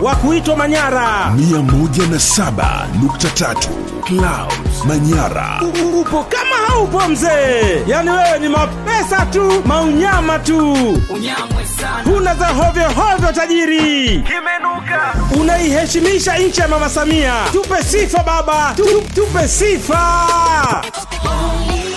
wa 0.02 0.16
kuitwa 0.16 0.56
Manyara. 0.58 1.32
107.3 1.38 3.56
Clouds 4.04 4.86
Manyara. 4.88 5.62
Upo 6.00 6.24
kama 6.24 6.56
haupo 6.68 7.08
mzee, 7.10 7.84
yani 7.88 8.10
wewe 8.10 8.40
ni 8.40 8.50
mapesa 8.50 9.26
tu, 9.26 9.64
maunyama 9.66 10.40
tu, 10.40 10.76
huna 12.06 12.36
za 12.36 12.48
hovyo 12.48 12.90
hovyo 12.90 13.32
tajiri, 13.32 14.24
unaiheshimisha 15.42 16.38
nchi 16.38 16.62
ya 16.62 16.68
mama 16.68 16.90
Samia. 16.90 17.34
Tupe 17.52 17.84
sifa 17.84 18.24
baba, 18.24 18.76
tupe 19.16 19.48
sifa. 19.48 20.28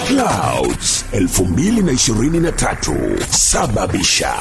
Clouds 0.08 1.04
2023 1.12 3.26
sababisha. 3.30 4.34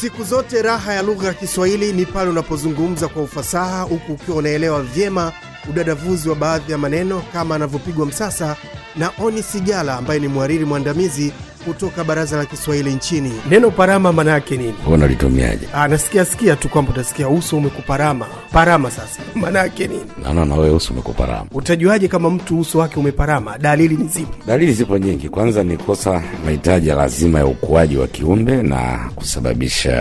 Siku 0.00 0.24
zote 0.24 0.62
raha 0.62 0.92
ya 0.94 1.02
lugha 1.02 1.26
ya 1.28 1.34
Kiswahili 1.34 1.92
ni 1.92 2.06
pale 2.06 2.30
unapozungumza 2.30 3.08
kwa 3.08 3.22
ufasaha 3.22 3.82
huku 3.82 4.12
ukiwa 4.12 4.36
unaelewa 4.36 4.82
vyema 4.82 5.32
udadavuzi 5.70 6.28
wa 6.28 6.34
baadhi 6.34 6.72
ya 6.72 6.78
maneno 6.78 7.22
kama 7.32 7.54
anavyopigwa 7.54 8.06
msasa 8.06 8.56
na 8.96 9.10
Oni 9.24 9.42
Sigala 9.42 9.96
ambaye 9.96 10.20
ni 10.20 10.28
mhariri 10.28 10.64
mwandamizi 10.64 11.32
kutoka 11.64 12.04
Baraza 12.04 12.36
la 12.36 12.44
Kiswahili 12.44 12.92
nchini. 12.94 13.32
Neno 13.50 13.70
parama 13.70 14.12
maana 14.12 14.30
yake 14.30 14.56
nini? 14.56 14.74
unalitumiaje 14.86 15.68
Ah, 15.72 15.88
nasikia 15.88 16.24
sikia 16.24 16.56
tu 16.56 16.68
kwamba 16.68 16.92
utasikia 16.92 17.28
uso 17.28 17.56
umekuparama. 17.56 18.26
Parama 18.52 18.90
sasa 18.90 19.20
maana 19.34 19.58
yake 19.58 19.86
nini? 19.86 20.02
naona 20.22 20.44
na 20.44 20.54
wewe 20.54 20.74
uso 20.74 20.92
umekuparama 20.92 21.46
Utajuaje 21.52 22.08
kama 22.08 22.30
mtu 22.30 22.60
uso 22.60 22.78
wake 22.78 23.00
umeparama? 23.00 23.58
Dalili 23.58 23.96
ni 23.96 24.08
zipi? 24.08 24.38
dalili 24.46 24.72
zipo 24.72 24.98
nyingi 24.98 25.28
kwanza 25.28 25.62
ni 25.64 25.76
kosa 25.76 26.22
mahitaji 26.44 26.88
ya 26.88 26.94
lazima 26.94 27.38
ya 27.38 27.46
ukuaji 27.46 27.96
wa 27.96 28.06
kiumbe 28.06 28.62
na 28.62 29.10
kusababisha 29.14 29.92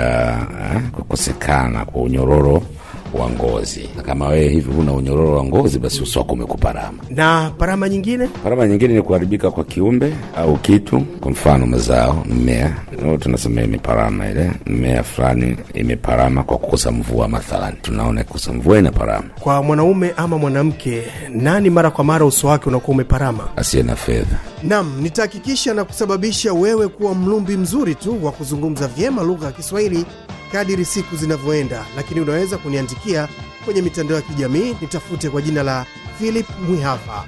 eh, 0.76 0.82
kukosekana 0.92 1.86
kwa 1.86 2.02
unyororo 2.02 2.64
wa 3.14 3.30
ngozi. 3.30 3.90
Na 3.98 4.04
kama 4.04 4.28
wewe 4.28 4.50
hivi 4.50 4.72
huna 4.72 4.94
unyororo 4.94 5.38
wa 5.38 5.44
ngozi 5.44 5.80
basi 5.80 6.04
uso 6.04 6.20
wako 6.20 6.34
umekuparama. 6.34 6.98
Na 7.10 7.52
parama 7.58 7.90
nyingine? 7.90 8.28
parama 8.44 8.68
nyingine 8.68 8.94
ni 8.94 9.02
kuharibika 9.02 9.52
kwa 9.52 9.64
kiumbe 9.64 10.14
au 10.38 10.58
kitu. 10.58 11.00
Kwa 11.02 11.32
mfano 11.32 11.66
mazao 11.68 12.24
mmea. 12.30 12.76
Tunasema 13.20 13.62
imeparama 13.62 14.30
ile. 14.30 14.52
Mmea 14.66 15.04
fulani 15.04 15.58
imeparama 15.74 16.44
kwa 16.44 16.58
kukosa 16.58 16.92
mvua 16.92 17.28
Mathalani. 17.28 17.78
Tunaona 17.82 18.24
kukosa 18.24 18.54
mvua 18.54 18.80
ina 18.80 18.92
parama 18.92 19.28
Kwa 19.40 19.64
mwanaume 19.64 20.14
ama 20.18 20.38
mwanamke, 20.38 21.04
nani 21.30 21.70
mara 21.70 21.92
kwa 21.92 22.04
mara 22.04 22.26
uso 22.26 22.48
wake 22.48 22.70
unakuwa 22.70 22.96
umeparama? 22.96 23.48
asiye 23.56 23.84
na 23.84 23.96
fedha. 23.96 24.38
Nam, 24.64 25.02
nitahakikisha 25.02 25.74
na 25.74 25.84
kusababisha 25.86 26.54
wewe 26.54 26.88
kuwa 26.88 27.16
mlumbi 27.16 27.58
mzuri 27.58 27.96
tu 27.96 28.26
wa 28.26 28.32
kuzungumza 28.32 28.88
vyema 28.88 29.24
lugha 29.24 29.46
ya 29.46 29.52
Kiswahili 29.52 30.06
kadiri 30.52 30.86
siku 30.86 31.16
zinavyoenda, 31.16 31.86
lakini 31.96 32.20
unaweza 32.22 32.58
kuniandikia 32.58 33.28
kwenye 33.66 33.82
mitandao 33.82 34.16
ya 34.16 34.22
kijamii, 34.22 34.76
nitafute 34.82 35.30
kwa 35.30 35.42
jina 35.42 35.64
la 35.64 35.86
Philip 36.20 36.48
Mwihafa. 36.70 37.26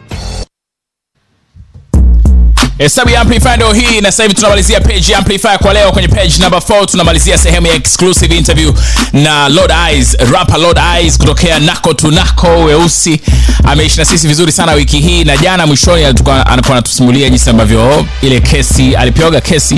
Hesabu 2.80 3.10
ya 3.10 3.22
amplify 3.22 3.50
ndio 3.56 3.74
hii 3.74 4.02
na 4.02 4.12
sasa 4.12 4.24
hivi 4.24 4.36
tunamalizia 4.36 4.82
page 4.82 5.12
ya 5.12 5.18
amplifier 5.18 5.60
kwa 5.60 5.74
leo. 5.74 5.92
Kwenye 5.92 6.08
page 6.08 6.34
number 6.40 6.60
4 6.60 6.86
tunamalizia 6.86 7.38
sehemu 7.38 7.68
ya 7.68 7.74
exclusive 7.74 8.38
interview 8.38 8.74
na 9.14 9.50
lord 9.50 9.72
eyes 9.90 10.18
rapper 10.34 10.58
lord 10.60 10.80
eyes 10.98 11.18
kutokea 11.18 11.60
nako 11.60 11.94
tunako 11.94 12.48
weusi. 12.48 13.22
Ameishi 13.64 13.98
na 13.98 14.06
sisi 14.06 14.28
vizuri 14.28 14.52
sana 14.52 14.72
wiki 14.72 15.00
hii 15.00 15.24
na 15.24 15.38
jana 15.38 15.68
mwishoni 15.68 16.04
alikuwa 16.04 16.46
anatusimulia 16.46 17.30
jinsi 17.30 17.50
ambavyo 17.50 18.06
ile 18.22 18.40
kesi 18.42 18.96
alipewaga 18.96 19.42
kesi 19.42 19.76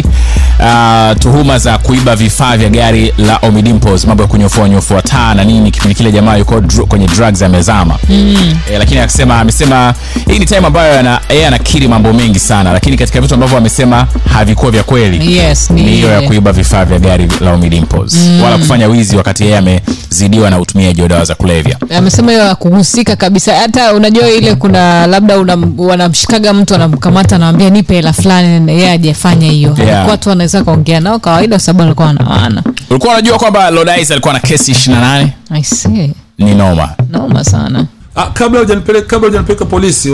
uh, 0.59 1.17
tuhuma 1.19 1.59
za 1.59 1.77
kuiba 1.77 2.15
vifaa 2.15 2.57
vya 2.57 2.69
gari 2.69 3.13
la 3.17 3.37
omidimpos 3.41 4.05
mambo 4.05 4.23
ya 4.23 4.29
kunyofua 4.29 4.69
nyofua 4.69 5.01
taa 5.01 5.33
na 5.33 5.43
nini 5.43 5.71
kipindi 5.71 5.95
kile 5.95 6.11
jamaa 6.11 6.35
yuko 6.37 6.55
dr- 6.59 6.85
kwenye 6.85 7.07
drugs 7.07 7.41
amezama. 7.41 7.97
Mm. 8.09 8.57
e, 8.71 8.77
lakini 8.77 8.99
akasema 8.99 9.39
amesema 9.39 9.93
hii 10.27 10.39
ni 10.39 10.45
time 10.45 10.67
ambayo 10.67 11.19
yeye 11.29 11.47
anakiri 11.47 11.87
mambo 11.87 12.13
mengi 12.13 12.39
sana 12.39 12.71
lakini 12.73 12.90
katika 12.97 13.21
vitu 13.21 13.33
ambavyo 13.33 13.55
wamesema 13.55 14.07
havikuwa 14.33 14.71
vya 14.71 14.83
kweli. 14.83 15.37
Yes, 15.37 15.69
ni 15.69 15.81
hiyo 15.83 16.09
ya 16.11 16.21
kuiba 16.21 16.51
vifaa 16.51 16.85
vya 16.85 16.99
gari 16.99 17.27
la 17.41 17.53
omidimpos 17.53 18.15
Mm. 18.15 18.41
wala 18.43 18.57
kufanya 18.57 18.87
wizi 18.87 19.17
wakati 19.17 19.43
yeye 19.43 19.57
amezidiwa 19.57 20.49
na 20.49 20.59
utumiaji 20.59 21.01
wa 21.01 21.07
dawa 21.07 21.25
za 21.25 21.35
kulevya. 21.35 21.77
Amesema 21.97 22.31
hiyo 22.31 22.55
kuhusika 22.55 23.15
kabisa. 23.15 23.55
Hata 23.55 23.93
unajua 23.93 24.29
ile 24.29 24.55
kuna 24.55 25.07
labda 25.07 25.35
unam- 25.37 25.73
wanamshikaga 25.79 26.53
mtu 26.53 26.75
anamkamata 26.75 27.35
anawambia 27.35 27.69
nipe 27.69 27.93
hela 27.95 28.13
fulani 28.13 28.71
yeye 28.71 28.91
ajafanya 28.91 29.47
hiyo. 29.51 29.75
Yeah. 29.85 30.09
Watu 30.09 30.29
wanaweza 30.29 30.63
kaongea 30.63 30.99
nao 30.99 31.19
kawaida 31.19 31.55
kwa 31.55 31.59
sababu 31.59 31.83
alikuwa 31.83 32.09
anawana 32.09 32.63
ulikuwa 32.89 33.13
unajua 33.13 33.37
kwamba 33.37 33.69
lodais 33.71 34.11
alikuwa 34.11 34.33
na 34.33 34.39
kesi 34.39 34.71
28 34.71 35.27
I 35.49 35.63
see. 35.63 36.13
ni 36.37 36.55
noma. 36.55 36.89
Noma 37.09 37.43
sana. 37.43 37.85
Ah, 38.15 38.25
kabla 38.25 38.59
hujanipeleka 38.59 39.07
kabla 39.07 39.27
hujanipeleka 39.27 39.65
polisi 39.65 40.11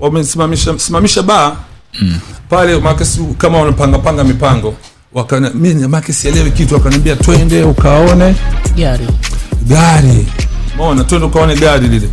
wamesimamisha 0.00 0.78
simamisha 0.78 1.22
baa 1.22 1.52
pale 2.48 2.78
makasi 2.78 3.20
kama 3.38 3.58
wanapangapanga 3.58 4.24
mipango 4.24 4.74
wakana 5.12 5.50
mimi 5.54 5.88
make 5.88 6.12
sielewi 6.12 6.50
kitu 6.50 6.74
wakaniambia 6.74 7.16
twende 7.16 7.62
ukaone 7.62 8.34
gari. 8.76 9.06
gari. 9.66 10.26
Mona 10.76 11.04
twende 11.04 11.26
ukaone 11.26 11.56
gari 11.56 11.88
lile. 11.88 12.08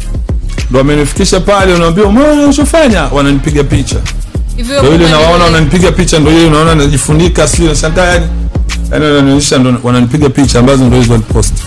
Ndo 0.70 0.80
wamenifikisha 0.80 1.40
pale 1.40 1.74
unaambia 1.74 2.06
unachofanya 2.06 3.04
wananipiga 3.04 3.64
picha. 3.64 3.96
Ndo 4.82 4.96
ile 4.96 5.10
nawaona 5.10 5.44
wananipiga 5.44 5.92
picha 5.92 6.20
ndo 6.20 6.32
ile 6.32 6.46
unaona 6.46 6.76
najifunika 6.76 7.48
sio 7.48 7.68
nashangaa 7.70 8.06
yani? 8.06 8.26
Yani 8.92 9.06
wananionyesha 9.06 9.58
ndo 9.58 9.76
wananipiga 9.84 10.30
picha 10.30 10.60
ambazo 10.60 10.84
ndo 10.84 10.98
hizo 10.98 11.12
waliposti 11.12 11.64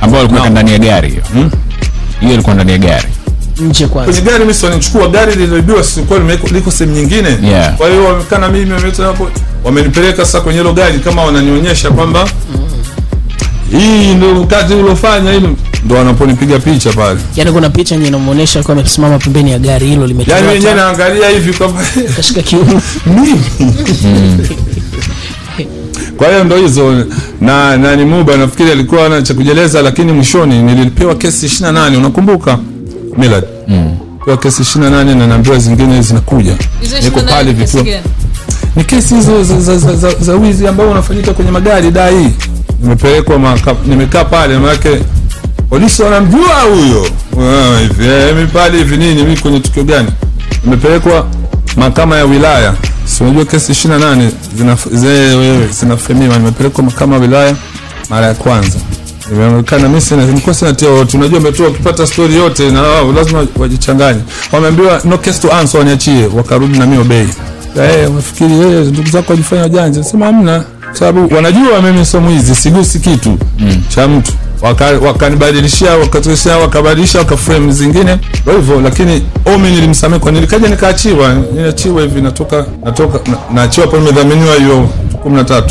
ambao 0.00 0.20
walikuwa 0.20 0.50
ndani 0.50 0.72
ya 0.72 0.78
gari 0.78 1.08
hiyo. 1.10 1.22
Hiyo 2.20 2.32
ilikuwa 2.34 2.54
ndani 2.54 2.72
ya 2.72 2.78
gari 2.78 3.08
nje 3.60 3.86
kwanza. 3.86 4.12
Kwenye 4.12 4.30
gari 4.30 4.44
mimi 4.44 4.58
wanachukua 4.64 5.08
gari 5.08 5.32
lililoibiwa 5.34 5.84
sikuwa 5.84 6.18
limeko- 6.18 6.52
liko 6.54 6.70
sehemu 6.70 6.96
nyingine? 6.96 7.38
Yeah. 7.42 7.76
kwa 7.76 7.88
hiyo 7.88 8.04
wamekana 8.04 8.48
mimi 8.48 8.72
wameleta 8.72 9.04
hapo 9.04 9.28
wamenipeleka 9.64 10.24
sasa 10.24 10.40
kwenye 10.40 10.58
hilo 10.58 10.72
gari 10.72 10.98
kama 10.98 11.24
wananionyesha 11.24 11.90
kwamba 11.90 12.28
hii 13.78 14.14
ndio 14.14 14.44
kazi 14.44 14.74
uliofanya 14.74 15.32
hili 15.32 15.48
ndo 15.84 15.94
wanaponipiga 15.96 16.58
picha 16.58 16.92
pale. 16.92 17.20
Yaani 17.36 17.52
kuna 17.52 17.70
picha 17.70 17.94
yenye 17.94 18.08
inamuonesha 18.08 18.62
kwa 18.62 18.74
amesimama 18.74 19.18
pembeni 19.18 19.50
ya 19.52 19.58
gari 19.58 19.86
hilo 19.86 20.06
limetoka. 20.06 20.36
Yaani 20.36 20.48
wenyewe 20.52 20.72
taa, 20.74 20.76
naangalia 20.84 21.28
hivi 21.28 21.52
kwa 21.52 21.72
kashika 22.16 22.42
kiuno. 22.42 22.82
Kwa 26.16 26.28
hiyo 26.28 26.44
ndo 26.44 26.56
hizo 26.56 27.04
na 27.40 27.76
na 27.76 27.96
ni 27.96 28.04
muba 28.04 28.36
nafikiri 28.36 28.70
alikuwa 28.70 29.06
ana 29.06 29.22
cha 29.22 29.34
kujeleza 29.34 29.82
lakini 29.82 30.12
mwishoni 30.12 30.62
nilipewa 30.62 31.14
kesi 31.14 31.46
28 31.46 31.96
unakumbuka 31.96 32.58
Millard 33.16 33.44
mm. 33.68 33.96
kwa 34.24 34.36
kesi 34.36 34.62
28 34.62 35.04
na 35.16 35.26
naambiwa 35.26 35.58
zingine 35.58 36.02
zinakuja. 36.02 36.56
Niko 37.02 37.20
pale 37.20 37.54
kesi 37.54 37.76
ni 38.76 38.84
kesi 38.84 39.14
hizo 39.14 39.44
za, 39.44 39.60
za, 39.60 39.78
za, 39.78 39.96
za, 39.96 40.14
za 40.20 40.32
wizi 40.34 40.66
ambao 40.68 40.90
unafanyika 40.90 41.32
kwenye 41.32 41.50
magari 41.50 41.90
dai. 41.90 42.32
Nimepelekwa 42.82 43.58
nimekaa 43.86 44.24
pale 44.24 44.58
manake 44.58 45.02
polisi 45.70 46.02
wanamjua 46.02 46.60
huyo. 46.60 47.06
Ah, 47.40 47.78
hivi 47.80 48.06
eh, 48.08 48.36
mi 48.36 48.46
pale 48.46 48.78
hivi 48.78 48.96
nini 48.96 49.22
mi 49.22 49.36
kwenye 49.36 49.60
tukio 49.60 49.84
gani? 49.84 50.08
Nimepelekwa 50.64 51.26
mahakama 51.76 52.16
ya 52.16 52.24
wilaya. 52.24 52.74
Si 53.04 53.22
unajua 53.24 53.44
kesi 53.44 53.72
28 53.72 54.28
zinaf- 54.58 54.96
ze- 54.96 55.66
zinafemiwa. 55.80 56.38
Nimepelekwa 56.38 56.84
mahakama 56.84 57.14
ya 57.14 57.20
wilaya 57.20 57.54
mara 58.10 58.26
ya 58.26 58.34
kwanza 58.34 58.78
imeonekana 59.30 59.88
mi 59.88 60.00
sina 60.00 60.26
nilikuwa 60.26 60.54
sina 60.54 60.72
tia 60.72 60.90
wote 60.90 61.16
unajua 61.16 61.38
umetoa 61.38 61.68
ukipata 61.68 62.06
story 62.06 62.34
yote 62.36 62.70
na 62.70 62.82
wao 62.82 63.12
lazima 63.12 63.46
wajichanganye. 63.58 64.20
Wameambiwa 64.52 65.00
no 65.04 65.18
case 65.18 65.40
to 65.42 65.52
answer 65.54 65.78
waniachie. 65.80 66.26
Wakarudi 66.36 66.78
na 66.78 66.86
mimi 66.86 67.00
obei 67.02 67.28
eh 67.78 68.14
wafikiri 68.16 68.52
eh 68.54 68.86
ndugu 68.86 69.08
zako 69.10 69.32
wajifanya 69.32 69.62
wajanja. 69.62 70.04
Sema 70.04 70.26
hamna. 70.26 70.64
Sababu 70.92 71.34
wanajua 71.34 71.82
mimi 71.82 72.06
sio 72.06 72.20
mwizi 72.20 72.54
sigusi 72.54 72.98
kitu 73.00 73.38
mm. 73.58 73.82
cha 73.88 74.08
mtu. 74.08 74.32
Waka- 74.62 74.98
wakanibadilishia 75.06 75.96
wakatosha 75.96 76.58
wakabadilisha 76.58 77.18
wakaframe 77.18 77.72
zingine. 77.72 78.18
Hivyo 78.56 78.80
lakini 78.80 79.22
omi 79.54 79.70
nilimsamehe 79.70 80.20
kwa 80.20 80.32
nilikaja 80.32 80.68
nikaachiwa. 80.68 81.34
Niliachiwa 81.34 82.02
hivi 82.02 82.20
natoka 82.22 82.66
natoka 82.84 83.30
na- 83.30 83.38
naachiwa 83.54 83.86
hapo 83.86 83.98
nimedhaminiwa 83.98 84.54
hiyo 84.54 84.88
13 85.24 85.62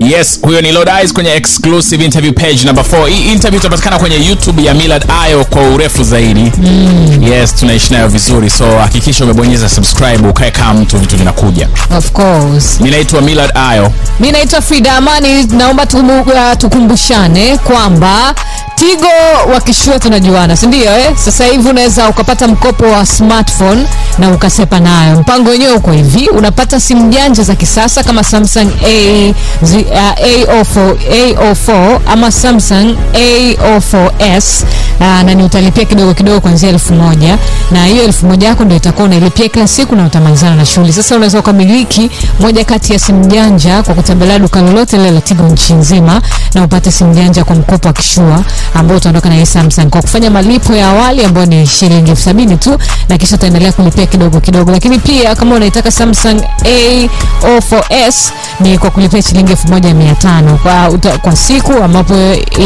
yes 0.00 0.40
huyo 0.42 0.60
ni 0.60 0.72
Lord 0.72 0.88
Eyes 0.88 1.12
kwenye 1.12 1.30
exclusive 1.34 2.04
interview 2.04 2.32
page 2.32 2.64
number 2.64 2.84
4 2.84 3.06
hii 3.08 3.32
interview 3.32 3.60
itapatikana 3.60 3.98
kwenye 3.98 4.16
youtube 4.26 4.64
ya 4.64 4.74
Millard 4.74 5.04
Ayo 5.22 5.44
kwa 5.44 5.62
urefu 5.62 6.04
zaidi. 6.04 6.52
Mm. 6.58 7.22
yes 7.32 7.54
tunaishi 7.54 7.92
nayo 7.92 8.08
vizuri. 8.08 8.50
So 8.50 8.78
hakikisha 8.78 9.24
umebonyeza 9.24 9.68
subscribe 9.68 10.28
ukae 10.28 10.50
kama 10.50 10.74
mtu 10.74 10.98
vitu 10.98 11.16
vinakuja. 11.16 11.68
Of 11.98 12.10
course. 12.12 12.80
Ninaitwa 12.80 13.20
Millard 13.20 13.52
Ayo. 13.56 13.92
Mi 14.20 14.32
naitwa 14.32 14.60
frida 14.60 14.92
amani. 14.96 15.44
Naomba 15.46 15.86
tumu, 15.86 16.20
uh, 16.22 16.32
tukumbushane 16.58 17.58
kwamba 17.58 18.34
tigo 18.80 19.52
wakishua 19.54 19.98
tunajuana 19.98 20.56
sindio 20.56 20.98
eh? 20.98 21.16
sasa 21.16 21.44
hivi 21.44 21.68
unaweza 21.68 22.08
ukapata 22.08 22.48
mkopo 22.48 22.84
wa 22.84 23.06
smartphone 23.06 23.86
na 24.18 24.30
ukasepa 24.30 24.80
nayo. 24.80 25.20
Mpango 25.20 25.50
wenyewe 25.50 25.72
uko 25.72 25.92
hivi 25.92 26.28
unapata 26.28 26.80
simu 26.80 27.08
janja 27.10 27.42
za 27.42 27.54
kisasa 27.54 28.02
kama 28.02 28.24
samsung 28.24 28.68
A, 28.86 29.34
Z, 29.62 29.76
uh, 29.78 29.96
A04, 29.98 30.94
A04 30.94 31.98
ama 32.06 32.32
samsung 32.32 32.96
A04s 33.12 34.64
uh, 35.00 35.06
na 35.06 35.34
ni 35.34 35.42
utalipia 35.44 35.84
kidogo 35.84 36.14
kidogo 36.14 36.40
kuanzia 36.40 36.68
elfu 36.68 36.94
moja. 36.94 37.38
Na 37.70 37.84
hiyo 37.86 38.04
elfu 38.04 38.26
moja 38.26 38.48
yako 38.48 38.64
ndio 38.64 38.76
itakuwa 38.76 39.04
unailipia 39.06 39.48
kila 39.48 39.68
siku 39.68 39.96
na 39.96 40.06
utamalizana 40.06 40.56
na 40.56 40.66
shughuli. 40.66 40.92
Sasa 40.92 41.16
unaweza 41.16 41.38
ukamiliki 41.38 42.10
moja 42.40 42.64
kati 42.64 42.92
ya 42.92 42.98
simu 42.98 43.26
janja 43.26 43.82
kwa 43.82 43.94
kutembelea 43.94 44.38
duka 44.38 44.60
lolote 44.62 44.96
lile 44.96 45.10
la 45.10 45.20
tigo 45.20 45.42
nchi 45.42 45.72
nzima 45.74 46.22
na 46.54 46.64
upate 46.64 46.90
simu 46.90 47.14
janja 47.14 47.44
kwa 47.44 47.56
mkopo 47.56 47.88
wa 47.88 47.94
kishua 47.94 48.44
ambao 48.74 48.96
utaondoka 48.96 49.28
na 49.28 49.46
samsung. 49.46 49.86
Kwa 49.90 50.02
kufanya 50.02 50.30
malipo 50.30 50.74
ya 50.74 50.88
awali 50.88 51.24
ambayo 51.24 51.46
ni 51.46 51.66
shilingi 51.66 52.10
elfu 52.10 52.22
sabini 52.22 52.56
tu 52.56 52.78
na 53.08 53.18
kisha 53.18 53.34
utaendelea 53.36 53.72
kulipia 53.72 54.06
kidogo 54.06 54.40
kidogo. 54.40 54.70
Lakini 54.72 54.98
pia 54.98 55.34
kama 55.34 55.56
unaitaka 55.56 55.90
samsung 55.90 56.40
a04s 56.64 58.30
ni 58.60 58.78
kwa 58.78 58.90
kulipia 58.90 59.22
shilingi 59.22 59.50
elfu 59.52 59.68
moja 59.68 59.94
mia 59.94 60.14
tano. 60.14 60.58
Kwa, 60.62 60.88
uta- 60.90 61.18
kwa 61.18 61.36
siku 61.36 61.72
ambapo 61.72 62.14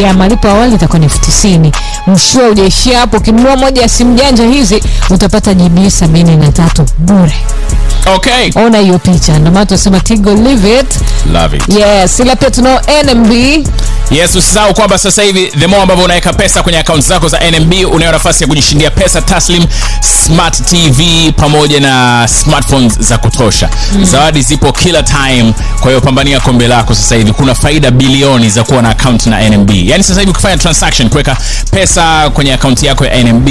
ya 0.03 0.15
malipo 0.15 0.49
ya 0.49 0.55
awali 0.55 0.75
itakuwa 0.75 0.99
ni 0.99 1.05
elfu 1.05 1.19
tisini. 1.21 1.73
Mshua 2.07 2.49
ujaishia 2.49 2.99
hapo 2.99 3.17
ukinunua 3.17 3.57
moja 3.57 3.83
ya 3.83 3.89
simu 3.89 4.15
janja 4.15 4.45
hizi 4.49 4.83
utapata 5.11 5.55
gb 5.55 5.89
sabini 5.91 6.37
na 6.37 6.53
tatu 6.53 6.85
bure 6.99 7.35
okay. 8.07 8.51
Ona 8.55 8.79
hiyo 8.79 8.99
picha 8.99 9.39
ndio 9.39 9.53
maana 9.53 9.67
tunasema 9.67 10.01
tigo 10.01 10.35
live 10.35 10.81
it. 10.81 10.87
Love 11.33 11.57
it. 11.57 11.63
Yes 11.69 12.21
ila 12.21 12.37
pia 12.37 12.51
tunao 12.51 12.81
nmb 13.05 13.33
yes 14.11 14.35
usisahau 14.37 14.75
kwamba 14.75 14.99
sasa 14.99 15.23
hivi 15.23 15.47
the 15.47 15.67
more 15.67 15.83
ambavyo 15.83 16.05
unaweka 16.05 16.33
pesa 16.33 16.63
kwenye 16.63 16.79
akaunti 16.79 17.09
zako 17.09 17.29
za 17.29 17.41
nmb 17.51 17.73
unayo 17.93 18.13
nafasi 18.13 18.45
ya 18.45 18.49
kujishindia 18.49 18.91
pesa 18.91 19.23
taslim 19.23 19.65
smart 20.01 20.63
tv 20.67 21.33
pamoja 21.37 21.81
na 21.81 22.27
smartphones 22.29 22.99
za 23.01 23.19
kutosha. 23.19 23.69
Mm. 23.95 24.05
zawadi 24.05 24.43
zipo 24.43 24.73
kila 24.73 25.03
time 25.03 25.55
kwa 25.81 25.89
hiyo 25.91 26.01
pambania 26.01 26.41
kombe 26.41 26.69
lako 26.69 26.95
sasa 26.95 27.15
hivi. 27.17 27.33
Kuna 27.33 27.55
faida 27.55 27.91
bilioni 27.91 28.51
za 28.51 28.65
kuwa 28.65 28.83
na 28.83 28.89
akaunti 28.89 29.31
na 29.31 29.49
nmb 29.51 29.71
yaani 29.71 30.05
sasa 30.05 30.21
hivi 30.21 30.31
ukifanya 30.31 30.57
transaction 30.59 31.09
kuweka 31.09 31.37
pesa 31.71 32.31
kwenye 32.31 32.55
akaunti 32.55 32.87
yako 32.87 33.05
ya 33.07 33.25
nmb 33.25 33.49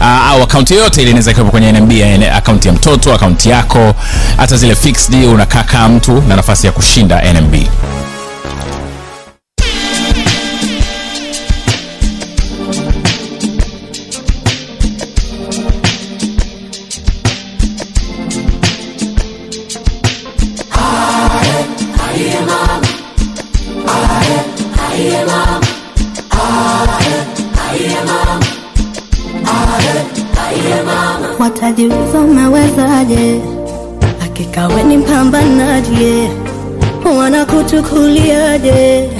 uh, 0.00 0.06
au 0.06 0.42
akaunti 0.42 0.74
yoyote 0.74 1.00
ile 1.02 1.10
inaweza 1.10 1.30
ikiwepo 1.30 1.50
kwenye 1.50 1.72
nmb 1.72 1.92
akaunti 2.36 2.68
ya 2.68 2.74
mtoto 2.74 3.14
akaunti 3.14 3.50
yako 3.50 3.75
hata 4.36 4.56
zile 4.56 4.74
fixed 4.74 5.24
unakaa 5.24 5.62
kama 5.62 5.88
mtu 5.88 6.22
na 6.28 6.36
nafasi 6.36 6.66
ya 6.66 6.72
kushinda 6.72 7.32
nmb 7.32 7.54
hakika 34.56 34.74
we 34.74 34.82
ni 34.82 34.96
mpambanaji 34.96 36.28
wanakuchukuliaje? 37.18 39.10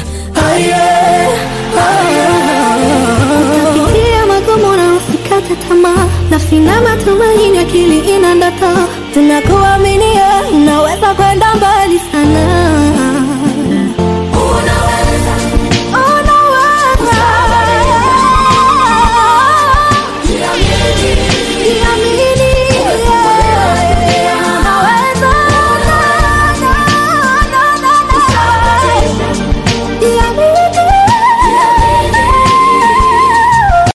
Utapitia 3.75 4.27
magumu 4.29 4.77
na 4.77 4.93
usikate 4.95 5.57
tamaa 5.69 6.07
nafsi 6.31 6.55
na 6.59 6.81
matumaini 6.81 7.59
akili 7.59 7.99
ina 7.99 8.35
ndoto. 8.35 8.89
Tunakuaminia 9.15 10.27
unaweza 10.55 11.15
kwenda 11.15 11.55
mbali 11.55 12.01
sana 12.13 12.96